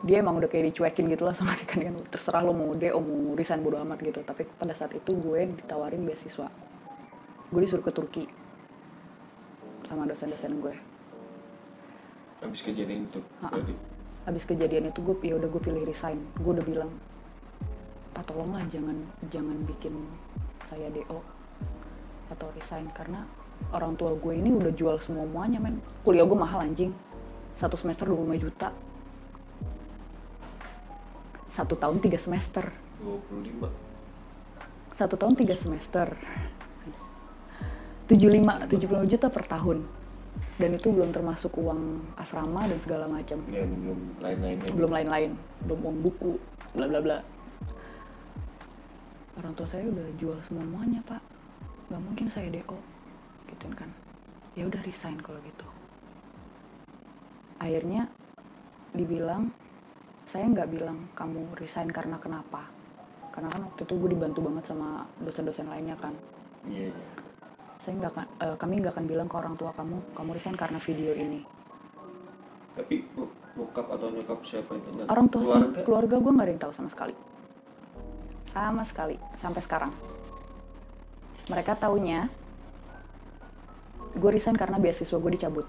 dia 0.03 0.19
emang 0.19 0.43
udah 0.43 0.51
kayak 0.51 0.75
dicuekin 0.75 1.07
gitu 1.15 1.23
lah 1.23 1.35
sama 1.35 1.55
dekan 1.55 1.79
kan 1.87 1.95
terserah 2.11 2.43
lo 2.43 2.51
mau 2.51 2.75
DO 2.75 2.99
mau 2.99 3.39
resign 3.39 3.63
bodo 3.63 3.79
amat 3.87 4.03
gitu. 4.03 4.19
Tapi 4.27 4.43
pada 4.59 4.75
saat 4.75 4.91
itu 4.99 5.15
gue 5.15 5.55
ditawarin 5.63 6.03
beasiswa. 6.03 6.51
Gue 7.55 7.61
disuruh 7.63 7.87
ke 7.87 7.95
Turki. 7.95 8.25
Sama 9.87 10.03
dosen-dosen 10.11 10.59
gue. 10.59 10.75
Habis 12.43 12.61
kejadian 12.67 13.07
itu 13.07 13.23
berarti 13.39 13.75
habis 14.23 14.47
kejadian 14.47 14.95
itu 14.95 15.03
gue 15.03 15.19
ya 15.23 15.35
udah 15.39 15.49
gue 15.51 15.63
pilih 15.63 15.83
resign. 15.87 16.19
Gue 16.39 16.59
udah 16.59 16.67
bilang 16.67 16.91
pak 18.13 18.29
tolonglah 18.29 18.67
jangan 18.69 18.99
jangan 19.33 19.57
bikin 19.65 19.95
saya 20.69 20.91
do 20.93 21.23
atau 22.29 22.49
resign 22.59 22.89
karena 22.93 23.25
orang 23.71 23.95
tua 23.95 24.13
gue 24.19 24.35
ini 24.35 24.51
udah 24.51 24.73
jual 24.75 24.99
semua 24.99 25.23
muanya 25.27 25.63
men. 25.63 25.79
Kuliah 26.03 26.27
gue 26.27 26.39
mahal 26.39 26.67
anjing. 26.67 26.91
Satu 27.55 27.79
semester 27.79 28.11
25 28.11 28.43
juta 28.43 28.75
satu 31.53 31.77
tahun 31.77 32.01
tiga 32.01 32.17
semester. 32.17 32.73
25 33.05 33.93
satu 34.97 35.15
tahun 35.17 35.35
tiga 35.35 35.57
semester. 35.57 36.15
75 38.07 38.69
75 38.69 39.11
juta 39.11 39.27
per 39.33 39.45
tahun. 39.49 39.79
Dan 40.57 40.77
itu 40.77 40.89
belum 40.93 41.13
termasuk 41.13 41.53
uang 41.61 42.13
asrama 42.17 42.65
dan 42.69 42.79
segala 42.81 43.09
macam. 43.09 43.41
Ya 43.49 43.65
belum 43.65 44.21
lain-lainnya 44.21 44.71
belum 44.73 44.91
lain-lain. 44.93 45.31
Belum 45.65 45.81
uang 45.81 45.99
buku 46.05 46.33
bla 46.77 46.87
bla 46.89 47.01
bla. 47.01 47.19
Orang 49.41 49.57
tua 49.57 49.65
saya 49.65 49.89
udah 49.89 50.07
jual 50.21 50.37
semuanya 50.45 51.01
pak. 51.09 51.21
Nggak 51.89 52.03
mungkin 52.05 52.27
saya 52.29 52.49
do 52.53 52.77
gitu 53.49 53.65
kan. 53.73 53.89
Ya 54.53 54.69
udah 54.69 54.81
resign 54.85 55.17
kalau 55.25 55.41
gitu. 55.41 55.67
Akhirnya 57.57 58.13
dibilang 58.93 59.57
saya 60.33 60.49
nggak 60.49 60.69
bilang 60.73 61.13
kamu 61.13 61.53
resign 61.61 61.93
karena 61.93 62.17
kenapa. 62.17 62.65
Karena 63.37 63.53
kan 63.53 63.69
waktu 63.69 63.85
itu 63.85 63.95
gue 64.01 64.11
dibantu 64.17 64.41
banget 64.49 64.65
sama 64.73 65.05
dosen-dosen 65.21 65.69
lainnya 65.69 65.93
kan. 66.01 66.17
Iya 66.65 66.89
iya. 66.89 67.07
saya 67.83 67.99
nggak 67.99 68.13
akan 68.15 68.27
eh, 68.47 68.57
kami 68.63 68.79
nggak 68.79 68.95
akan 68.95 69.07
bilang 69.11 69.27
ke 69.27 69.35
orang 69.35 69.59
tua 69.59 69.75
kamu 69.75 70.15
kamu 70.15 70.31
resign 70.39 70.57
karena 70.57 70.79
video 70.81 71.13
ini. 71.13 71.43
Tapi 72.73 73.05
bokap 73.53 73.87
atau 73.93 74.09
nyokap 74.09 74.39
siapa 74.47 74.71
yang 74.79 74.85
ingat 74.95 75.07
orang 75.11 75.27
tua 75.29 75.43
keluarga? 75.43 75.81
keluarga 75.85 76.17
gue 76.23 76.33
nggak 76.33 76.47
ada 76.47 76.53
yang 76.55 76.63
tahu 76.63 76.73
sama 76.73 76.89
sekali. 76.89 77.15
Sama 78.49 78.83
sekali 78.89 79.17
sampai 79.37 79.61
sekarang. 79.61 79.93
Mereka 81.51 81.77
taunya 81.77 82.31
gue 84.15 84.31
resign 84.31 84.57
karena 84.57 84.79
beasiswa 84.79 85.19
gue 85.19 85.33
dicabut. 85.35 85.67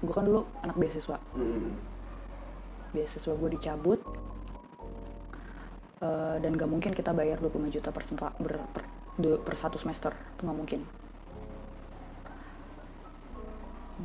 Gue 0.00 0.14
kan 0.14 0.24
dulu 0.24 0.46
anak 0.62 0.78
beasiswa. 0.78 1.18
Mm. 1.34 1.87
Beasiswa 2.98 3.32
gue 3.38 3.50
dicabut 3.54 4.02
Eh, 5.98 6.36
dan 6.38 6.54
gak 6.54 6.70
mungkin 6.70 6.94
kita 6.94 7.10
bayar 7.10 7.42
25 7.42 7.74
juta 7.74 7.90
per, 7.90 8.06
per, 8.06 8.82
du- 9.18 9.42
per 9.42 9.54
satu 9.58 9.82
semester. 9.82 10.14
Itu 10.14 10.46
gak 10.46 10.54
mungkin. 10.54 10.80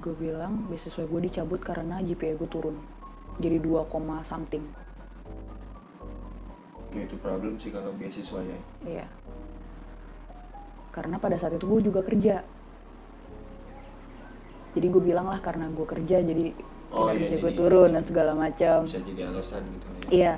Gue 0.02 0.18
bilang 0.18 0.66
beasiswa 0.74 1.06
gue 1.06 1.22
dicabut 1.22 1.62
karena 1.62 2.02
GPA 2.02 2.34
gue 2.34 2.50
turun. 2.50 2.82
Jadi 3.38 3.62
2, 3.62 3.94
koma 3.94 4.26
something. 4.26 4.66
Ya 6.98 7.06
itu 7.06 7.14
problem 7.22 7.62
sih 7.62 7.70
kalau 7.70 7.94
beasiswa 7.94 8.42
ya. 8.42 8.58
Iya. 8.90 9.06
Karena 10.90 11.22
pada 11.22 11.38
saat 11.38 11.54
itu 11.54 11.66
gue 11.70 11.94
juga 11.94 12.02
kerja. 12.02 12.42
Jadi 14.74 14.88
gue 14.90 15.02
bilang 15.14 15.30
lah 15.30 15.38
karena 15.46 15.70
gue 15.70 15.86
kerja 15.86 16.26
jadi 16.26 16.58
Oh, 16.94 17.10
kinerja 17.10 17.26
iya, 17.28 17.38
gue 17.40 17.50
jadi- 17.50 17.58
turun 17.58 17.90
dan 17.92 18.04
segala 18.04 18.32
macam. 18.32 18.78
bisa 18.84 19.02
jadi 19.02 19.22
alasan 19.28 19.62
gitu 19.68 19.86
ya 19.90 20.10
Iya. 20.10 20.34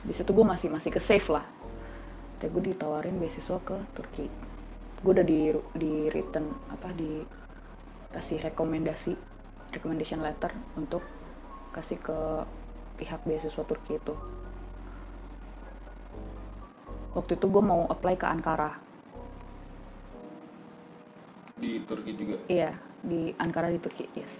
Di 0.00 0.12
situ 0.12 0.30
gue 0.30 0.44
masih 0.44 0.68
masih 0.68 0.90
ke 0.90 1.00
safe 1.00 1.28
lah. 1.28 1.44
Dan 2.36 2.48
gue 2.50 2.62
ditawarin 2.66 3.16
beasiswa 3.16 3.56
ke 3.58 3.76
Turki. 3.90 4.28
Gue 5.00 5.10
udah 5.10 5.24
di 5.24 5.40
di 5.74 5.92
return 6.06 6.44
apa 6.68 6.88
di 6.90 7.24
kasih 8.10 8.40
rekomendasi 8.42 9.12
recommendation 9.70 10.20
letter 10.20 10.50
untuk 10.74 11.00
kasih 11.70 11.96
ke 11.96 12.16
pihak 12.96 13.20
beasiswa 13.22 13.62
Turki 13.62 13.96
itu. 13.96 14.12
Waktu 17.10 17.34
itu 17.34 17.46
gue 17.46 17.62
mau 17.62 17.86
apply 17.86 18.14
ke 18.16 18.26
Ankara. 18.26 18.76
di 21.54 21.76
Turki 21.84 22.16
juga 22.16 22.40
Iya, 22.48 22.72
di 23.02 23.36
Ankara 23.36 23.68
di 23.68 23.76
Turki, 23.76 24.08
yes. 24.14 24.32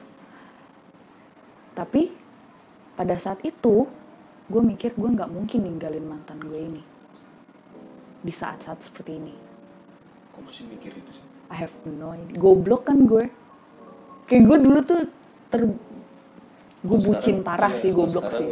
Tapi 1.81 2.13
pada 2.93 3.17
saat 3.17 3.41
itu 3.41 3.89
gue 4.53 4.63
mikir 4.63 4.93
gue 4.93 5.09
nggak 5.09 5.33
mungkin 5.33 5.65
ninggalin 5.65 6.05
mantan 6.05 6.37
gue 6.37 6.61
ini 6.61 6.83
di 8.21 8.29
saat-saat 8.29 8.85
seperti 8.85 9.17
ini. 9.17 9.33
kok 10.31 10.45
masih 10.45 10.69
mikir 10.69 10.93
itu 10.93 11.09
sih 11.11 11.25
I 11.49 11.57
have 11.65 11.73
no 11.89 12.13
idea. 12.13 12.37
Goblok 12.37 12.85
kan 12.85 13.09
gue. 13.09 13.27
Kayak 14.29 14.43
gue 14.45 14.59
dulu 14.61 14.79
tuh 14.85 15.01
ter 15.49 15.63
gue 16.81 16.99
bucin 17.01 17.41
sekarang- 17.41 17.43
parah 17.43 17.73
iya, 17.73 17.81
sih 17.81 17.91
goblok 17.91 18.25
sih. 18.31 18.47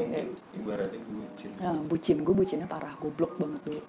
ibaratnya 0.54 1.00
bucin 1.00 1.50
Nah, 1.60 1.78
bucin 1.84 2.16
gue 2.20 2.34
bucinnya 2.34 2.66
parah 2.66 2.92
goblok 2.96 3.36
banget 3.36 3.60
dulu 3.64 3.82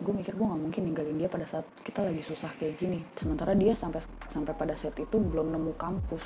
gue 0.00 0.12
mikir 0.16 0.32
gue 0.32 0.46
nggak 0.46 0.62
mungkin 0.62 0.82
ninggalin 0.86 1.16
dia 1.16 1.28
pada 1.28 1.44
saat 1.44 1.66
kita 1.82 2.00
lagi 2.00 2.22
susah 2.22 2.48
kayak 2.56 2.80
gini 2.80 3.04
sementara 3.14 3.52
dia 3.52 3.76
sampai 3.76 4.00
sampai 4.30 4.54
pada 4.54 4.72
saat 4.72 4.96
itu 4.96 5.12
belum 5.12 5.52
nemu 5.52 5.76
kampus 5.76 6.24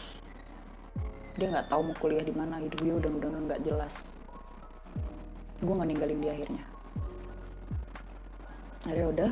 dia 1.35 1.51
nggak 1.51 1.67
tahu 1.67 1.91
mau 1.91 1.97
kuliah 1.99 2.23
di 2.23 2.31
mana 2.31 2.63
hidup 2.63 2.79
dia 2.79 2.95
udah 2.95 3.11
udah 3.11 3.29
nggak 3.51 3.63
jelas. 3.67 3.95
Gue 5.59 5.75
nggak 5.75 5.89
ninggalin 5.91 6.21
dia 6.23 6.33
akhirnya. 6.35 6.65
Akhirnya 8.87 9.09
udah 9.11 9.31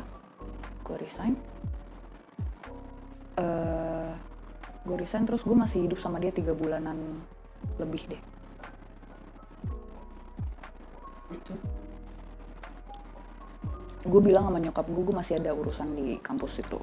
gue 0.83 0.97
resign. 0.99 1.35
Eh 3.39 4.11
gue 4.83 4.97
resign 4.99 5.23
terus 5.23 5.47
gue 5.47 5.55
masih 5.55 5.87
hidup 5.87 6.03
sama 6.03 6.19
dia 6.19 6.35
tiga 6.35 6.51
bulanan 6.59 7.23
lebih 7.79 8.11
deh. 8.11 8.23
Itu 11.31 11.55
gue 14.03 14.19
bilang 14.19 14.51
sama 14.51 14.59
nyokap 14.59 14.91
gue 14.91 15.03
gue 15.07 15.15
masih 15.15 15.39
ada 15.39 15.55
urusan 15.55 15.95
di 15.95 16.19
kampus 16.19 16.59
itu. 16.59 16.83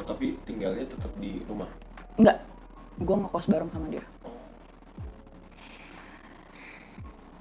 Oh 0.00 0.04
tapi 0.08 0.40
tinggalnya 0.48 0.88
tetap 0.88 1.12
di 1.20 1.44
rumah? 1.44 1.68
Enggak 2.16 2.40
gue 2.96 3.16
ngekos 3.16 3.46
bareng 3.52 3.68
sama 3.68 3.86
dia. 3.92 4.04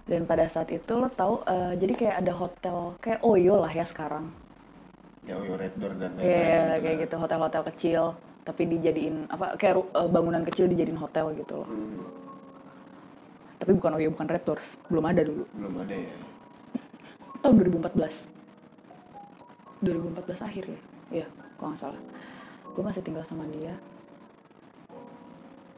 Dan 0.05 0.29
pada 0.29 0.45
saat 0.45 0.69
itu 0.69 0.93
lo 0.93 1.09
tau 1.09 1.41
eh, 1.49 1.73
jadi 1.81 1.93
kayak 1.97 2.15
ada 2.21 2.33
hotel 2.35 2.77
kayak 3.01 3.25
Oyo 3.25 3.57
lah 3.57 3.71
ya 3.73 3.87
sekarang. 3.87 4.29
Ya 5.25 5.39
Oyo 5.39 5.57
Red 5.57 5.73
Door 5.79 5.97
dan 5.97 6.13
Iya 6.21 6.77
lain-lain 6.77 6.81
kayak 6.83 6.97
gitu 7.07 7.15
hotel-hotel 7.17 7.63
kecil 7.73 8.03
tapi 8.45 8.69
dijadiin 8.69 9.25
apa 9.33 9.57
kayak 9.57 9.81
eh, 9.81 10.09
bangunan 10.11 10.45
kecil 10.45 10.69
dijadiin 10.69 10.99
hotel 10.99 11.33
gitu 11.33 11.65
loh. 11.65 11.69
Hmm, 11.71 12.05
tapi 13.57 13.71
bukan 13.73 13.97
Oyo 13.97 14.13
bukan 14.13 14.27
Red 14.29 14.43
Doors 14.45 14.69
belum 14.91 15.05
ada 15.09 15.21
dulu. 15.25 15.47
Belum 15.55 15.73
ada 15.81 15.95
ya? 15.95 16.13
Tahun 17.41 17.55
2014 17.57 18.29
2014 19.81 20.47
akhir 20.51 20.63
ya? 20.69 20.79
Iya 21.23 21.27
kalau 21.57 21.73
nggak 21.73 21.81
salah. 21.81 22.01
Gue 22.75 22.83
masih 22.83 23.01
tinggal 23.01 23.23
sama 23.25 23.47
dia 23.49 23.73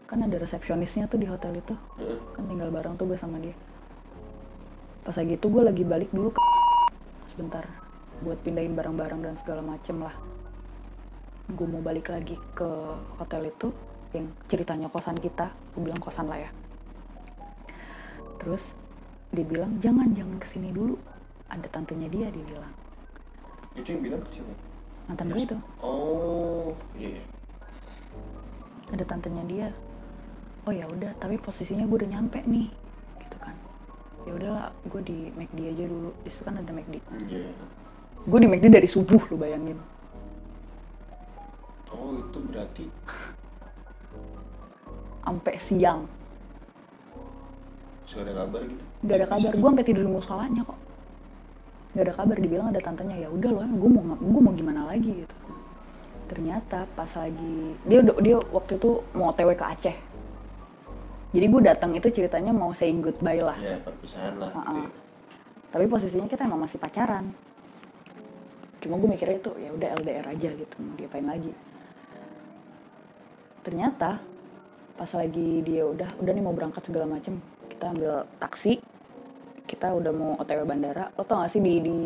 kan 0.07 0.23
ada 0.23 0.39
resepsionisnya 0.39 1.11
tuh 1.11 1.19
di 1.19 1.27
hotel 1.27 1.59
itu. 1.59 1.75
Heeh. 1.99 2.19
kan 2.31 2.47
tinggal 2.47 2.71
bareng 2.71 2.95
tuh 2.95 3.11
gue 3.11 3.19
sama 3.19 3.43
dia. 3.43 3.51
Pas 5.03 5.11
lagi 5.11 5.35
itu 5.35 5.47
gue 5.51 5.63
lagi 5.67 5.83
balik 5.83 6.09
dulu 6.15 6.31
ke 6.31 6.39
sebentar 7.27 7.67
buat 8.23 8.39
pindahin 8.41 8.71
barang-barang 8.73 9.19
dan 9.19 9.35
segala 9.35 9.59
macem 9.59 9.99
lah. 9.99 10.15
Gue 11.51 11.67
mau 11.67 11.83
balik 11.83 12.07
lagi 12.07 12.39
ke 12.55 12.69
hotel 13.19 13.51
itu 13.51 13.75
yang 14.15 14.31
ceritanya 14.47 14.87
kosan 14.87 15.19
kita. 15.19 15.51
Gue 15.75 15.91
bilang 15.91 15.99
kosan 15.99 16.31
lah 16.31 16.39
ya. 16.39 16.49
Terus 18.39 18.79
dia 19.35 19.43
bilang 19.43 19.75
jangan 19.83 20.07
jangan 20.15 20.39
ke 20.39 20.47
sini 20.47 20.71
dulu. 20.71 20.95
Ada 21.51 21.67
tantenya 21.67 22.07
dia 22.07 22.31
dia 22.31 22.45
bilang. 22.47 22.71
Itu 23.75 23.91
yang 23.91 24.01
bilang 24.07 24.23
siapa? 24.31 24.55
Mantan 25.11 25.27
gue 25.35 25.43
itu. 25.43 25.57
Oh 25.83 26.71
iya 26.95 27.19
iya. 27.19 27.23
ada 28.87 29.03
tantenya 29.03 29.43
dia 29.43 29.67
oh 30.67 30.73
ya 30.75 30.83
udah 30.91 31.15
tapi 31.15 31.39
posisinya 31.39 31.87
gue 31.87 31.97
udah 32.03 32.11
nyampe 32.11 32.43
nih 32.43 32.67
gitu 33.23 33.37
kan. 33.39 33.55
Ya 34.27 34.31
udahlah 34.35 34.65
gue 34.83 35.01
di 35.07 35.17
McD 35.31 35.59
aja 35.71 35.85
dulu. 35.87 36.11
Di 36.27 36.29
situ 36.29 36.43
kan 36.43 36.59
ada 36.59 36.71
McD 36.75 36.99
Iya. 37.31 37.51
gue 38.27 38.39
di 38.43 38.47
McD 38.51 38.65
dari 38.67 38.87
subuh 38.91 39.23
lu 39.31 39.39
bayangin. 39.39 39.79
Oh 41.87 42.19
itu 42.19 42.37
berarti 42.51 42.85
sampai 45.23 45.55
siang. 45.55 46.03
Sudah 48.03 48.27
ada 48.27 48.33
kabar 48.43 48.61
gitu? 48.67 48.83
Gak 49.07 49.17
ada 49.23 49.27
kabar. 49.27 49.51
Gue 49.55 49.67
sampai 49.71 49.87
tidur 49.87 50.03
di 50.03 50.11
musolanya 50.11 50.61
kok. 50.67 50.79
Gak 51.95 52.03
ada 52.03 52.13
kabar. 52.15 52.35
Dibilang 52.35 52.67
ada 52.75 52.81
tantenya 52.83 53.15
ya 53.23 53.31
udah 53.31 53.51
loh 53.55 53.63
gue 53.63 53.89
mau 53.91 54.03
gue 54.19 54.41
mau 54.43 54.51
gimana 54.51 54.83
lagi? 54.91 55.23
Gitu. 55.23 55.35
Ternyata 56.27 56.83
pas 56.91 57.07
lagi 57.15 57.79
dia 57.87 58.03
udah 58.03 58.15
dia 58.19 58.35
waktu 58.51 58.75
itu 58.75 58.99
mau 59.15 59.31
otw 59.31 59.55
ke 59.55 59.63
Aceh 59.63 59.97
jadi 61.35 61.45
gue 61.51 61.61
datang 61.63 61.91
itu 61.91 62.07
ceritanya 62.07 62.55
mau 62.55 62.71
saying 62.71 63.03
goodbye 63.03 63.43
lah. 63.43 63.57
Ya 63.59 63.75
perpisahan 63.83 64.39
lah 64.39 64.47
gitu. 64.51 64.63
Ha-ha. 64.63 64.73
ya. 64.79 64.89
tapi 65.67 65.85
posisinya 65.91 66.27
kita 66.31 66.47
emang 66.47 66.63
masih 66.63 66.79
pacaran. 66.79 67.27
Cuma 68.79 68.95
gue 68.95 69.09
mikirnya 69.11 69.35
itu 69.35 69.51
ya 69.59 69.69
udah 69.75 69.87
LDR 69.99 70.25
aja 70.31 70.49
gitu 70.55 70.75
mau 70.79 70.95
diapain 70.95 71.27
lagi. 71.27 71.51
Ternyata 73.67 74.23
pas 74.95 75.11
lagi 75.11 75.61
dia 75.67 75.83
udah 75.83 76.09
udah 76.23 76.31
nih 76.31 76.43
mau 76.43 76.55
berangkat 76.55 76.87
segala 76.87 77.05
macem 77.05 77.37
kita 77.69 77.93
ambil 77.93 78.25
taksi 78.39 78.81
kita 79.67 79.91
udah 79.91 80.11
mau 80.15 80.31
otw 80.39 80.63
bandara. 80.63 81.11
Lo 81.19 81.27
tau 81.27 81.43
gak 81.43 81.51
sih 81.51 81.59
di 81.59 81.83
di 81.83 81.97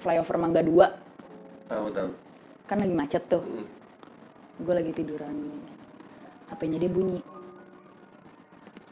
flyover 0.00 0.40
Mangga 0.40 0.64
2 0.64 1.68
tahu 1.68 1.86
tahu. 1.92 2.10
Kan 2.64 2.80
lagi 2.80 2.94
macet 2.96 3.22
tuh. 3.28 3.44
Hmm. 3.44 3.68
gue 4.60 4.74
lagi 4.76 4.92
tiduran 4.92 5.32
HP-nya 6.52 6.76
dia 6.84 6.92
bunyi 6.92 7.16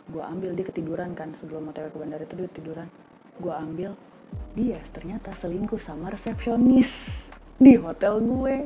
gue 0.08 0.22
ambil 0.24 0.56
dia 0.56 0.64
ketiduran 0.64 1.12
kan 1.12 1.36
sebelum 1.36 1.68
mau 1.68 1.74
ke 1.76 1.96
bandara 1.96 2.24
itu 2.24 2.34
dia 2.36 2.48
tiduran 2.48 2.88
gue 3.38 3.52
ambil 3.52 3.92
dia 4.56 4.80
ternyata 4.90 5.36
selingkuh 5.36 5.80
sama 5.80 6.12
resepsionis 6.12 7.24
di 7.56 7.74
hotel 7.76 8.20
gue. 8.20 8.56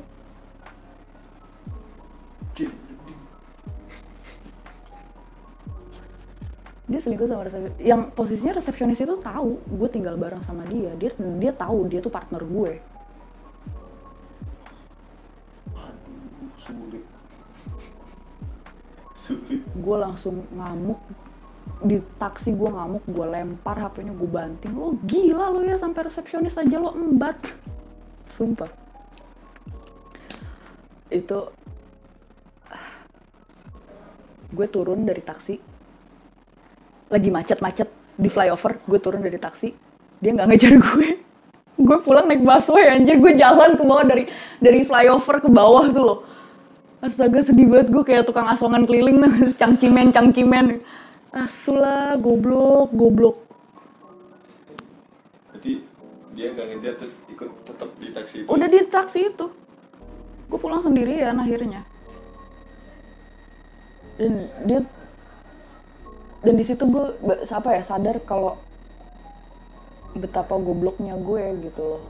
Dia 6.90 7.00
selingkuh 7.00 7.28
sama 7.30 7.46
resepsionis 7.46 7.78
yang 7.80 8.10
posisinya 8.12 8.58
resepsionis 8.58 9.00
itu 9.00 9.16
tahu 9.18 9.58
gue 9.64 9.88
tinggal 9.90 10.18
bareng 10.18 10.42
sama 10.44 10.66
dia. 10.66 10.94
Dia 10.98 11.14
dia 11.38 11.52
tahu 11.54 11.90
dia 11.90 12.00
tuh 12.02 12.12
partner 12.12 12.42
gue. 12.42 12.72
Sulit 16.58 17.04
sulit. 19.22 19.62
Gue 19.78 19.96
langsung 20.02 20.42
ngamuk 20.50 20.98
di 21.82 21.98
taksi 22.18 22.54
gue 22.54 22.70
ngamuk 22.70 23.04
gue 23.10 23.26
lempar 23.26 23.76
hpnya 23.78 24.14
gue 24.14 24.30
banting. 24.30 24.72
Lo 24.74 24.94
gila 25.02 25.50
lo 25.50 25.60
ya 25.66 25.74
sampai 25.74 26.06
resepsionis 26.06 26.54
aja 26.54 26.78
lo 26.78 26.94
embat. 26.94 27.38
Sumpah. 28.38 28.70
Itu 31.10 31.50
gue 34.54 34.66
turun 34.70 35.02
dari 35.02 35.22
taksi. 35.22 35.58
Lagi 37.10 37.28
macet-macet 37.28 37.88
di 38.14 38.28
flyover 38.30 38.78
gue 38.86 38.98
turun 39.02 39.20
dari 39.20 39.38
taksi. 39.42 39.68
Dia 40.22 40.30
nggak 40.38 40.48
ngejar 40.54 40.74
gue 40.78 41.08
gue 41.82 41.98
pulang 42.06 42.30
naik 42.30 42.46
busway 42.46 42.94
anjir. 42.94 43.18
Gue 43.18 43.34
jalan 43.34 43.74
ke 43.74 43.82
bawah 43.82 44.06
dari 44.06 44.30
dari 44.62 44.86
flyover 44.86 45.42
ke 45.42 45.50
bawah 45.50 45.90
tuh 45.90 46.04
loh. 46.06 46.18
Astaga 47.02 47.42
sedih 47.42 47.66
banget 47.66 47.90
gue 47.90 48.02
kayak 48.06 48.30
tukang 48.30 48.46
asongan 48.46 48.86
keliling 48.86 49.18
tuh 49.18 49.32
cangkimen 49.60 50.14
cangkimen 50.14 50.91
asula 51.32 52.12
goblok 52.20 52.92
goblok. 52.92 53.36
Berarti 55.48 55.80
dia 56.36 56.46
nggak 56.52 56.66
ngejar 56.76 56.94
terus 57.00 57.16
ikut 57.32 57.50
tetap 57.64 57.88
di 57.96 58.08
taksi 58.12 58.36
itu. 58.44 58.48
Udah 58.52 58.68
di 58.68 58.80
taksi 58.84 59.18
itu. 59.32 59.46
Gue 60.52 60.58
pulang 60.60 60.84
sendirian 60.84 61.40
akhirnya. 61.40 61.88
Dan 64.20 64.32
dia 64.68 64.80
dan 66.44 66.54
di 66.58 66.64
situ 66.68 66.84
gue 66.84 67.16
apa 67.48 67.70
ya 67.80 67.82
sadar 67.86 68.20
kalau 68.28 68.60
betapa 70.12 70.60
gobloknya 70.60 71.16
gue 71.16 71.72
gitu 71.72 71.82
loh. 71.96 72.02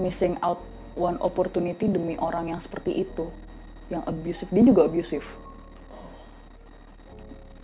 Missing 0.00 0.40
out 0.40 0.64
one 0.96 1.20
opportunity 1.20 1.92
demi 1.92 2.16
orang 2.16 2.56
yang 2.56 2.60
seperti 2.64 3.04
itu. 3.04 3.28
Yang 3.92 4.02
abusive. 4.08 4.48
Dia 4.48 4.64
juga 4.64 4.88
abusive 4.88 5.28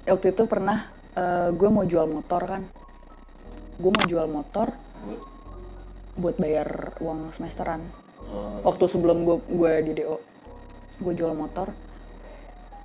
waktu 0.06 0.32
itu 0.32 0.42
pernah 0.46 0.86
eh, 1.18 1.50
gue 1.50 1.68
mau 1.68 1.82
jual 1.82 2.06
motor 2.06 2.42
kan. 2.46 2.62
Gue 3.76 3.90
mau 3.92 4.04
jual 4.08 4.26
motor 4.30 4.72
buat 6.16 6.40
bayar 6.40 6.96
uang 7.02 7.36
semesteran. 7.36 7.84
Oh, 8.26 8.64
waktu 8.66 8.90
sebelum 8.90 9.22
gue 9.22 9.36
gue 9.46 9.72
di 9.86 9.92
DO 10.02 10.18
gue 10.96 11.12
jual 11.14 11.36
motor 11.36 11.70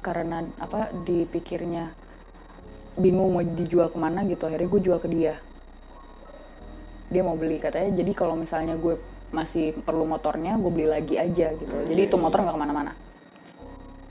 karena 0.03 0.43
apa 0.59 0.91
dipikirnya 1.07 1.95
bingung 2.99 3.31
mau 3.31 3.41
dijual 3.41 3.87
ke 3.87 3.97
mana 3.97 4.27
gitu 4.27 4.45
akhirnya 4.45 4.67
gue 4.67 4.81
jual 4.83 4.99
ke 4.99 5.07
dia. 5.07 5.39
Dia 7.07 7.23
mau 7.23 7.39
beli 7.39 7.57
katanya 7.57 8.03
jadi 8.03 8.11
kalau 8.11 8.35
misalnya 8.35 8.75
gue 8.75 8.99
masih 9.31 9.71
perlu 9.79 10.03
motornya 10.03 10.59
gue 10.59 10.71
beli 10.71 10.87
lagi 10.91 11.15
aja 11.15 11.55
gitu. 11.55 11.75
Jadi 11.87 12.01
itu 12.03 12.15
motor 12.19 12.43
nggak 12.43 12.55
ke 12.55 12.61
mana-mana. 12.61 12.93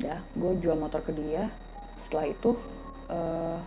Ya 0.01 0.25
gue 0.33 0.53
jual 0.65 0.81
motor 0.81 1.05
ke 1.05 1.13
dia. 1.13 1.53
Setelah 2.01 2.33
itu 2.33 2.57
eh, 3.11 3.59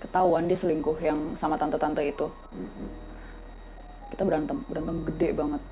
ketahuan 0.00 0.48
dia 0.48 0.56
selingkuh 0.56 0.96
yang 1.04 1.36
sama 1.36 1.60
tante-tante 1.60 2.00
itu. 2.00 2.26
Kita 4.10 4.22
berantem 4.24 4.58
berantem 4.66 4.96
gede 5.12 5.28
banget. 5.36 5.62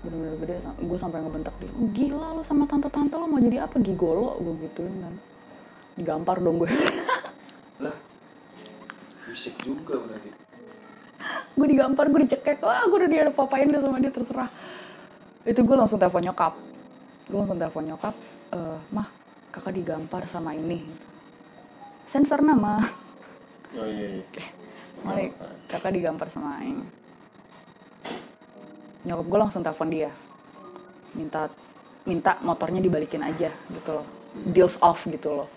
Bener-bener 0.00 0.34
gede 0.40 0.56
gue 0.64 0.98
sampai 0.98 1.18
ngebentak 1.20 1.54
dia. 1.60 1.70
Gila 1.92 2.40
lo 2.40 2.42
sama 2.42 2.64
tante-tante 2.64 3.14
lo 3.20 3.28
mau 3.28 3.40
jadi 3.40 3.68
apa? 3.68 3.76
Gigolo 3.80 4.40
gue 4.40 4.54
gituin 4.66 4.96
kan. 5.04 5.14
Digampar 5.96 6.40
dong 6.40 6.60
gue 6.60 6.68
lah 7.84 7.96
fisik 9.28 9.56
juga 9.60 10.00
berarti. 10.00 10.30
Gue 11.56 11.66
digampar 11.68 12.08
gue 12.08 12.20
dicekek. 12.28 12.64
Wah 12.64 12.84
gue 12.88 12.98
udah 13.04 13.10
dia 13.12 13.28
papain 13.32 13.68
deh 13.68 13.80
sama 13.80 14.00
dia 14.00 14.12
terserah. 14.12 14.50
Itu 15.44 15.60
gue 15.62 15.76
langsung 15.76 16.00
telepon 16.00 16.24
nyokap. 16.24 16.52
Gue 17.28 17.38
langsung 17.44 17.60
telepon 17.60 17.84
nyokap 17.84 18.14
"Eh, 18.56 18.78
mah 18.92 19.08
kakak 19.52 19.72
digampar 19.72 20.28
sama 20.28 20.52
ini 20.52 20.84
sensor 22.06 22.40
nama 22.42 22.86
oh 23.76 23.86
iya 23.86 24.22
iya 24.22 24.54
Mari 25.06 25.30
kakak 25.70 25.92
digampar 25.92 26.26
sama 26.26 26.58
Aing. 26.58 26.82
Nyokap 29.06 29.26
gue 29.30 29.38
langsung 29.38 29.62
telepon 29.62 29.86
dia. 29.86 30.10
Minta 31.14 31.46
minta 32.06 32.38
motornya 32.42 32.82
dibalikin 32.82 33.22
aja 33.22 33.50
gitu 33.50 33.90
loh. 33.92 34.06
Deals 34.50 34.74
off 34.82 35.06
gitu 35.06 35.30
loh. 35.30 35.48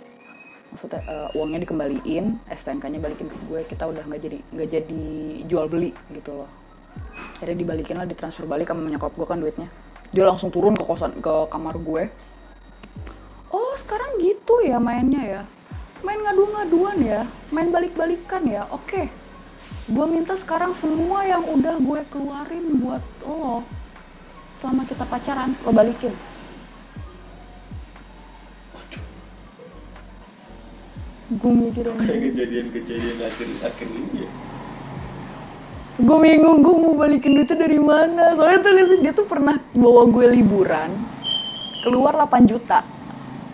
Maksudnya 0.69 1.01
eh, 1.01 1.37
uangnya 1.37 1.65
dikembaliin, 1.65 2.45
STNK-nya 2.45 3.01
balikin 3.01 3.25
ke 3.25 3.37
gue, 3.49 3.61
kita 3.65 3.89
udah 3.89 4.05
nggak 4.05 4.21
jadi 4.21 4.37
nggak 4.53 4.69
jadi 4.69 5.03
jual 5.49 5.65
beli 5.65 5.91
gitu 6.13 6.45
loh. 6.45 6.49
Akhirnya 7.41 7.57
dibalikin 7.57 7.97
lah, 7.97 8.05
ditransfer 8.05 8.45
balik 8.45 8.69
sama 8.69 8.85
nyokap 8.85 9.17
gue 9.17 9.25
kan 9.25 9.41
duitnya. 9.41 9.69
Dia 10.13 10.29
langsung 10.29 10.53
turun 10.53 10.77
ke 10.77 10.85
kosan 10.85 11.17
ke 11.17 11.33
kamar 11.49 11.73
gue. 11.81 12.05
Oh 13.49 13.73
sekarang 13.81 14.21
gitu 14.21 14.61
ya 14.61 14.77
mainnya 14.77 15.25
ya 15.25 15.41
Main 15.99 16.19
ngadu-ngaduan 16.23 16.97
ya 17.03 17.21
Main 17.51 17.69
balik-balikan 17.75 18.43
ya 18.47 18.63
Oke. 18.71 19.11
Gue 19.89 20.05
minta 20.07 20.37
sekarang 20.39 20.71
semua 20.71 21.27
yang 21.27 21.43
udah 21.43 21.75
gue 21.75 22.01
keluarin 22.07 22.65
buat 22.79 23.03
lo 23.25 23.65
Selama 24.63 24.83
kita 24.87 25.03
pacaran 25.03 25.51
Lo 25.63 25.71
balikin. 25.75 26.15
Gue 31.29 31.53
mikir 31.53 31.85
kayak 31.93 32.33
kejadian-kejadian 32.33 33.17
akhir 33.21 33.47
akhir 33.61 33.85
ini 33.85 34.25
ya? 34.25 34.29
Gue 36.01 36.17
bingung 36.25 36.65
gue 36.65 36.73
mau 36.73 36.97
balikin 36.97 37.37
duitnya 37.37 37.69
dari 37.69 37.77
mana? 37.77 38.33
Soalnya 38.33 38.65
tuh 38.65 38.73
dia 38.97 39.13
tuh 39.13 39.27
pernah 39.29 39.61
bawa 39.77 40.09
gue 40.09 40.25
liburan 40.33 40.89
Keluar 41.85 42.17
8 42.17 42.49
juta 42.49 42.81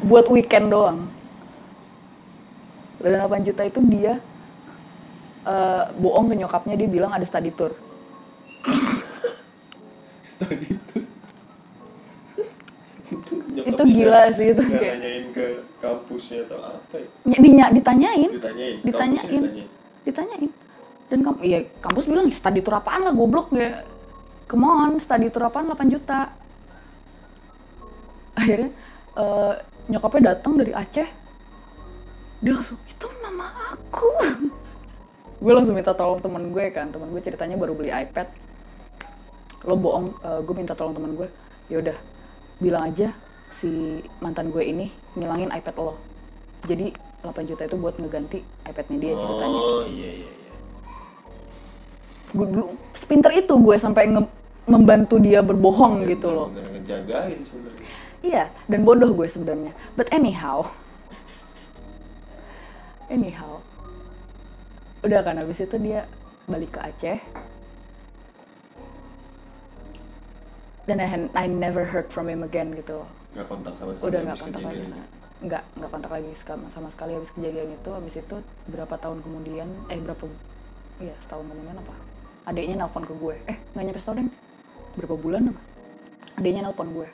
Buat 0.08 0.32
weekend 0.32 0.72
doang 0.72 1.15
Dan 2.98 3.20
8 3.20 3.44
juta 3.44 3.62
itu 3.64 3.80
dia 3.86 4.14
eh, 5.44 5.84
bohong 5.96 6.32
ke 6.32 6.36
nyokapnya 6.38 6.76
dia 6.76 6.90
bilang 6.90 7.12
ada 7.12 7.24
study 7.24 7.52
tour. 7.52 7.72
Study 10.26 10.68
itu 10.74 10.98
Itu 13.56 13.84
gila 13.86 14.34
sih, 14.34 14.52
itu 14.52 14.62
kayak- 14.66 14.98
nanyain 14.98 15.26
ke 15.30 15.46
kampusnya 15.78 16.50
atau 16.50 16.58
apa 16.60 16.96
ya? 16.98 17.38
Dinya- 17.38 17.72
ditanyain. 17.72 18.30
Ditanyain 18.34 18.76
ditanyain. 18.82 19.42
ditanyain. 19.46 19.70
ditanyain. 20.02 20.52
Dan 21.06 21.20
kamu 21.22 21.38
iya 21.46 21.60
kampus 21.78 22.10
bilang 22.10 22.26
study 22.34 22.66
tour 22.66 22.74
apaan 22.76 23.06
lah 23.06 23.14
goblok 23.14 23.54
ya. 23.54 23.86
Come 24.50 24.66
on 24.66 24.98
study 24.98 25.30
tour 25.30 25.46
apaan 25.46 25.70
8 25.70 25.86
juta. 25.88 26.34
Akhirnya 28.34 28.74
eh, 29.16 29.54
nyokapnya 29.88 30.34
datang 30.34 30.58
dari 30.58 30.74
Aceh 30.74 31.06
dia 32.46 32.54
langsung 32.54 32.78
itu 32.86 33.06
mama 33.20 33.50
aku. 33.74 34.10
Gue 35.44 35.52
langsung 35.52 35.74
minta 35.74 35.92
tolong 35.92 36.22
temen 36.22 36.50
gue 36.50 36.66
kan 36.70 36.90
temen 36.90 37.10
gue 37.10 37.20
ceritanya 37.20 37.58
baru 37.58 37.74
beli 37.74 37.90
iPad. 37.90 38.30
Lo 39.66 39.74
bohong 39.76 40.14
eh, 40.22 40.40
gue 40.46 40.56
minta 40.56 40.78
tolong 40.78 40.94
temen 40.94 41.18
gue 41.18 41.28
yaudah 41.68 41.98
bilang 42.62 42.88
aja 42.88 43.10
si 43.50 44.00
mantan 44.22 44.54
gue 44.54 44.62
ini 44.62 44.94
ngilangin 45.18 45.50
iPad 45.50 45.76
lo. 45.76 45.98
Jadi 46.66 46.94
8 47.20 47.50
juta 47.50 47.66
itu 47.66 47.76
buat 47.76 47.98
ngeganti 47.98 48.40
iPadnya 48.64 48.98
dia 49.02 49.14
ceritanya. 49.18 49.60
Oh 49.60 49.84
iya 49.86 50.10
iya 50.22 50.30
iya. 50.30 50.54
Gue 52.30 52.46
dulu 52.46 52.66
sepinter 52.94 53.32
itu 53.34 53.54
gue 53.58 53.76
sampai 53.76 54.06
nge- 54.06 54.34
membantu 54.66 55.18
dia 55.18 55.42
berbohong 55.42 56.06
gitu 56.06 56.30
loh. 56.30 56.48
Bener-bener 56.54 56.80
ngejagain 56.80 57.40
sebenarnya. 57.42 57.86
Iya 58.22 58.44
dan 58.66 58.80
bodoh 58.82 59.12
gue 59.14 59.28
sebenarnya. 59.28 59.74
But 59.94 60.14
anyhow 60.14 60.70
anyhow 63.10 63.62
udah 65.06 65.22
kan 65.22 65.38
habis 65.38 65.62
itu 65.62 65.78
dia 65.78 66.10
balik 66.50 66.78
ke 66.78 66.80
Aceh. 66.82 67.20
Dan 70.86 71.02
I, 71.02 71.10
I 71.34 71.46
never 71.50 71.82
heard 71.86 72.10
from 72.14 72.30
him 72.30 72.46
again 72.46 72.74
gitu. 72.78 73.02
Loh 73.02 73.10
nggak 73.36 73.46
kontak 73.52 73.74
sama 73.76 73.92
sekali 73.98 74.08
udah 74.10 74.20
nggak 74.24 74.40
kontak 74.40 74.62
lagi. 74.64 74.84
nggak 75.36 75.64
nggak 75.76 75.92
kontak 75.92 76.12
lagi 76.14 76.32
sama, 76.40 76.66
sama 76.72 76.90
sekali 76.94 77.12
habis 77.18 77.32
kejadian 77.34 77.70
itu. 77.74 77.90
Habis 77.90 78.16
itu 78.22 78.36
berapa 78.70 78.96
tahun 78.98 79.20
kemudian 79.22 79.68
eh 79.94 80.00
berapa 80.02 80.26
iya 81.02 81.14
setahun 81.26 81.46
kemudian 81.46 81.78
apa? 81.78 81.94
Adiknya 82.46 82.76
nelpon 82.86 83.06
ke 83.06 83.14
gue. 83.14 83.36
Eh 83.50 83.58
nggak 83.74 83.84
nyampe 83.86 84.00
setahun 84.02 84.18
deh 84.22 84.28
berapa 84.98 85.16
bulan 85.18 85.42
apa? 85.54 85.62
Adiknya 86.38 86.62
nelpon 86.70 86.90
gue. 86.94 87.08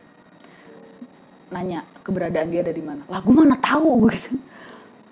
Nanya 1.51 1.79
keberadaan 2.03 2.47
dia 2.51 2.63
ada 2.63 2.71
di 2.75 2.83
mana. 2.83 3.03
Lah 3.07 3.19
gue 3.23 3.35
mana 3.35 3.55
tahu 3.59 4.07
gue 4.07 4.13
gitu 4.15 4.35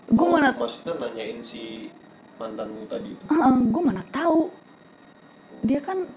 gue 0.10 0.20
Oh, 0.20 0.32
mana 0.32 0.50
maksudnya 0.52 0.98
nanyain 0.98 1.40
si 1.40 1.88
mantanmu 2.36 2.84
tadi 2.86 3.10
itu. 3.10 3.24
Ah, 3.28 3.54
gue 3.54 3.82
mana 3.82 4.02
tahu. 4.10 4.50
Dia 5.62 5.80
kan 5.80 6.08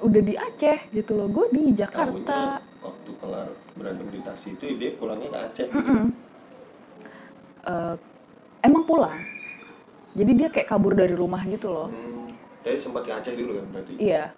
udah 0.00 0.22
di 0.22 0.34
Aceh 0.34 0.78
gitu 0.90 1.12
loh. 1.14 1.28
Gue 1.28 1.46
di 1.50 1.72
Jakarta. 1.72 2.58
waktu 2.82 3.10
kelar 3.14 3.46
berantem 3.72 4.10
di 4.10 4.18
taksi 4.20 4.48
itu 4.52 4.74
dia 4.74 4.90
pulangnya 4.92 5.28
ke 5.28 5.38
Aceh 5.40 5.68
Eh, 7.62 7.94
emang 8.60 8.82
pulang? 8.82 9.14
Jadi 10.12 10.32
dia 10.34 10.48
kayak 10.50 10.66
kabur 10.66 10.92
dari 10.92 11.14
rumah 11.14 11.40
gitu 11.46 11.70
loh. 11.70 11.88
Hmm. 11.88 12.26
Jadi 12.62 12.78
sempat 12.78 13.06
ke 13.06 13.12
Aceh 13.12 13.34
dulu 13.34 13.58
kan 13.58 13.66
berarti. 13.70 13.92
iya 13.96 14.34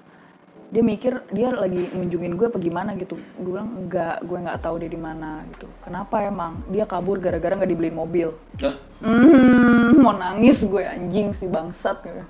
dia 0.74 0.82
mikir 0.82 1.22
dia 1.30 1.54
lagi 1.54 1.86
ngunjungin 1.94 2.34
gue 2.34 2.46
apa 2.50 2.58
gimana 2.58 2.98
gitu 2.98 3.14
gue 3.14 3.52
bilang 3.54 3.70
enggak 3.78 4.18
gue 4.26 4.38
nggak 4.42 4.58
tahu 4.58 4.82
dia 4.82 4.90
di 4.90 4.98
mana 4.98 5.46
gitu 5.54 5.70
kenapa 5.86 6.26
emang 6.26 6.58
dia 6.66 6.82
kabur 6.82 7.22
gara-gara 7.22 7.54
nggak 7.54 7.70
dibeliin 7.70 7.94
mobil 7.94 8.34
Hmm, 9.04 10.00
mau 10.00 10.16
nangis 10.16 10.64
gue 10.64 10.80
anjing 10.80 11.36
si 11.36 11.44
bangsat 11.44 12.00
gitu. 12.08 12.24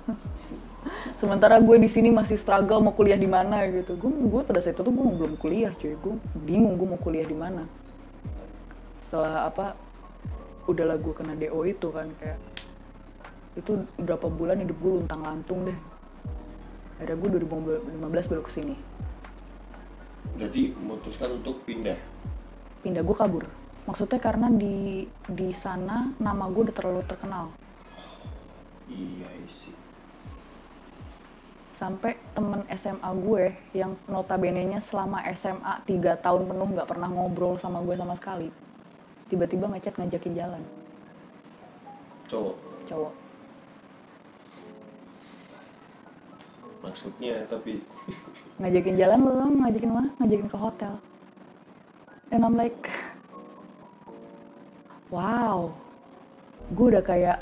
Sementara 1.15 1.55
gue 1.63 1.79
di 1.79 1.87
sini 1.87 2.11
masih 2.11 2.35
struggle 2.35 2.83
mau 2.83 2.91
kuliah 2.91 3.15
di 3.15 3.31
mana 3.31 3.63
gitu. 3.71 3.95
Gue 3.95 4.11
gue 4.11 4.41
pada 4.43 4.59
saat 4.59 4.75
itu 4.75 4.83
tuh 4.83 4.91
gue 4.91 5.05
belum 5.07 5.39
kuliah 5.39 5.71
cuy. 5.71 5.95
Gue 5.95 6.19
bingung 6.43 6.75
gue 6.75 6.83
mau 6.83 6.99
kuliah 6.99 7.23
di 7.23 7.31
mana. 7.31 7.63
Setelah 9.07 9.47
apa 9.47 9.71
udahlah 10.67 10.99
gue 10.99 11.13
kena 11.15 11.33
DO 11.39 11.63
itu 11.63 11.87
kan 11.95 12.11
kayak 12.19 12.39
itu 13.55 13.71
berapa 13.95 14.27
bulan 14.27 14.59
hidup 14.59 14.75
gue 14.75 14.91
luntang 14.99 15.23
lantung 15.23 15.63
deh. 15.63 15.79
Akhirnya 16.95 17.17
gue 17.19 17.29
2015 17.43 18.31
baru 18.31 18.43
ke 18.43 18.51
sini. 18.51 18.75
jadi 20.35 20.75
memutuskan 20.75 21.39
untuk 21.39 21.63
pindah. 21.63 21.95
Pindah 22.83 23.03
gue 23.05 23.15
kabur. 23.15 23.47
Maksudnya 23.87 24.19
karena 24.19 24.51
di 24.51 25.05
di 25.31 25.49
sana 25.55 26.11
nama 26.19 26.49
gue 26.51 26.67
udah 26.67 26.75
terlalu 26.75 27.01
terkenal. 27.07 27.53
Iya 28.89 29.29
sih. 29.47 29.73
sampai 31.75 32.15
temen 32.31 32.63
SMA 32.71 33.11
gue 33.19 33.51
yang 33.75 33.99
notabene-nya 34.07 34.79
selama 34.79 35.19
SMA 35.35 35.83
3 35.83 36.23
tahun 36.23 36.47
penuh 36.47 36.71
nggak 36.71 36.87
pernah 36.87 37.11
ngobrol 37.11 37.59
sama 37.59 37.83
gue 37.83 37.99
sama 37.99 38.15
sekali 38.15 38.47
tiba-tiba 39.27 39.67
ngechat 39.67 39.99
ngajakin 39.99 40.33
jalan 40.39 40.63
Cowok. 42.31 42.55
cowok 42.87 43.24
Maksudnya? 46.85 47.49
Tapi 47.49 47.81
ngajakin 48.61 48.95
jalan 48.95 49.19
belum? 49.25 49.53
Ngajakin 49.65 49.91
mana? 49.91 50.09
Ngajakin 50.21 50.47
ke 50.47 50.57
hotel. 50.61 50.93
And 52.29 52.45
I'm 52.45 52.53
like 52.53 52.89
wow 55.13 55.69
gue 56.73 56.97
udah 56.97 57.03
kayak 57.05 57.37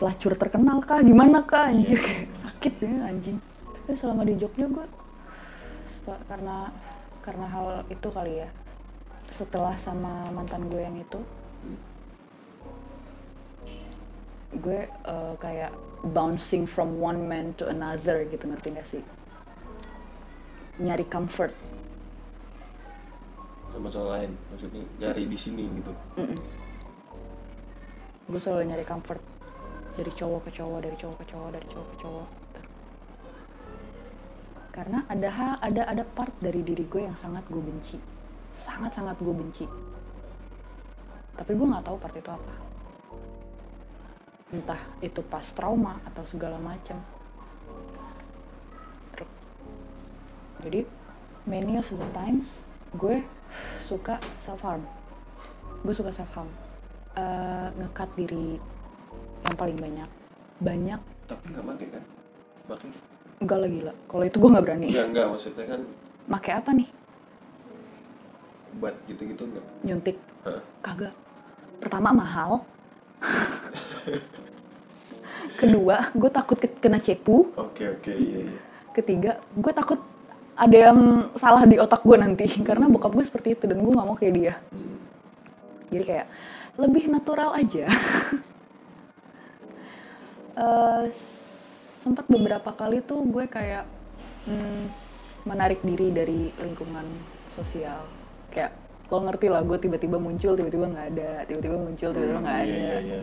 pelacur 0.00 0.32
terkenal 0.40 0.80
kah 0.80 1.04
gimana 1.04 1.44
kah 1.44 1.68
anjir 1.68 2.00
kayak 2.00 2.32
sakit 2.40 2.74
ya 2.80 3.12
anjing. 3.12 3.36
Tapi 3.84 3.92
selama 3.92 4.24
di 4.24 4.36
Jogja 4.40 4.68
gue 4.68 4.86
karena 6.24 6.72
karena 7.20 7.46
hal 7.52 7.84
itu 7.92 8.08
kali 8.08 8.40
ya. 8.40 8.48
Setelah 9.28 9.76
sama 9.76 10.32
mantan 10.32 10.72
gue 10.72 10.80
yang 10.80 10.96
itu 10.96 11.20
gue 14.56 14.88
eh, 14.88 15.34
kayak 15.36 15.72
bouncing 16.14 16.64
from 16.64 16.96
one 16.96 17.28
man 17.28 17.52
to 17.60 17.68
another 17.68 18.24
gitu 18.24 18.48
ngerti 18.48 18.68
gak 18.72 18.88
sih? 18.88 19.02
Nyari 20.80 21.04
comfort. 21.10 21.52
Sama 23.74 23.88
cowok 23.92 24.08
lain. 24.14 24.30
Maksudnya 24.54 24.82
nyari 24.96 25.22
di 25.28 25.38
sini 25.38 25.64
gitu. 25.68 25.92
gue 28.28 28.40
selalu 28.40 28.72
nyari 28.72 28.84
comfort. 28.88 29.20
Dari 29.98 30.12
cowok 30.14 30.40
ke 30.46 30.50
cowok 30.54 30.78
dari 30.80 30.96
cowok 30.96 31.16
ke 31.18 31.24
cowok 31.26 31.48
dari 31.52 31.66
cowok 31.68 31.88
ke 31.90 31.96
cowok. 32.00 32.28
Karena 34.70 34.98
ada 35.10 35.28
hal 35.34 35.54
ada 35.58 35.82
ada 35.90 36.04
part 36.06 36.30
dari 36.38 36.62
diri 36.62 36.86
gue 36.86 37.02
yang 37.02 37.18
sangat 37.18 37.42
gue 37.50 37.58
benci. 37.58 37.98
Sangat 38.54 38.94
sangat 38.94 39.18
gue 39.18 39.34
benci. 39.34 39.66
Tapi 41.34 41.50
gue 41.50 41.66
nggak 41.66 41.84
tahu 41.84 41.98
part 41.98 42.14
itu 42.14 42.30
apa 42.30 42.68
entah 44.54 44.80
itu 45.04 45.20
pas 45.26 45.44
trauma 45.52 46.00
atau 46.08 46.24
segala 46.24 46.56
macam. 46.56 46.98
Jadi 50.64 50.82
many 51.46 51.78
of 51.78 51.86
the 51.86 52.08
times 52.12 52.60
gue 52.96 53.22
suka 53.84 54.20
self 54.40 54.60
harm 54.64 54.84
gue 55.84 55.94
suka 55.94 56.10
self 56.12 56.28
harm 56.34 56.50
Eh, 57.18 57.68
ngekat 57.74 58.10
diri 58.14 58.54
yang 59.42 59.56
paling 59.58 59.74
banyak. 59.74 60.08
Banyak. 60.62 61.00
Tapi 61.26 61.44
nggak 61.50 61.64
pakai 61.66 61.86
kan? 61.90 62.04
Pakai? 62.68 62.90
enggak 63.38 63.58
lagi 63.62 63.80
lah 63.86 63.94
kalau 64.10 64.24
itu 64.26 64.36
gue 64.42 64.50
nggak 64.50 64.64
berani. 64.66 64.86
Enggak 64.90 65.06
enggak 65.14 65.26
maksudnya 65.30 65.64
kan 65.66 65.80
pakai 66.26 66.52
apa 66.58 66.70
nih? 66.74 66.88
Obat 68.78 68.94
gitu-gitu 69.10 69.42
enggak? 69.46 69.66
nyuntik. 69.82 70.16
Hah? 70.46 70.62
kagak. 70.82 71.14
Pertama 71.82 72.14
mahal 72.14 72.62
kedua 75.56 76.12
gue 76.12 76.30
takut 76.30 76.56
ke- 76.56 76.78
kena 76.78 76.98
cepu 76.98 77.50
Oke 77.54 77.84
oke 77.88 78.10
iya 78.10 78.38
iya. 78.44 78.58
ketiga 78.92 79.30
gue 79.52 79.72
takut 79.72 80.00
ada 80.54 80.76
yang 80.84 80.98
salah 81.34 81.62
di 81.62 81.76
otak 81.76 82.02
gue 82.02 82.16
nanti 82.16 82.46
karena 82.68 82.86
bokap 82.86 83.10
gue 83.10 83.22
seperti 83.22 83.54
itu 83.54 83.64
dan 83.64 83.76
gue 83.76 83.90
nggak 83.90 84.06
mau 84.06 84.14
kayak 84.14 84.34
dia 84.34 84.54
Hmm. 84.68 84.96
jadi 85.88 86.04
kayak 86.04 86.26
lebih 86.76 87.04
natural 87.08 87.52
aja 87.52 87.86
Eh, 90.54 91.04
sempat 91.98 92.26
beberapa 92.26 92.70
kali 92.72 92.98
tuh 93.00 93.22
gue 93.22 93.46
kayak 93.46 93.86
hmm, 94.42 94.82
menarik 95.44 95.78
diri 95.80 96.10
dari 96.10 96.50
lingkungan 96.52 97.06
sosial 97.54 98.02
kayak 98.50 98.74
lo 99.06 99.22
ngerti 99.22 99.46
lah 99.46 99.62
gue 99.62 99.78
tiba-tiba 99.78 100.18
muncul 100.18 100.52
tiba-tiba 100.52 100.84
nggak 100.84 101.06
ada 101.08 101.30
tiba-tiba 101.46 101.76
muncul 101.78 102.10
tiba-tiba 102.10 102.40
nggak 102.42 102.58
ada 102.58 102.66
Iya 102.66 102.96
iya 102.98 103.18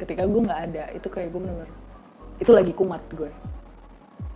Ketika 0.00 0.26
gue 0.26 0.40
nggak 0.44 0.60
ada 0.72 0.84
itu 0.96 1.08
kayak 1.08 1.30
gue 1.32 1.42
bener 1.42 1.68
itu 2.42 2.50
lagi 2.50 2.72
kumat 2.74 3.02
gue. 3.14 3.30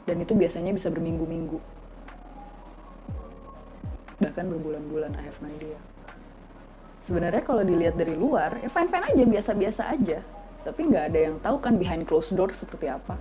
Dan 0.06 0.22
itu 0.22 0.38
biasanya 0.38 0.70
bisa 0.70 0.86
berminggu-minggu. 0.86 1.58
Bahkan 4.22 4.44
berbulan-bulan 4.46 5.18
I 5.18 5.22
have 5.26 5.38
no 5.42 5.50
idea. 5.50 5.78
Sebenarnya 7.02 7.42
kalau 7.42 7.66
dilihat 7.66 7.98
dari 7.98 8.14
luar 8.14 8.62
ya 8.62 8.70
fine 8.70 8.86
fine 8.86 9.06
aja 9.10 9.24
biasa-biasa 9.26 9.82
aja. 9.90 10.18
Tapi 10.62 10.80
nggak 10.86 11.04
ada 11.10 11.18
yang 11.18 11.36
tahu 11.42 11.56
kan 11.58 11.74
behind 11.78 12.06
closed 12.06 12.34
door 12.34 12.50
seperti 12.54 12.86
apa. 12.86 13.18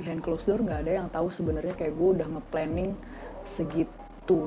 Behind 0.00 0.24
closed 0.24 0.48
door 0.48 0.64
nggak 0.64 0.88
ada 0.88 0.92
yang 1.04 1.08
tahu 1.12 1.28
sebenarnya 1.28 1.76
kayak 1.76 1.92
gue 1.92 2.08
udah 2.20 2.28
nge-planning 2.28 2.96
segitu 3.44 4.40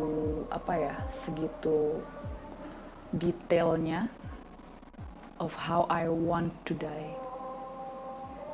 apa 0.53 0.73
ya 0.77 0.95
segitu 1.25 2.01
detailnya 3.09 4.09
of 5.41 5.49
how 5.57 5.89
I 5.89 6.05
want 6.05 6.53
to 6.69 6.77
die. 6.77 7.17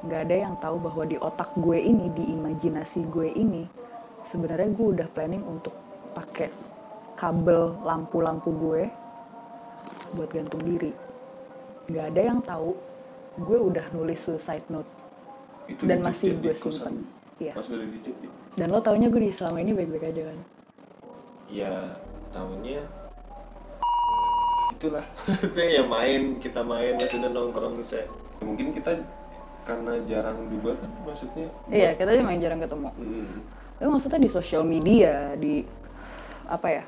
Gak 0.08 0.32
ada 0.32 0.36
yang 0.48 0.56
tahu 0.64 0.80
bahwa 0.80 1.04
di 1.04 1.20
otak 1.20 1.52
gue 1.60 1.76
ini, 1.76 2.08
di 2.16 2.32
imajinasi 2.32 3.12
gue 3.12 3.28
ini, 3.36 3.68
sebenarnya 4.24 4.72
gue 4.72 4.88
udah 4.96 5.08
planning 5.12 5.44
untuk 5.44 5.76
pakai 6.16 6.48
kabel 7.20 7.76
lampu-lampu 7.84 8.56
gue 8.56 8.88
buat 10.16 10.30
gantung 10.32 10.64
diri. 10.64 10.96
Gak 11.92 12.16
ada 12.16 12.22
yang 12.24 12.40
tahu 12.40 12.72
gue 13.38 13.58
udah 13.60 13.86
nulis 13.94 14.18
suicide 14.18 14.66
note 14.72 14.90
Itu 15.68 15.84
dan 15.84 16.00
masih 16.02 16.40
gue 16.40 16.56
simpan. 16.56 17.04
Iya. 17.38 17.54
Dan 18.58 18.74
lo 18.74 18.82
taunya 18.82 19.12
gue 19.12 19.30
di 19.30 19.30
selama 19.30 19.62
ini 19.62 19.76
baik-baik 19.76 20.10
aja 20.10 20.22
kan? 20.34 20.40
Ya 21.52 21.74
tahunnya 22.34 22.82
itulah 24.78 25.06
Kayak 25.58 25.72
ya 25.82 25.84
main 25.84 26.38
kita 26.38 26.62
main 26.62 26.94
maksudnya 27.02 27.34
nongkrong 27.34 27.82
saya 27.82 28.06
mungkin 28.46 28.70
kita 28.70 28.94
karena 29.68 30.00
jarang 30.08 30.48
juga 30.48 30.80
kan 30.80 30.90
maksudnya 31.04 31.52
Iya, 31.68 31.92
kita 32.00 32.24
cuma 32.24 32.40
jarang 32.40 32.62
ketemu. 32.64 32.90
Hmm. 32.96 33.38
Tapi 33.78 33.90
maksudnya 33.92 34.20
di 34.24 34.32
sosial 34.32 34.64
media, 34.64 35.36
di 35.36 35.68
apa 36.48 36.68
ya? 36.72 36.84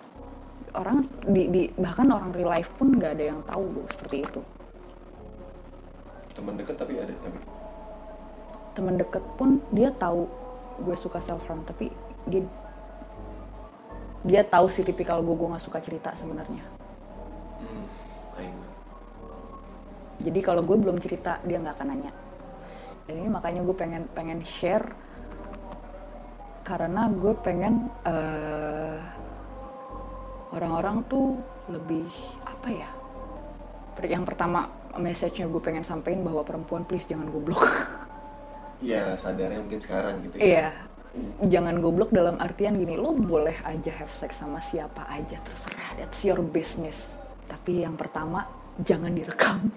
Orang 0.72 1.04
di, 1.28 1.52
di 1.52 1.62
bahkan 1.76 2.08
orang 2.08 2.32
real 2.32 2.48
life 2.48 2.72
pun 2.80 2.96
nggak 2.96 3.20
ada 3.20 3.26
yang 3.36 3.40
tahu 3.44 3.64
gue 3.76 3.86
seperti 3.92 4.18
itu. 4.24 4.42
teman 6.40 6.56
dekat 6.56 6.80
tapi 6.80 6.96
ada 6.96 7.12
tapi 7.20 7.36
Temen 8.72 8.96
deket 8.96 9.24
pun 9.36 9.60
dia 9.76 9.92
tahu 9.92 10.24
gue 10.80 10.96
suka 10.96 11.20
self 11.20 11.44
harm, 11.52 11.68
tapi 11.68 11.92
dia 12.32 12.48
dia 14.24 14.42
tahu 14.48 14.72
sih 14.72 14.88
tipikal 14.88 15.20
gue 15.20 15.36
gue 15.36 15.52
nggak 15.52 15.66
suka 15.68 15.84
cerita 15.84 16.16
sebenarnya. 16.16 16.64
Hmm. 17.64 18.00
Jadi 20.20 20.40
kalau 20.44 20.62
gue 20.68 20.76
belum 20.76 21.00
cerita 21.00 21.40
dia 21.48 21.58
nggak 21.64 21.80
akan 21.80 21.88
nanya. 21.96 22.12
Dan 23.08 23.24
ini 23.24 23.30
makanya 23.32 23.64
gue 23.64 23.76
pengen 23.76 24.04
pengen 24.12 24.40
share 24.44 24.86
karena 26.68 27.08
gue 27.10 27.34
pengen 27.40 27.88
eh, 28.04 29.00
orang-orang 30.54 31.02
tuh 31.08 31.40
lebih 31.72 32.06
apa 32.44 32.68
ya? 32.68 32.90
Yang 34.00 34.24
pertama 34.32 34.68
message-nya 35.00 35.48
gue 35.48 35.62
pengen 35.64 35.84
sampein 35.88 36.20
bahwa 36.24 36.44
perempuan 36.44 36.84
please 36.84 37.08
jangan 37.08 37.32
goblok. 37.32 37.64
ya 38.80 39.12
sadarnya 39.20 39.60
mungkin 39.60 39.80
sekarang 39.84 40.24
gitu 40.24 40.40
ya 40.40 40.44
Iya. 40.44 40.68
Jangan 41.52 41.84
goblok 41.84 42.16
dalam 42.16 42.40
artian 42.40 42.80
gini, 42.80 42.96
lo 42.96 43.12
boleh 43.12 43.58
aja 43.68 43.92
have 43.92 44.14
sex 44.14 44.40
sama 44.40 44.62
siapa 44.64 45.04
aja 45.10 45.42
terserah, 45.42 46.00
that's 46.00 46.22
your 46.24 46.40
business. 46.40 47.19
Tapi 47.50 47.82
yang 47.82 47.98
pertama 47.98 48.46
jangan 48.86 49.12
direkam. 49.12 49.74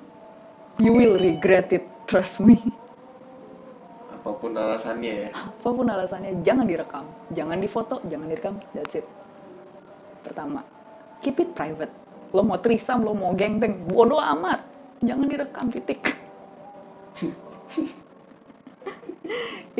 you 0.82 0.92
will 0.92 1.16
regret 1.16 1.72
it 1.72 1.84
trust 2.04 2.40
me. 2.40 2.60
Apa 4.12 4.30
pun 4.38 4.54
alasannya 4.54 5.12
ya. 5.26 5.28
Apa 5.34 5.68
pun 5.72 5.88
alasannya 5.88 6.44
jangan 6.44 6.68
direkam. 6.68 7.04
Jangan 7.32 7.58
difoto 7.58 7.96
jangan 8.06 8.28
direkam. 8.28 8.54
That's 8.76 9.00
it. 9.00 9.06
Pertama 10.22 10.62
keep 11.24 11.40
it 11.40 11.56
private. 11.56 11.90
Lo 12.32 12.44
mau 12.44 12.60
trisam 12.60 13.02
lo 13.02 13.16
mau 13.16 13.32
gengbeng 13.32 13.88
bodoh 13.88 14.20
amat. 14.20 14.60
Jangan 15.02 15.26
direkam 15.26 15.66
titik. 15.72 16.00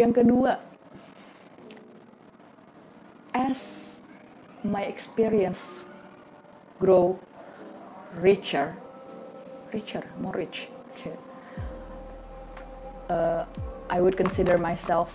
Yang 0.00 0.24
kedua 0.24 0.56
as 3.36 3.92
my 4.64 4.86
experience 4.86 5.84
grow 6.80 7.18
richer 8.20 8.76
richer 9.72 10.04
more 10.20 10.36
rich 10.36 10.68
okay. 10.92 11.16
uh, 13.08 13.44
I 13.88 14.00
would 14.00 14.16
consider 14.16 14.58
myself 14.58 15.12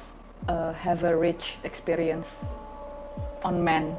uh, 0.50 0.74
have 0.74 1.04
a 1.04 1.14
rich 1.16 1.58
experience 1.64 2.30
on 3.46 3.62
men 3.64 3.94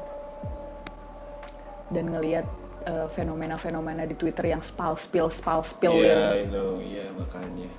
dan 1.89 2.13
ngelihat 2.13 2.45
uh, 2.85 3.07
fenomena-fenomena 3.17 4.05
di 4.05 4.15
Twitter 4.15 4.53
yang 4.53 4.61
spal 4.61 4.95
spill 5.01 5.33
spal 5.33 5.65
spill 5.65 5.97
Iya, 5.97 6.05
yang 6.05 6.21
I 6.21 6.43
know, 6.53 6.71
iya 6.79 7.07
makanya. 7.17 7.71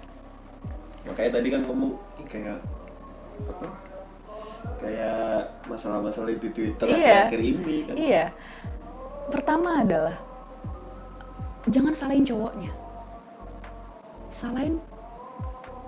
Makanya 1.06 1.32
tadi 1.40 1.48
kan 1.54 1.62
ngomong 1.70 1.94
kayak 2.26 2.58
apa? 3.46 3.68
Kayak 4.82 5.62
masalah-masalah 5.70 6.34
di 6.36 6.50
Twitter 6.52 6.88
Iya. 6.90 7.30
akhir 7.30 7.42
ini 7.42 7.76
kan. 7.86 7.96
Iya. 7.96 8.26
Pertama 9.30 9.86
adalah 9.86 10.18
jangan 11.68 11.92
salahin 11.92 12.24
cowoknya. 12.24 12.72
Salahin 14.32 14.80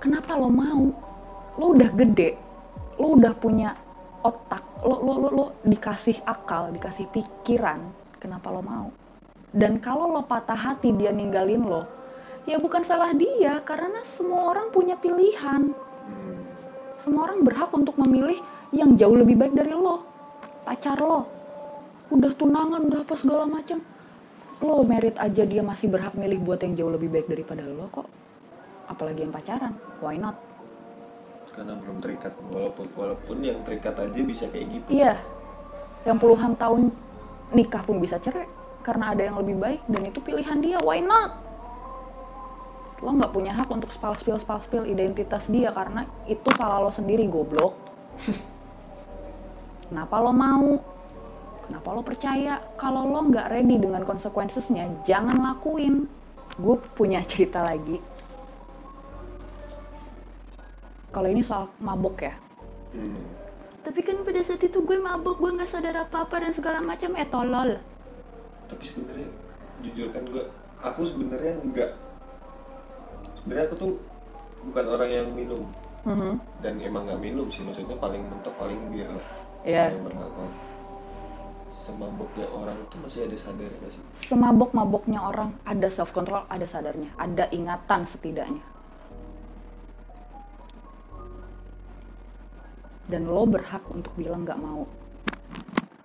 kenapa 0.01 0.35
lo 0.35 0.51
mau? 0.51 0.91
Lo 1.55 1.71
udah 1.71 1.91
gede, 1.95 2.35
lo 2.99 3.15
udah 3.15 3.31
punya 3.37 3.71
otak, 4.25 4.63
lo 4.83 4.97
lo 4.99 5.13
lo, 5.15 5.29
lo 5.31 5.45
dikasih 5.63 6.23
akal, 6.27 6.73
dikasih 6.75 7.07
pikiran, 7.11 7.79
kenapa 8.19 8.51
lo 8.51 8.59
mau? 8.59 8.87
Dan 9.51 9.83
kalau 9.83 10.11
lo 10.11 10.23
patah 10.23 10.55
hati 10.55 10.95
dia 10.95 11.11
ninggalin 11.11 11.63
lo, 11.63 11.83
ya 12.47 12.57
bukan 12.57 12.81
salah 12.87 13.11
dia 13.11 13.59
karena 13.67 13.99
semua 14.07 14.51
orang 14.55 14.71
punya 14.71 14.95
pilihan. 14.95 15.75
Semua 17.01 17.27
orang 17.29 17.41
berhak 17.41 17.73
untuk 17.73 17.97
memilih 17.97 18.37
yang 18.71 18.93
jauh 18.95 19.17
lebih 19.17 19.35
baik 19.35 19.53
dari 19.57 19.73
lo. 19.73 20.05
Pacar 20.63 21.01
lo. 21.01 21.25
Udah 22.13 22.31
tunangan, 22.37 22.85
udah 22.85 23.01
apa 23.01 23.15
segala 23.17 23.43
macam. 23.49 23.81
Lo 24.61 24.85
merit 24.85 25.17
aja 25.17 25.41
dia 25.41 25.65
masih 25.65 25.89
berhak 25.89 26.13
milih 26.13 26.37
buat 26.45 26.61
yang 26.61 26.77
jauh 26.77 26.93
lebih 26.93 27.09
baik 27.09 27.25
daripada 27.25 27.65
lo 27.65 27.89
kok. 27.89 28.05
Apalagi 28.85 29.25
yang 29.25 29.33
pacaran. 29.33 29.73
Why 29.97 30.21
not? 30.21 30.37
Karena 31.49 31.73
belum 31.81 31.97
terikat 31.97 32.33
walaupun 32.53 32.85
walaupun 32.93 33.41
yang 33.41 33.59
terikat 33.65 33.97
aja 33.97 34.21
bisa 34.21 34.45
kayak 34.53 34.67
gitu. 34.69 34.87
Iya. 34.93 35.17
Yang 36.05 36.17
puluhan 36.21 36.53
tahun 36.55 36.93
nikah 37.51 37.83
pun 37.83 37.97
bisa 37.97 38.21
cerai 38.21 38.45
karena 38.85 39.13
ada 39.13 39.21
yang 39.25 39.37
lebih 39.41 39.57
baik 39.57 39.81
dan 39.89 40.01
itu 40.05 40.19
pilihan 40.21 40.57
dia. 40.61 40.77
Why 40.77 41.01
not? 41.01 41.41
Lo 43.01 43.17
nggak 43.17 43.33
punya 43.33 43.57
hak 43.57 43.69
untuk 43.73 43.89
spal 43.89 44.13
spill 44.13 44.37
spal 44.37 44.61
spill 44.61 44.85
identitas 44.85 45.49
dia 45.49 45.73
karena 45.73 46.05
itu 46.29 46.49
salah 46.53 46.85
lo 46.85 46.93
sendiri 46.93 47.25
goblok. 47.25 47.73
Kenapa 49.89 50.21
lo 50.21 50.29
mau? 50.29 50.90
Kenapa 51.67 51.87
lo 51.91 52.01
percaya? 52.01 52.59
Kalau 52.75 53.05
lo 53.05 53.21
nggak 53.27 53.47
ready 53.49 53.77
dengan 53.77 54.01
konsekuensinya, 54.01 55.05
jangan 55.05 55.37
lakuin. 55.39 56.05
Gue 56.57 56.75
punya 56.93 57.21
cerita 57.29 57.61
lagi. 57.61 57.99
Kalau 61.11 61.27
ini 61.27 61.43
soal 61.43 61.67
mabok 61.77 62.23
ya. 62.23 62.35
Hmm. 62.95 63.19
Tapi 63.81 63.99
kan 63.99 64.21
pada 64.21 64.39
saat 64.41 64.61
itu 64.61 64.79
gue 64.79 64.95
mabok, 64.95 65.41
gue 65.41 65.51
nggak 65.51 65.67
sadar 65.67 66.07
apa-apa 66.07 66.39
dan 66.39 66.53
segala 66.53 66.79
macam. 66.79 67.11
Eh 67.15 67.27
tolol. 67.27 67.75
Tapi 68.69 68.83
sebenarnya 68.87 69.27
jujur 69.81 70.07
kan 70.13 70.23
gua 70.29 70.45
aku 70.79 71.01
sebenarnya 71.03 71.57
enggak 71.57 71.91
sebenarnya 73.33 73.65
aku 73.65 73.75
tuh 73.75 73.91
bukan 74.61 74.85
orang 74.87 75.09
yang 75.09 75.27
minum 75.33 75.61
Mhm. 76.01 76.37
dan 76.61 76.77
emang 76.77 77.09
nggak 77.09 77.17
minum 77.17 77.49
sih 77.49 77.61
maksudnya 77.61 77.97
paling 77.97 78.21
mentok 78.21 78.53
paling 78.57 78.77
bir 78.93 79.09
lah 79.09 79.25
Iya. 79.65 79.93
yang 79.93 80.05
beralkohol 80.05 80.49
semabuknya 81.71 82.45
orang 82.51 82.75
itu 82.83 82.95
masih 82.99 83.19
ada 83.31 83.37
sadar 83.39 83.71
nggak 83.71 83.91
sih 83.95 84.03
Semabok-maboknya 84.27 85.19
orang 85.23 85.55
ada 85.63 85.87
self 85.87 86.11
control, 86.11 86.43
ada 86.51 86.67
sadarnya, 86.67 87.15
ada 87.15 87.47
ingatan 87.49 88.03
setidaknya. 88.03 88.63
Dan 93.07 93.27
lo 93.27 93.43
berhak 93.43 93.83
untuk 93.91 94.15
bilang 94.15 94.47
nggak 94.47 94.59
mau. 94.59 94.87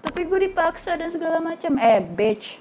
Tapi 0.03 0.27
gue 0.27 0.51
dipaksa 0.51 0.99
dan 0.99 1.11
segala 1.11 1.39
macam. 1.39 1.79
Eh, 1.79 2.03
bitch. 2.03 2.59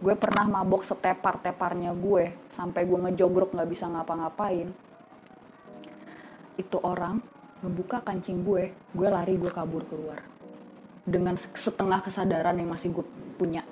Gue 0.00 0.14
pernah 0.16 0.46
mabok 0.48 0.84
setepar-teparnya 0.84 1.92
gue 1.96 2.32
sampai 2.52 2.84
gue 2.84 2.98
ngejogrok 3.08 3.52
nggak 3.56 3.68
bisa 3.68 3.88
ngapa-ngapain. 3.88 4.72
Itu 6.56 6.80
orang 6.80 7.20
ngebuka 7.60 8.00
kancing 8.06 8.46
gue, 8.46 8.72
gue 8.72 9.08
lari, 9.10 9.34
gue 9.36 9.50
kabur 9.50 9.84
keluar. 9.84 10.37
Dengan 11.08 11.40
setengah 11.40 12.04
kesadaran 12.04 12.60
yang 12.60 12.68
masih 12.68 12.92
gue 12.92 13.06
punya. 13.40 13.64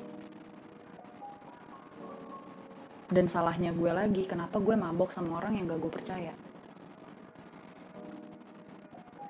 Dan 3.06 3.28
salahnya 3.28 3.70
gue 3.70 3.92
lagi, 3.92 4.24
kenapa 4.24 4.56
gue 4.56 4.74
mabok 4.74 5.12
sama 5.12 5.38
orang 5.38 5.60
yang 5.60 5.68
gak 5.68 5.78
gue 5.78 5.92
percaya. 5.92 6.32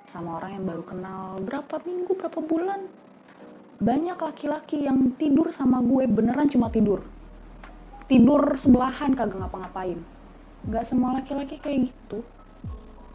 Sama 0.08 0.38
orang 0.38 0.56
yang 0.56 0.64
baru 0.64 0.86
kenal 0.86 1.42
berapa 1.42 1.82
minggu, 1.84 2.14
berapa 2.14 2.40
bulan. 2.40 2.86
Banyak 3.76 4.16
laki-laki 4.16 4.88
yang 4.88 5.12
tidur 5.20 5.52
sama 5.52 5.84
gue 5.84 6.08
beneran 6.08 6.48
cuma 6.48 6.72
tidur. 6.72 7.04
Tidur 8.08 8.56
sebelahan 8.56 9.12
kagak 9.12 9.44
ngapa-ngapain. 9.44 10.00
Gak 10.72 10.84
semua 10.88 11.20
laki-laki 11.20 11.60
kayak 11.60 11.92
gitu. 11.92 12.24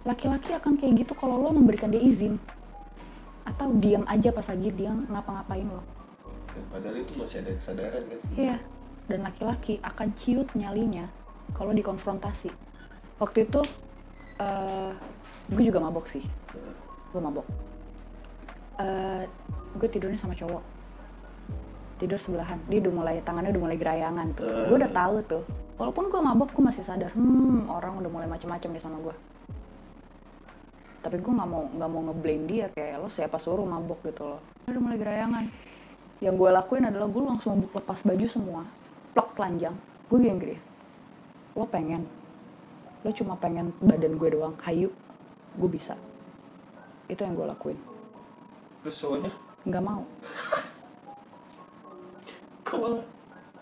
Laki-laki 0.06 0.54
akan 0.54 0.78
kayak 0.78 1.08
gitu 1.08 1.18
kalau 1.18 1.42
lo 1.42 1.50
memberikan 1.56 1.90
dia 1.90 2.04
izin. 2.06 2.38
Atau 3.46 3.74
diam 3.78 4.04
aja 4.06 4.30
pas 4.30 4.46
lagi 4.46 4.70
dia 4.72 4.92
ngapa-ngapain 5.10 5.66
lo. 5.66 5.82
dan 6.52 6.64
padahal 6.68 7.00
itu 7.00 7.16
masih 7.16 7.38
ada 7.40 7.52
kesadaran 7.56 8.04
kan 8.04 8.20
Iya, 8.36 8.58
dan 9.08 9.20
laki-laki 9.24 9.80
akan 9.80 10.08
ciut 10.20 10.48
nyalinya 10.52 11.08
kalau 11.56 11.72
dikonfrontasi. 11.72 12.52
Waktu 13.16 13.48
itu, 13.48 13.62
eh 14.36 14.92
gue 15.48 15.64
juga 15.64 15.80
mabok 15.80 16.12
sih. 16.12 16.24
Gue 17.16 17.22
mabok. 17.24 17.48
Eh 18.80 19.24
gue 19.80 19.88
tidurnya 19.88 20.20
sama 20.20 20.36
cowok. 20.36 20.60
Tidur 22.04 22.20
sebelahan. 22.20 22.60
Dia 22.68 22.84
udah 22.84 22.94
mulai, 22.94 23.16
tangannya 23.24 23.56
udah 23.56 23.64
mulai 23.64 23.78
gerayangan 23.80 24.28
tuh. 24.36 24.44
Gue 24.68 24.76
udah 24.76 24.92
tahu 24.92 25.16
tuh. 25.24 25.44
Walaupun 25.80 26.12
gue 26.12 26.20
mabok, 26.20 26.50
gue 26.52 26.64
masih 26.68 26.84
sadar. 26.84 27.16
Hmm, 27.16 27.70
orang 27.72 27.96
udah 27.96 28.12
mulai 28.12 28.28
macam-macam 28.28 28.70
deh 28.76 28.84
sama 28.84 28.98
gue. 29.00 29.16
Tapi 31.02 31.18
gue 31.18 31.34
nggak 31.34 31.50
mau 31.50 31.66
nggak 31.66 31.90
mau 31.90 32.02
ngeblame 32.10 32.44
dia 32.46 32.66
kayak 32.70 33.02
lo 33.02 33.10
siapa 33.10 33.42
suruh 33.42 33.66
mabok 33.66 34.06
gitu 34.06 34.38
loh. 34.38 34.42
Udah 34.70 34.82
mulai 34.82 34.98
gerayangan 35.02 35.46
yang 36.22 36.38
gue 36.38 36.50
lakuin 36.54 36.86
adalah 36.86 37.10
gue 37.10 37.24
langsung 37.26 37.66
lepas 37.66 38.06
baju 38.06 38.28
semua 38.30 38.62
plak 39.18 39.34
telanjang. 39.34 39.74
Gue 40.06 40.18
gini 40.22 40.58
lo 41.58 41.66
pengen. 41.66 42.06
Lo 43.02 43.10
cuma 43.12 43.34
pengen 43.36 43.74
badan 43.82 44.14
gue 44.16 44.30
doang 44.30 44.54
hayu. 44.62 44.94
Gue 45.58 45.70
bisa. 45.74 45.98
Itu 47.10 47.26
yang 47.26 47.34
gue 47.34 47.50
lakuin. 47.50 47.82
Terus 48.86 48.96
cowoknya 49.02 49.34
nggak 49.66 49.84
mau. 49.84 50.06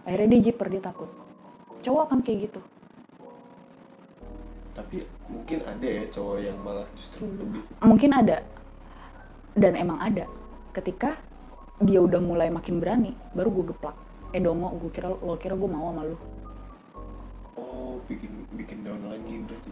Akhirnya 0.06 0.28
dia 0.38 0.52
jiper 0.52 0.68
dia 0.68 0.84
takut. 0.84 1.10
Cowok 1.82 2.02
akan 2.12 2.20
kayak 2.20 2.52
gitu 2.52 2.60
tapi 4.80 5.04
mungkin 5.28 5.60
ada 5.68 5.84
ya 5.84 6.04
cowok 6.08 6.38
yang 6.40 6.58
malah 6.64 6.88
justru 6.96 7.28
lebih 7.28 7.60
mungkin 7.84 8.16
ada 8.16 8.48
dan 9.60 9.76
emang 9.76 10.00
ada 10.00 10.24
ketika 10.72 11.20
dia 11.84 12.00
udah 12.00 12.24
mulai 12.24 12.48
makin 12.48 12.80
berani 12.80 13.12
baru 13.36 13.52
gue 13.60 13.76
geplak 13.76 13.96
eh 14.32 14.40
dongo 14.40 14.72
gue 14.80 14.92
kira 14.96 15.12
lo 15.12 15.36
kira 15.36 15.60
gue 15.60 15.68
mau 15.68 15.92
sama 15.92 16.08
lu 16.08 16.18
oh 17.60 18.00
bikin 18.08 18.48
bikin 18.56 18.88
down 18.88 19.04
lagi 19.04 19.44
berarti 19.44 19.72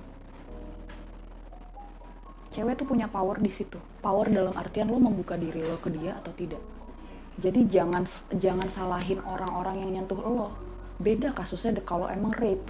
cewek 2.57 2.73
tuh 2.73 2.89
punya 2.89 3.05
power 3.05 3.37
di 3.37 3.53
situ. 3.53 3.77
Power 4.01 4.33
dalam 4.33 4.49
artian 4.57 4.89
lo 4.89 4.97
membuka 4.97 5.37
diri 5.37 5.61
lo 5.61 5.77
ke 5.77 5.93
dia 5.93 6.17
atau 6.17 6.33
tidak. 6.33 6.57
Jadi 7.37 7.69
jangan 7.69 8.09
jangan 8.33 8.65
salahin 8.73 9.21
orang-orang 9.21 9.85
yang 9.85 9.91
nyentuh 9.93 10.17
lo. 10.17 10.57
Beda 10.97 11.37
kasusnya 11.37 11.77
kalau 11.85 12.09
emang 12.09 12.33
rape, 12.33 12.65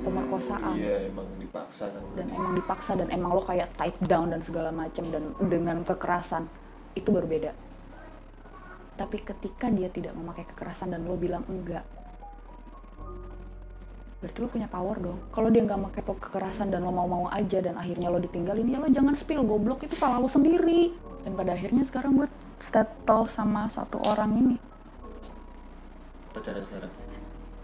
pemerkosaan. 0.00 0.74
Iya 0.76 1.08
emang 1.08 1.28
dipaksa 1.40 1.84
kan. 1.88 2.02
Dan 2.16 2.26
emang 2.32 2.52
dipaksa 2.56 2.92
dan 2.98 3.08
emang 3.08 3.30
lo 3.32 3.42
kayak 3.44 3.72
tight 3.76 3.96
down 4.04 4.28
dan 4.28 4.40
segala 4.44 4.70
macam 4.72 5.04
dan 5.08 5.32
dengan 5.40 5.80
kekerasan 5.86 6.44
itu 6.96 7.08
baru 7.08 7.26
beda. 7.28 7.52
Tapi 8.96 9.16
ketika 9.20 9.68
dia 9.68 9.92
tidak 9.92 10.16
memakai 10.16 10.48
kekerasan 10.48 10.92
dan 10.92 11.04
lo 11.04 11.20
bilang 11.20 11.44
enggak, 11.48 11.84
berarti 14.24 14.38
lo 14.40 14.48
punya 14.48 14.68
power 14.68 14.96
dong. 14.96 15.18
Kalau 15.32 15.48
dia 15.52 15.62
nggak 15.64 15.80
pakai 15.92 16.02
kekerasan 16.04 16.72
dan 16.72 16.80
lo 16.84 16.92
mau-mau 16.92 17.28
aja 17.28 17.60
dan 17.60 17.76
akhirnya 17.76 18.08
lo 18.08 18.16
ditinggalin 18.16 18.72
ya 18.72 18.80
lo 18.80 18.88
jangan 18.88 19.12
spill 19.16 19.44
goblok 19.44 19.84
itu 19.84 19.96
salah 19.96 20.20
lo 20.20 20.28
sendiri. 20.28 20.96
Dan 21.24 21.36
pada 21.36 21.52
akhirnya 21.52 21.84
sekarang 21.84 22.16
gue 22.16 22.28
settle 22.56 23.28
sama 23.28 23.68
satu 23.68 24.00
orang 24.00 24.32
ini. 24.32 24.56
Pacaran 26.32 26.64
sekarang 26.64 27.05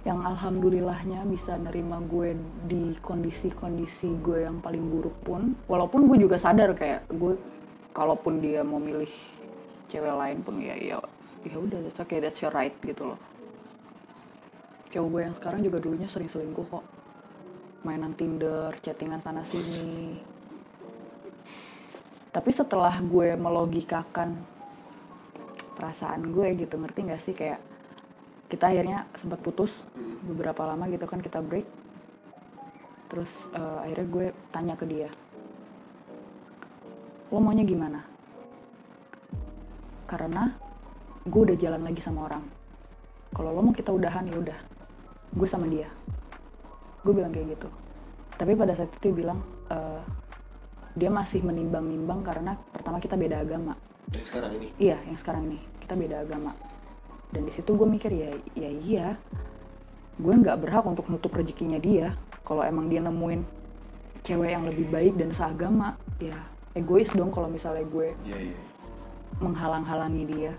yang 0.02 0.18
alhamdulillahnya 0.18 1.22
bisa 1.30 1.54
nerima 1.54 2.02
gue 2.02 2.34
di 2.66 2.98
kondisi-kondisi 2.98 4.18
gue 4.18 4.42
yang 4.50 4.58
paling 4.58 4.82
buruk 4.82 5.14
pun. 5.22 5.54
Walaupun 5.70 6.10
gue 6.10 6.26
juga 6.26 6.42
sadar 6.42 6.74
kayak 6.74 7.06
gue 7.06 7.38
kalaupun 7.94 8.42
dia 8.42 8.66
mau 8.66 8.82
milih 8.82 9.10
cewek 9.86 10.14
lain 10.16 10.38
pun 10.42 10.58
ya 10.58 10.74
ya 10.74 10.98
ya 11.46 11.56
udah 11.58 11.78
that's 11.86 12.00
okay 12.02 12.18
that's 12.18 12.42
your 12.42 12.50
right 12.50 12.74
gitu 12.82 13.14
loh. 13.14 13.20
Cowok 14.90 15.08
gue 15.08 15.22
yang 15.22 15.36
sekarang 15.38 15.60
juga 15.62 15.78
dulunya 15.78 16.10
sering 16.10 16.28
selingkuh 16.28 16.66
kok. 16.66 16.84
Mainan 17.86 18.14
Tinder 18.18 18.74
chattingan 18.82 19.22
sana 19.22 19.46
sini. 19.46 20.18
Tapi 22.32 22.50
setelah 22.50 22.98
gue 23.02 23.38
melogikakan 23.38 24.34
perasaan 25.78 26.30
gue 26.30 26.48
gitu 26.58 26.74
ngerti 26.78 27.00
gak 27.06 27.22
sih? 27.22 27.34
Kayak 27.36 27.60
kita 28.52 28.68
akhirnya 28.68 29.08
sempat 29.16 29.40
putus 29.40 29.88
beberapa 30.28 30.68
lama 30.68 30.84
gitu 30.92 31.08
kan 31.08 31.24
kita 31.24 31.40
break. 31.40 31.64
Terus 33.08 33.48
uh, 33.56 33.80
akhirnya 33.80 34.06
gue 34.12 34.26
tanya 34.52 34.76
ke 34.76 34.84
dia 34.84 35.08
lo 37.32 37.40
maunya 37.40 37.64
gimana? 37.64 38.04
Karena 40.04 40.52
gue 41.24 41.40
udah 41.48 41.56
jalan 41.56 41.80
lagi 41.80 42.04
sama 42.04 42.28
orang. 42.28 42.44
Kalau 43.32 43.56
lo 43.56 43.64
mau 43.64 43.72
kita 43.72 43.88
udahan 43.88 44.28
ya 44.28 44.36
udah. 44.36 44.58
Gue 45.32 45.48
sama 45.48 45.64
dia. 45.64 45.88
Gue 47.00 47.16
bilang 47.16 47.32
kayak 47.32 47.56
gitu. 47.56 47.72
Tapi 48.36 48.52
pada 48.52 48.76
saat 48.76 48.92
itu 48.92 49.08
dia 49.08 49.14
bilang 49.16 49.40
uh, 49.72 50.04
dia 50.92 51.08
masih 51.08 51.40
menimbang-nimbang 51.40 52.20
karena 52.20 52.52
pertama 52.68 53.00
kita 53.00 53.16
beda 53.16 53.40
agama. 53.40 53.80
Yang 54.12 54.28
sekarang 54.28 54.52
ini? 54.60 54.68
Iya 54.76 55.00
yang 55.08 55.16
sekarang 55.16 55.42
ini. 55.48 55.58
Kita 55.80 55.96
beda 55.96 56.20
agama 56.20 56.52
dan 57.32 57.48
di 57.48 57.52
situ 57.52 57.72
gue 57.72 57.88
mikir 57.88 58.12
ya 58.12 58.30
ya 58.52 58.70
iya. 58.70 59.06
Gue 60.20 60.36
nggak 60.36 60.60
berhak 60.60 60.84
untuk 60.84 61.08
nutup 61.08 61.32
rezekinya 61.32 61.80
dia 61.80 62.12
kalau 62.44 62.60
emang 62.60 62.92
dia 62.92 63.00
nemuin 63.00 63.42
cewek 64.22 64.50
yang 64.52 64.64
lebih 64.68 64.86
baik 64.92 65.16
dan 65.16 65.32
seagama. 65.32 65.96
Ya 66.20 66.36
egois 66.76 67.08
dong 67.12 67.32
kalau 67.32 67.48
misalnya 67.48 67.84
gue 67.88 68.12
iya 68.28 68.52
iya. 68.52 68.58
menghalang-halangi 69.40 70.24
dia. 70.28 70.52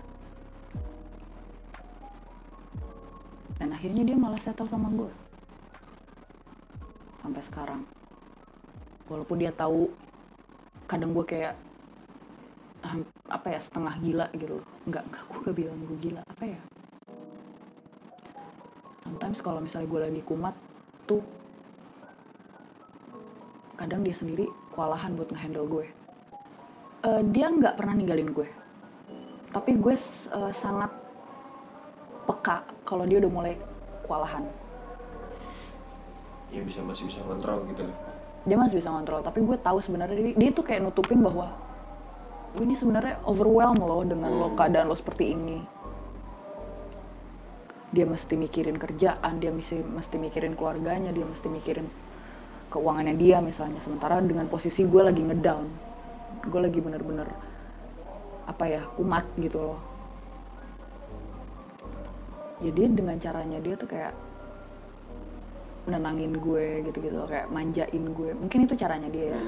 Dan 3.54 3.70
akhirnya 3.70 4.02
dia 4.02 4.16
malah 4.18 4.42
settle 4.42 4.66
sama 4.66 4.90
gue 4.90 5.12
sampai 7.22 7.42
sekarang. 7.46 7.80
Walaupun 9.08 9.40
dia 9.40 9.54
tahu 9.54 9.88
kadang 10.90 11.14
gue 11.16 11.24
kayak 11.24 11.54
apa 13.28 13.46
ya 13.50 13.60
setengah 13.60 13.94
gila 14.00 14.26
gitu. 14.36 14.60
Loh 14.60 14.64
nggak 14.88 15.04
gue 15.08 15.38
gak 15.44 15.56
bilang 15.56 15.78
gue 15.88 15.98
gila 16.00 16.22
apa 16.24 16.44
ya. 16.44 16.60
Sometimes 19.04 19.38
kalau 19.44 19.60
misalnya 19.60 19.88
gue 19.88 20.00
lagi 20.00 20.22
kumat 20.24 20.54
tuh 21.04 21.20
kadang 23.76 24.00
dia 24.06 24.16
sendiri 24.16 24.48
kewalahan 24.72 25.12
buat 25.16 25.28
ngehandle 25.28 25.66
gue. 25.68 25.86
Eh, 27.04 27.22
dia 27.34 27.52
nggak 27.52 27.76
pernah 27.76 27.94
ninggalin 27.96 28.32
gue. 28.32 28.48
Tapi 29.52 29.70
gue 29.76 29.94
eh, 29.94 30.52
sangat 30.56 30.90
peka 32.24 32.64
kalau 32.88 33.04
dia 33.04 33.20
udah 33.20 33.32
mulai 33.32 33.54
kewalahan. 34.00 34.44
Ya 36.48 36.62
bisa 36.62 36.80
masih 36.86 37.10
bisa 37.10 37.20
kontrol 37.26 37.66
gitu 37.68 37.84
lah 37.84 38.14
dia 38.44 38.56
masih 38.60 38.76
bisa 38.76 38.92
ngontrol 38.92 39.24
tapi 39.24 39.40
gue 39.40 39.56
tahu 39.56 39.80
sebenarnya 39.80 40.16
dia, 40.20 40.36
dia 40.36 40.50
tuh 40.52 40.64
kayak 40.64 40.84
nutupin 40.84 41.24
bahwa 41.24 41.48
gue 42.54 42.62
ini 42.62 42.78
sebenarnya 42.78 43.18
overwhelm 43.26 43.82
loh 43.82 44.06
dengan 44.06 44.30
lo 44.30 44.54
keadaan 44.54 44.86
lo 44.86 44.94
seperti 44.94 45.34
ini. 45.34 45.58
Dia 47.90 48.06
mesti 48.06 48.34
mikirin 48.38 48.78
kerjaan 48.78 49.42
dia 49.42 49.50
mesti 49.50 49.82
mesti 49.82 50.16
mikirin 50.18 50.54
keluarganya 50.54 51.10
dia 51.10 51.26
mesti 51.26 51.46
mikirin 51.50 51.86
keuangannya 52.70 53.14
dia 53.18 53.42
misalnya. 53.42 53.82
Sementara 53.82 54.22
dengan 54.22 54.46
posisi 54.46 54.86
gue 54.86 55.02
lagi 55.02 55.22
ngedown 55.22 55.66
gue 56.44 56.60
lagi 56.60 56.78
bener-bener 56.78 57.28
apa 58.46 58.64
ya 58.70 58.82
kumat 58.94 59.26
gitu 59.38 59.58
loh. 59.58 59.80
Dia 62.62 62.88
dengan 62.88 63.18
caranya 63.20 63.58
dia 63.60 63.74
tuh 63.76 63.90
kayak 63.90 64.23
nenangin 65.84 66.32
gue 66.32 66.80
gitu-gitu 66.88 67.16
kayak 67.28 67.52
manjain 67.52 68.04
gue. 68.16 68.30
Mungkin 68.32 68.64
itu 68.64 68.74
caranya 68.76 69.08
dia 69.12 69.36
ya. 69.36 69.40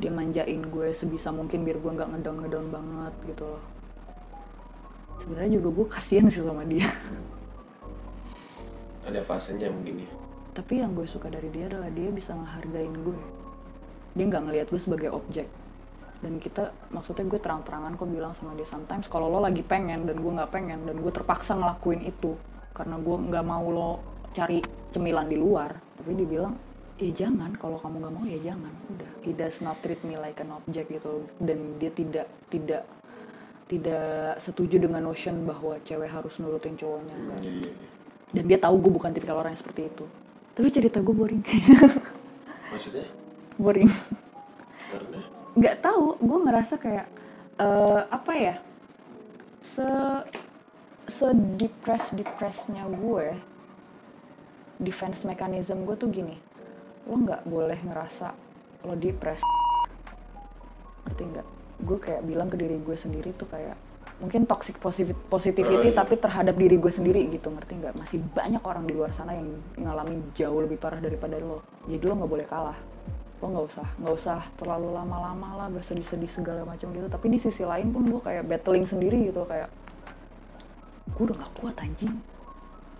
Dia 0.00 0.10
manjain 0.10 0.60
gue 0.64 0.88
sebisa 0.96 1.28
mungkin 1.28 1.62
biar 1.62 1.78
gue 1.80 1.92
nggak 1.92 2.08
ngedown 2.16 2.36
ngedown 2.44 2.66
banget 2.72 3.14
gitu 3.28 3.44
loh. 3.44 3.62
Sebenarnya 5.20 5.52
juga 5.60 5.68
gue 5.72 5.86
kasihan 5.88 6.26
sih 6.32 6.40
sama 6.40 6.64
dia. 6.64 6.84
Ada 9.08 9.20
fasenya 9.20 9.68
mungkin 9.68 10.08
ya. 10.08 10.10
Tapi 10.56 10.80
yang 10.80 10.96
gue 10.96 11.04
suka 11.04 11.28
dari 11.28 11.52
dia 11.52 11.68
adalah 11.68 11.92
dia 11.92 12.08
bisa 12.08 12.32
ngehargain 12.32 12.94
gue. 13.04 13.20
Dia 14.16 14.24
nggak 14.24 14.42
ngelihat 14.48 14.66
gue 14.72 14.80
sebagai 14.80 15.12
objek. 15.12 15.48
Dan 16.24 16.40
kita 16.40 16.72
maksudnya 16.88 17.28
gue 17.28 17.36
terang-terangan 17.36 18.00
kok 18.00 18.08
bilang 18.08 18.32
sama 18.32 18.56
dia 18.56 18.64
sometimes 18.64 19.12
kalau 19.12 19.28
lo 19.28 19.44
lagi 19.44 19.60
pengen 19.60 20.08
dan 20.08 20.16
gue 20.16 20.32
nggak 20.32 20.48
pengen 20.48 20.88
dan 20.88 20.96
gue 20.96 21.12
terpaksa 21.12 21.52
ngelakuin 21.52 22.00
itu 22.00 22.32
karena 22.72 22.96
gue 22.96 23.16
nggak 23.28 23.44
mau 23.44 23.66
lo 23.68 24.13
cari 24.34 24.58
cemilan 24.90 25.30
di 25.30 25.38
luar 25.38 25.72
tapi 25.94 26.10
dia 26.18 26.28
bilang 26.28 26.54
ya 26.98 27.10
jangan 27.26 27.50
kalau 27.58 27.78
kamu 27.82 28.06
nggak 28.06 28.14
mau 28.14 28.24
ya 28.26 28.38
jangan. 28.52 28.72
Udah 28.90 29.10
he 29.26 29.32
does 29.34 29.58
not 29.62 29.78
treat 29.82 29.98
me 30.06 30.14
like 30.14 30.38
an 30.38 30.54
object 30.54 30.86
gitu 30.90 31.26
dan 31.42 31.78
dia 31.82 31.90
tidak 31.90 32.26
tidak 32.50 32.82
tidak 33.66 34.38
setuju 34.38 34.76
dengan 34.76 35.02
notion 35.02 35.42
bahwa 35.48 35.80
cewek 35.82 36.10
harus 36.10 36.36
nurutin 36.38 36.76
cowoknya. 36.78 37.16
Iya. 37.42 37.72
dan 38.34 38.50
dia 38.50 38.58
tahu 38.58 38.82
gue 38.82 38.92
bukan 38.98 39.14
tipikal 39.14 39.38
orang 39.38 39.54
yang 39.54 39.62
seperti 39.62 39.86
itu. 39.86 40.04
Tapi 40.58 40.66
cerita 40.70 40.98
gue 40.98 41.14
boring. 41.14 41.42
Maksudnya? 42.74 43.06
Boring. 43.54 43.86
Karena? 44.90 45.20
Nggak 45.54 45.76
tahu 45.78 46.18
gue 46.18 46.38
ngerasa 46.42 46.74
kayak 46.82 47.06
eh, 47.62 48.00
apa 48.10 48.32
ya 48.34 48.54
se 49.62 49.86
se 51.06 51.28
depres 51.56 52.10
depresnya 52.10 52.84
gue 52.90 53.38
defense 54.80 55.22
mechanism 55.22 55.86
gue 55.86 55.96
tuh 55.96 56.10
gini. 56.10 56.36
Lo 57.06 57.20
nggak 57.20 57.46
boleh 57.46 57.78
ngerasa 57.84 58.32
lo 58.84 58.94
depres 58.96 59.40
ngerti 61.04 61.22
nggak? 61.24 61.46
Gue 61.84 61.98
kayak 62.00 62.22
bilang 62.24 62.48
ke 62.48 62.56
diri 62.56 62.78
gue 62.80 62.96
sendiri 62.96 63.30
tuh 63.36 63.48
kayak 63.50 63.76
mungkin 64.22 64.46
toxic 64.46 64.78
positiv- 64.78 65.18
positivity 65.26 65.90
Oh, 65.90 65.90
iya. 65.90 65.98
tapi 65.98 66.14
terhadap 66.14 66.54
diri 66.54 66.78
gue 66.78 66.92
sendiri 66.92 67.26
gitu 67.28 67.50
ngerti 67.50 67.72
nggak? 67.82 67.94
Masih 67.98 68.22
banyak 68.22 68.62
orang 68.62 68.86
di 68.86 68.94
luar 68.94 69.10
sana 69.10 69.34
yang 69.34 69.48
ngalamin 69.76 70.22
jauh 70.32 70.62
lebih 70.62 70.78
parah 70.78 71.02
daripada 71.02 71.36
lo. 71.42 71.60
Jadi 71.90 72.02
lo 72.06 72.14
nggak 72.18 72.30
boleh 72.30 72.46
kalah. 72.46 72.78
Lo 73.42 73.46
nggak 73.50 73.66
usah 73.74 73.86
nggak 74.00 74.14
usah 74.14 74.38
terlalu 74.56 74.88
lama-lama 74.94 75.48
lah 75.60 75.68
bersedih-sedih 75.68 76.30
segala 76.30 76.62
macam 76.64 76.88
gitu. 76.94 77.10
Tapi 77.10 77.26
di 77.28 77.38
sisi 77.42 77.66
lain 77.66 77.90
pun 77.90 78.06
gue 78.06 78.22
kayak 78.22 78.46
battling 78.46 78.86
sendiri 78.86 79.28
gitu 79.28 79.44
kayak 79.44 79.68
gue 81.14 81.30
udah 81.30 81.36
gak 81.46 81.52
kuat 81.62 81.76
anjing 81.78 82.10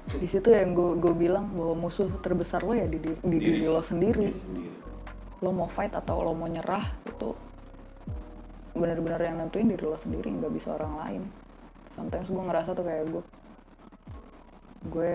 di 0.05 0.29
situ 0.29 0.53
yang 0.53 0.77
gue 0.77 1.01
gue 1.01 1.15
bilang 1.17 1.49
bahwa 1.57 1.89
musuh 1.89 2.05
terbesar 2.21 2.61
lo 2.61 2.77
ya 2.77 2.85
di, 2.85 3.01
di, 3.01 3.13
di 3.25 3.39
diri 3.41 3.65
lo 3.65 3.81
sendiri. 3.81 4.29
Diri 4.29 4.45
sendiri. 4.45 4.73
Lo 5.41 5.51
mau 5.51 5.69
fight 5.69 5.97
atau 5.97 6.21
lo 6.21 6.37
mau 6.37 6.45
nyerah 6.45 6.85
itu 7.09 7.33
benar-benar 8.77 9.21
yang 9.25 9.41
nentuin 9.41 9.71
diri 9.71 9.85
lo 9.87 9.97
sendiri 9.97 10.29
nggak 10.29 10.53
bisa 10.53 10.77
orang 10.77 10.95
lain. 11.01 11.23
Sometimes 11.97 12.29
gue 12.29 12.45
ngerasa 12.45 12.77
tuh 12.77 12.85
kayak 12.85 13.05
gue 13.09 13.23
gue 14.93 15.13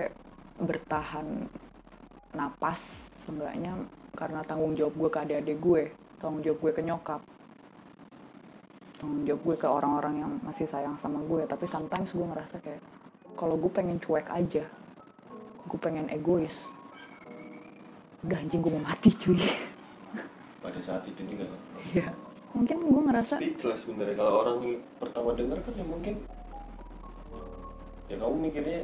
bertahan 0.58 1.46
napas 2.34 2.82
seenggaknya 3.26 3.78
karena 4.18 4.42
tanggung 4.42 4.74
jawab 4.74 4.98
gue 4.98 5.10
ke 5.14 5.20
adik-adik 5.22 5.58
gue 5.62 5.84
tanggung 6.18 6.42
jawab 6.42 6.60
gue 6.66 6.72
ke 6.74 6.82
nyokap. 6.82 7.22
Tanggung 8.98 9.22
jawab 9.22 9.42
gue 9.46 9.56
ke 9.56 9.68
orang-orang 9.70 10.14
yang 10.26 10.32
masih 10.42 10.66
sayang 10.66 10.98
sama 10.98 11.22
gue 11.22 11.46
tapi 11.46 11.70
sometimes 11.70 12.10
gue 12.10 12.26
ngerasa 12.26 12.58
kayak 12.58 12.82
kalau 13.38 13.54
gue 13.56 13.70
pengen 13.70 14.02
cuek 14.02 14.26
aja 14.34 14.66
gue 15.66 15.80
pengen 15.82 16.08
egois. 16.08 16.54
Udah 18.24 18.38
anjing 18.40 18.62
gue 18.64 18.72
mau 18.72 18.84
mati 18.84 19.10
cuy. 19.16 19.40
Pada 20.64 20.80
saat 20.84 21.08
itu 21.08 21.24
juga 21.26 21.48
kan? 21.48 21.62
Iya. 21.92 22.08
Mungkin 22.56 22.78
gue 22.88 23.02
ngerasa 23.10 23.36
speechless 23.40 23.88
sebenarnya. 23.88 24.16
Kalau 24.20 24.34
orang 24.44 24.58
pertama 25.00 25.30
dengar 25.36 25.60
kan 25.64 25.74
ya 25.76 25.86
mungkin 25.86 26.16
ya 28.12 28.16
kamu 28.16 28.36
mikirnya 28.50 28.82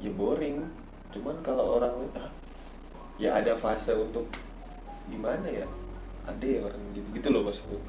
ya 0.00 0.10
boring. 0.12 0.66
Cuman 1.14 1.36
kalau 1.40 1.80
orang 1.80 1.94
ah, 2.16 2.30
ya 3.20 3.36
ada 3.36 3.56
fase 3.56 3.92
untuk 3.96 4.28
gimana 5.08 5.48
ya? 5.48 5.66
Ada 6.26 6.44
ya 6.44 6.60
orang 6.66 6.82
gitu. 6.92 7.08
Gitu 7.16 7.28
loh 7.32 7.42
maksudnya 7.44 7.80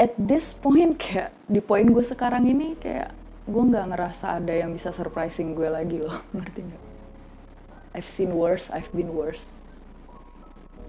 at 0.00 0.16
this 0.16 0.56
point 0.56 0.96
kayak 0.96 1.36
di 1.44 1.60
poin 1.60 1.84
gue 1.84 2.00
sekarang 2.00 2.48
ini 2.48 2.72
kayak 2.80 3.12
gue 3.44 3.62
nggak 3.68 3.92
ngerasa 3.92 4.40
ada 4.40 4.56
yang 4.56 4.72
bisa 4.72 4.96
surprising 4.96 5.52
gue 5.52 5.68
lagi 5.68 6.00
loh. 6.00 6.16
Ngerti 6.34 6.60
nggak 6.64 6.89
I've 7.94 8.08
seen 8.08 8.34
worse 8.34 8.70
I've 8.70 8.90
been 8.94 9.12
worse. 9.14 9.42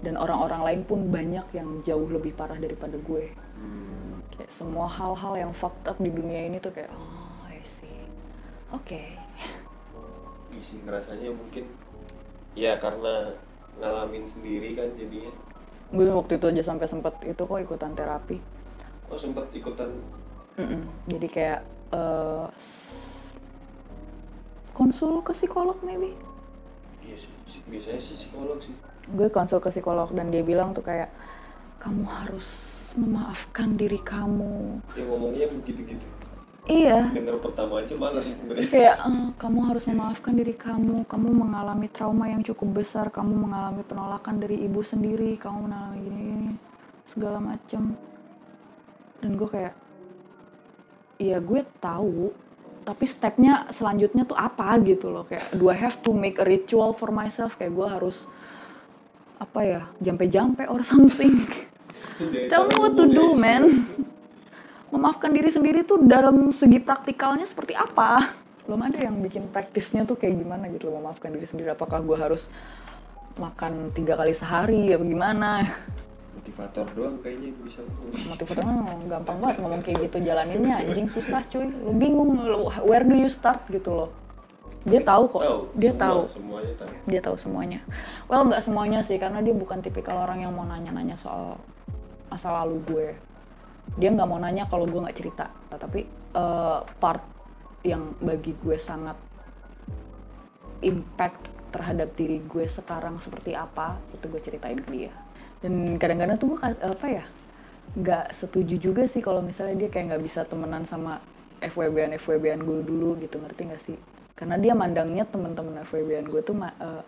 Dan 0.02 0.18
orang-orang 0.18 0.62
lain 0.66 0.80
pun 0.82 1.00
banyak 1.14 1.46
yang 1.54 1.68
jauh 1.86 2.10
lebih 2.10 2.34
parah 2.34 2.58
daripada 2.58 2.98
gue. 2.98 3.30
Hmm. 3.62 4.18
kayak 4.32 4.48
semua 4.48 4.88
hal-hal 4.88 5.36
yang 5.38 5.52
fucked 5.52 5.86
up 5.86 6.00
di 6.00 6.08
dunia 6.08 6.48
ini 6.48 6.58
tuh 6.58 6.72
kayak 6.74 6.90
oh 6.90 7.46
I 7.46 7.60
see. 7.62 8.08
Oke. 8.74 9.14
Iya 10.50 10.62
sih 10.64 10.82
ngerasanya 10.82 11.30
mungkin 11.30 11.64
ya 12.58 12.76
karena 12.80 13.36
ngalamin 13.78 14.24
sendiri 14.26 14.74
kan 14.74 14.88
jadinya. 14.98 15.32
Gue 15.92 16.08
waktu 16.08 16.40
itu 16.40 16.46
aja 16.48 16.62
sampai 16.64 16.88
sempet 16.88 17.14
itu 17.22 17.42
kok 17.44 17.60
ikutan 17.60 17.92
terapi. 17.92 18.40
Oh 19.12 19.20
sempet 19.20 19.46
ikutan? 19.52 19.92
Mm-mm. 20.52 20.84
jadi 21.08 21.26
kayak 21.32 21.60
eh, 21.96 22.46
konsul 24.76 25.24
ke 25.24 25.32
psikolog 25.32 25.80
maybe? 25.80 26.12
iya 26.12 26.31
biasanya 27.68 28.00
sih 28.02 28.16
psikolog 28.16 28.58
sih. 28.62 28.74
Gue 29.12 29.28
konsul 29.28 29.58
ke 29.58 29.70
psikolog 29.70 30.08
dan 30.14 30.30
dia 30.30 30.42
bilang 30.46 30.70
tuh 30.72 30.82
kayak 30.86 31.10
kamu 31.82 32.06
harus 32.06 32.46
memaafkan 32.94 33.74
diri 33.74 33.98
kamu. 33.98 34.78
Yang 34.94 35.06
ngomongnya 35.10 35.46
begitu-gitu. 35.50 36.06
Iya. 36.62 37.10
Denger 37.10 37.42
pertama 37.42 37.82
aja 37.82 37.94
malas 37.98 38.38
sebenarnya. 38.38 38.70
Kayak 38.70 38.96
"Eh, 39.02 39.28
kamu 39.34 39.58
harus 39.66 39.84
memaafkan 39.90 40.34
diri 40.38 40.54
kamu. 40.54 41.10
Kamu 41.10 41.28
mengalami 41.34 41.90
trauma 41.90 42.30
yang 42.30 42.46
cukup 42.46 42.82
besar. 42.82 43.10
Kamu 43.10 43.34
mengalami 43.34 43.82
penolakan 43.82 44.38
dari 44.38 44.62
ibu 44.62 44.78
sendiri. 44.78 45.34
Kamu 45.34 45.66
mengalami 45.66 45.98
gini 46.06 46.20
gini 46.22 46.50
segala 47.10 47.42
macem. 47.42 47.98
Dan 49.18 49.30
gue 49.34 49.48
kayak 49.50 49.74
iya 51.18 51.42
gue 51.42 51.66
tahu 51.82 52.30
tapi 52.82 53.06
stepnya 53.06 53.70
selanjutnya 53.70 54.26
tuh 54.26 54.36
apa 54.38 54.74
gitu 54.82 55.10
loh. 55.10 55.24
Kayak 55.26 55.54
do 55.54 55.70
I 55.70 55.78
have 55.78 55.98
to 56.02 56.10
make 56.10 56.38
a 56.42 56.46
ritual 56.46 56.94
for 56.94 57.14
myself? 57.14 57.54
Kayak 57.56 57.72
gue 57.74 57.88
harus 57.88 58.16
apa 59.38 59.60
ya 59.66 59.80
jampe-jampe 59.98 60.66
or 60.70 60.82
something. 60.90 61.46
Tell 62.50 62.66
me 62.66 62.76
what 62.78 62.94
to 62.98 63.06
do 63.06 63.34
man. 63.38 63.86
Memaafkan 64.92 65.32
diri 65.32 65.48
sendiri 65.48 65.88
tuh 65.88 66.04
dalam 66.04 66.52
segi 66.52 66.76
praktikalnya 66.76 67.48
seperti 67.48 67.72
apa? 67.72 68.28
Belum 68.68 68.78
ada 68.84 69.00
yang 69.00 69.16
bikin 69.24 69.48
praktisnya 69.48 70.04
tuh 70.04 70.20
kayak 70.20 70.36
gimana 70.36 70.68
gitu 70.68 70.92
loh 70.92 71.00
memaafkan 71.00 71.32
diri 71.32 71.48
sendiri. 71.48 71.72
Apakah 71.72 72.04
gue 72.04 72.18
harus 72.18 72.52
makan 73.40 73.88
tiga 73.96 74.20
kali 74.20 74.36
sehari 74.36 74.92
ya 74.92 75.00
bagaimana 75.00 75.64
motivator 76.42 76.86
doang 76.98 77.22
kayaknya 77.22 77.54
bisa 77.62 77.86
motivator 78.26 78.66
mah 78.66 78.98
gampang 79.06 79.38
banget 79.38 79.56
ngomong 79.62 79.82
kayak 79.86 80.10
gitu. 80.10 80.16
Jalaninnya 80.26 80.74
anjing 80.82 81.06
susah 81.06 81.46
cuy. 81.46 81.70
Lu 81.70 81.94
bingung 81.94 82.34
lu 82.34 82.66
where 82.82 83.06
do 83.06 83.14
you 83.14 83.30
start 83.30 83.62
gitu 83.70 83.94
loh. 83.94 84.10
Dia 84.82 84.98
tahu 85.06 85.30
kok. 85.30 85.42
tahu 85.46 85.60
dia 85.78 85.94
semua, 85.94 86.02
tahu. 86.02 86.20
semuanya 86.26 86.72
tahu. 86.74 86.90
Dia 87.06 87.20
tahu 87.22 87.36
semuanya. 87.38 87.80
Well 88.26 88.42
nggak 88.50 88.62
semuanya 88.66 88.98
sih 89.06 89.22
karena 89.22 89.38
dia 89.38 89.54
bukan 89.54 89.78
tipikal 89.86 90.18
orang 90.18 90.42
yang 90.42 90.50
mau 90.50 90.66
nanya-nanya 90.66 91.14
soal 91.14 91.62
masa 92.26 92.50
lalu 92.50 92.82
gue. 92.90 93.08
Dia 94.02 94.10
nggak 94.10 94.26
mau 94.26 94.42
nanya 94.42 94.66
kalau 94.66 94.90
gue 94.90 94.98
nggak 94.98 95.14
cerita. 95.14 95.46
Tapi 95.70 96.02
eh, 96.10 96.78
part 96.98 97.22
yang 97.86 98.18
bagi 98.18 98.50
gue 98.58 98.82
sangat 98.82 99.14
impact 100.82 101.54
terhadap 101.70 102.18
diri 102.18 102.42
gue 102.42 102.66
sekarang 102.66 103.22
seperti 103.22 103.54
apa 103.54 104.02
itu 104.10 104.26
gue 104.26 104.42
ceritain 104.42 104.82
ke 104.82 104.90
dia 104.90 105.21
dan 105.62 105.72
kadang-kadang 105.96 106.36
tuh 106.36 106.46
gue 106.48 106.58
apa 106.60 107.06
ya 107.08 107.24
nggak 107.92 108.34
setuju 108.34 108.74
juga 108.80 109.02
sih 109.04 109.20
kalau 109.20 109.40
misalnya 109.40 109.76
dia 109.76 109.88
kayak 109.88 110.06
nggak 110.10 110.22
bisa 110.22 110.40
temenan 110.42 110.82
sama 110.84 111.22
FWB-an 111.60 112.18
FWB-an 112.18 112.60
gue 112.60 112.78
dulu 112.82 113.14
gitu 113.16 113.38
ngerti 113.38 113.62
nggak 113.64 113.82
sih? 113.82 113.98
Karena 114.34 114.56
dia 114.56 114.72
mandangnya 114.72 115.22
teman-teman 115.22 115.86
FWB-an 115.86 116.26
gue 116.26 116.40
tuh 116.42 116.56
ma- 116.56 116.74
eh, 116.74 117.02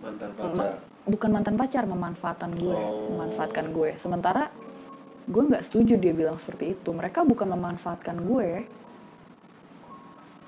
mantan 0.00 0.30
Ma- 0.30 0.40
pacar. 0.48 0.72
bukan 1.04 1.30
mantan 1.30 1.56
pacar 1.56 1.84
memanfaatkan 1.84 2.50
gue 2.54 2.72
Oh. 2.72 3.12
memanfaatkan 3.12 3.66
gue 3.68 3.90
sementara 3.98 4.48
gue 5.22 5.42
nggak 5.44 5.62
setuju 5.62 5.94
dia 5.96 6.10
bilang 6.10 6.38
seperti 6.38 6.72
itu. 6.72 6.88
Mereka 6.88 7.22
bukan 7.22 7.48
memanfaatkan 7.50 8.16
gue 8.18 8.48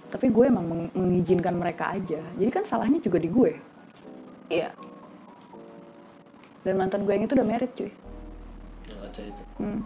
tapi 0.09 0.31
gue 0.31 0.45
emang 0.47 0.65
meng- 0.65 0.95
mengizinkan 0.95 1.53
mereka 1.53 1.91
aja. 1.91 2.23
Jadi 2.39 2.49
kan 2.49 2.63
salahnya 2.63 2.99
juga 2.99 3.19
di 3.19 3.29
gue 3.29 3.53
iya 4.47 4.71
dan 6.65 6.75
mantan 6.81 7.05
gue 7.05 7.13
yang 7.13 7.25
itu 7.29 7.37
udah 7.37 7.49
married 7.49 7.73
cuy. 7.77 7.93
Yang 8.89 8.99
Aca 9.05 9.21
itu? 9.23 9.43
Hmm, 9.61 9.81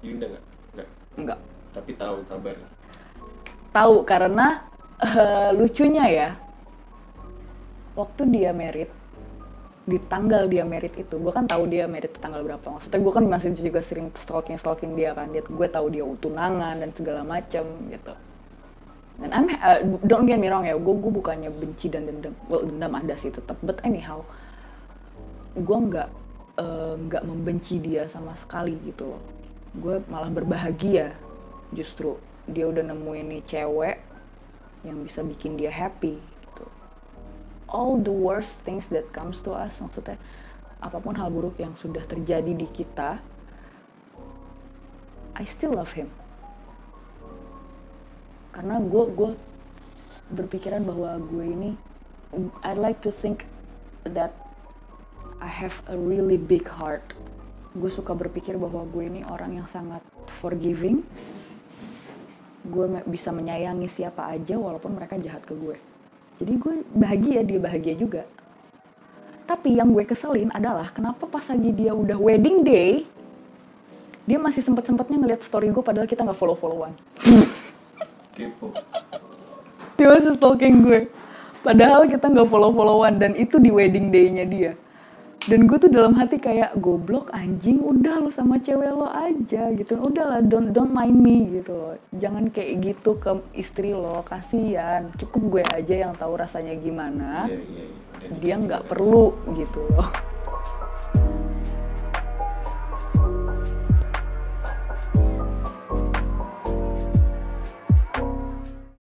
Yunda 0.00 0.26
nggak? 0.32 0.44
Nggak? 0.74 0.88
Enggak 1.16 1.40
tapi 1.76 1.92
tahu 1.92 2.24
kabar 2.24 2.56
tahu 3.76 3.96
karena 4.08 4.64
eh, 5.04 5.50
lucunya 5.52 6.04
ya 6.08 6.28
waktu 7.92 8.22
dia 8.32 8.56
merit 8.56 8.88
di 9.86 10.00
tanggal 10.08 10.48
dia 10.48 10.64
merit 10.64 10.96
itu 10.96 11.14
gue 11.20 11.30
kan 11.30 11.46
tahu 11.46 11.70
dia 11.70 11.86
merit 11.86 12.10
tanggal 12.18 12.42
berapa. 12.42 12.58
Maksudnya 12.74 12.98
gue 12.98 13.12
kan 13.14 13.22
masih 13.22 13.54
juga 13.54 13.78
sering 13.86 14.10
stalking 14.18 14.58
stalking 14.58 14.98
dia 14.98 15.14
kan. 15.14 15.30
Dia 15.30 15.46
gue 15.46 15.68
tahu 15.70 15.86
dia 15.94 16.02
tunangan 16.18 16.74
dan 16.82 16.90
segala 16.90 17.22
macem 17.22 17.62
gitu. 17.94 18.14
Dan 19.22 19.30
I'm 19.30 19.46
uh, 19.46 19.78
don't 20.02 20.26
get 20.26 20.42
me 20.42 20.50
wrong 20.50 20.66
ya 20.66 20.74
gue 20.74 20.90
gue 20.90 21.12
bukannya 21.22 21.54
benci 21.54 21.86
dan 21.86 22.10
dendam. 22.10 22.34
Well 22.50 22.66
dendam 22.66 22.98
ada 22.98 23.14
sih 23.14 23.30
tetap 23.30 23.62
but 23.62 23.78
anyhow 23.86 24.26
gue 25.56 25.78
nggak 25.88 26.08
eh, 26.60 26.94
nggak 27.00 27.22
membenci 27.24 27.80
dia 27.80 28.04
sama 28.12 28.36
sekali 28.36 28.76
gitu 28.84 29.16
loh. 29.16 29.22
Gue 29.76 30.04
malah 30.12 30.28
berbahagia 30.28 31.16
justru. 31.72 32.20
Dia 32.46 32.68
udah 32.68 32.84
nemuin 32.84 33.26
nih 33.26 33.42
cewek 33.48 33.96
yang 34.86 35.02
bisa 35.02 35.24
bikin 35.24 35.58
dia 35.58 35.72
happy 35.72 36.20
gitu. 36.20 36.64
All 37.66 37.98
the 37.98 38.14
worst 38.14 38.62
things 38.62 38.86
that 38.92 39.10
comes 39.10 39.42
to 39.42 39.56
us 39.56 39.80
maksudnya 39.82 40.20
apa 40.76 41.00
pun 41.00 41.16
hal 41.16 41.32
buruk 41.32 41.56
yang 41.56 41.72
sudah 41.74 42.04
terjadi 42.04 42.52
di 42.52 42.68
kita 42.68 43.18
I 45.36 45.44
still 45.44 45.76
love 45.76 45.92
him. 45.92 46.08
Karena 48.54 48.80
gue 48.80 49.04
gue 49.12 49.30
berpikiran 50.32 50.80
bahwa 50.84 51.20
gue 51.20 51.44
ini 51.44 51.70
I 52.64 52.72
like 52.72 53.04
to 53.04 53.12
think 53.12 53.44
that 54.06 54.32
I 55.42 55.50
have 55.50 55.76
a 55.88 55.96
really 55.96 56.40
big 56.40 56.64
heart. 56.68 57.16
Gue 57.76 57.92
suka 57.92 58.16
berpikir 58.16 58.56
bahwa 58.56 58.88
gue 58.88 59.04
ini 59.04 59.20
orang 59.28 59.60
yang 59.60 59.68
sangat 59.68 60.00
forgiving. 60.40 61.04
Gue 62.66 62.88
bisa 63.06 63.30
menyayangi 63.30 63.86
siapa 63.86 64.32
aja 64.32 64.58
walaupun 64.58 64.96
mereka 64.96 65.20
jahat 65.20 65.44
ke 65.46 65.54
gue 65.54 65.76
jadi 66.36 66.52
gue 66.52 66.74
bahagia 66.92 67.40
dia 67.40 67.58
bahagia 67.60 67.94
juga. 67.96 68.22
Tapi 69.46 69.78
yang 69.78 69.94
gue 69.94 70.04
keselin 70.04 70.50
adalah 70.52 70.90
kenapa 70.90 71.24
pas 71.24 71.46
lagi 71.48 71.70
dia 71.72 71.94
udah 71.94 72.18
wedding 72.18 72.66
day 72.66 73.06
dia 74.26 74.42
masih 74.42 74.58
sempet 74.58 74.82
sempetnya 74.82 75.22
ngeliat 75.22 75.38
story 75.46 75.70
gue 75.70 75.84
padahal 75.86 76.10
kita 76.10 76.26
nggak 76.26 76.34
follow 76.34 76.58
followan 76.58 76.90
kepo. 78.34 78.74
Dia 79.94 80.06
masih 80.18 80.34
stalking 80.34 80.82
gue 80.82 81.06
padahal 81.62 82.10
kita 82.10 82.26
nggak 82.26 82.48
follow 82.50 82.74
followan 82.74 83.22
dan 83.22 83.38
itu 83.38 83.62
di 83.62 83.70
wedding 83.70 84.10
day-nya 84.10 84.44
dia 84.44 84.72
dan 85.46 85.70
gue 85.70 85.78
tuh 85.78 85.86
dalam 85.86 86.18
hati 86.18 86.42
kayak 86.42 86.74
goblok 86.82 87.30
anjing 87.30 87.78
udah 87.78 88.18
lo 88.18 88.34
sama 88.34 88.58
cewek 88.58 88.90
lo 88.90 89.06
aja 89.06 89.70
gitu. 89.70 89.94
Udahlah 89.94 90.42
don't 90.42 90.74
don't 90.74 90.90
mind 90.90 91.14
me 91.14 91.62
gitu 91.62 91.70
loh. 91.70 91.94
Jangan 92.18 92.50
kayak 92.50 92.82
gitu 92.82 93.14
ke 93.14 93.30
istri 93.54 93.94
lo 93.94 94.26
kasihan. 94.26 95.06
Cukup 95.14 95.42
gue 95.58 95.62
aja 95.70 95.94
yang 96.10 96.12
tahu 96.18 96.34
rasanya 96.34 96.74
gimana. 96.74 97.46
Iya 97.46 97.62
iya 97.62 97.84
Dan 98.26 98.32
dia 98.42 98.54
itu 98.58 98.64
nggak 98.66 98.84
perlu 98.90 99.30
gitu 99.54 99.86
loh 99.94 100.10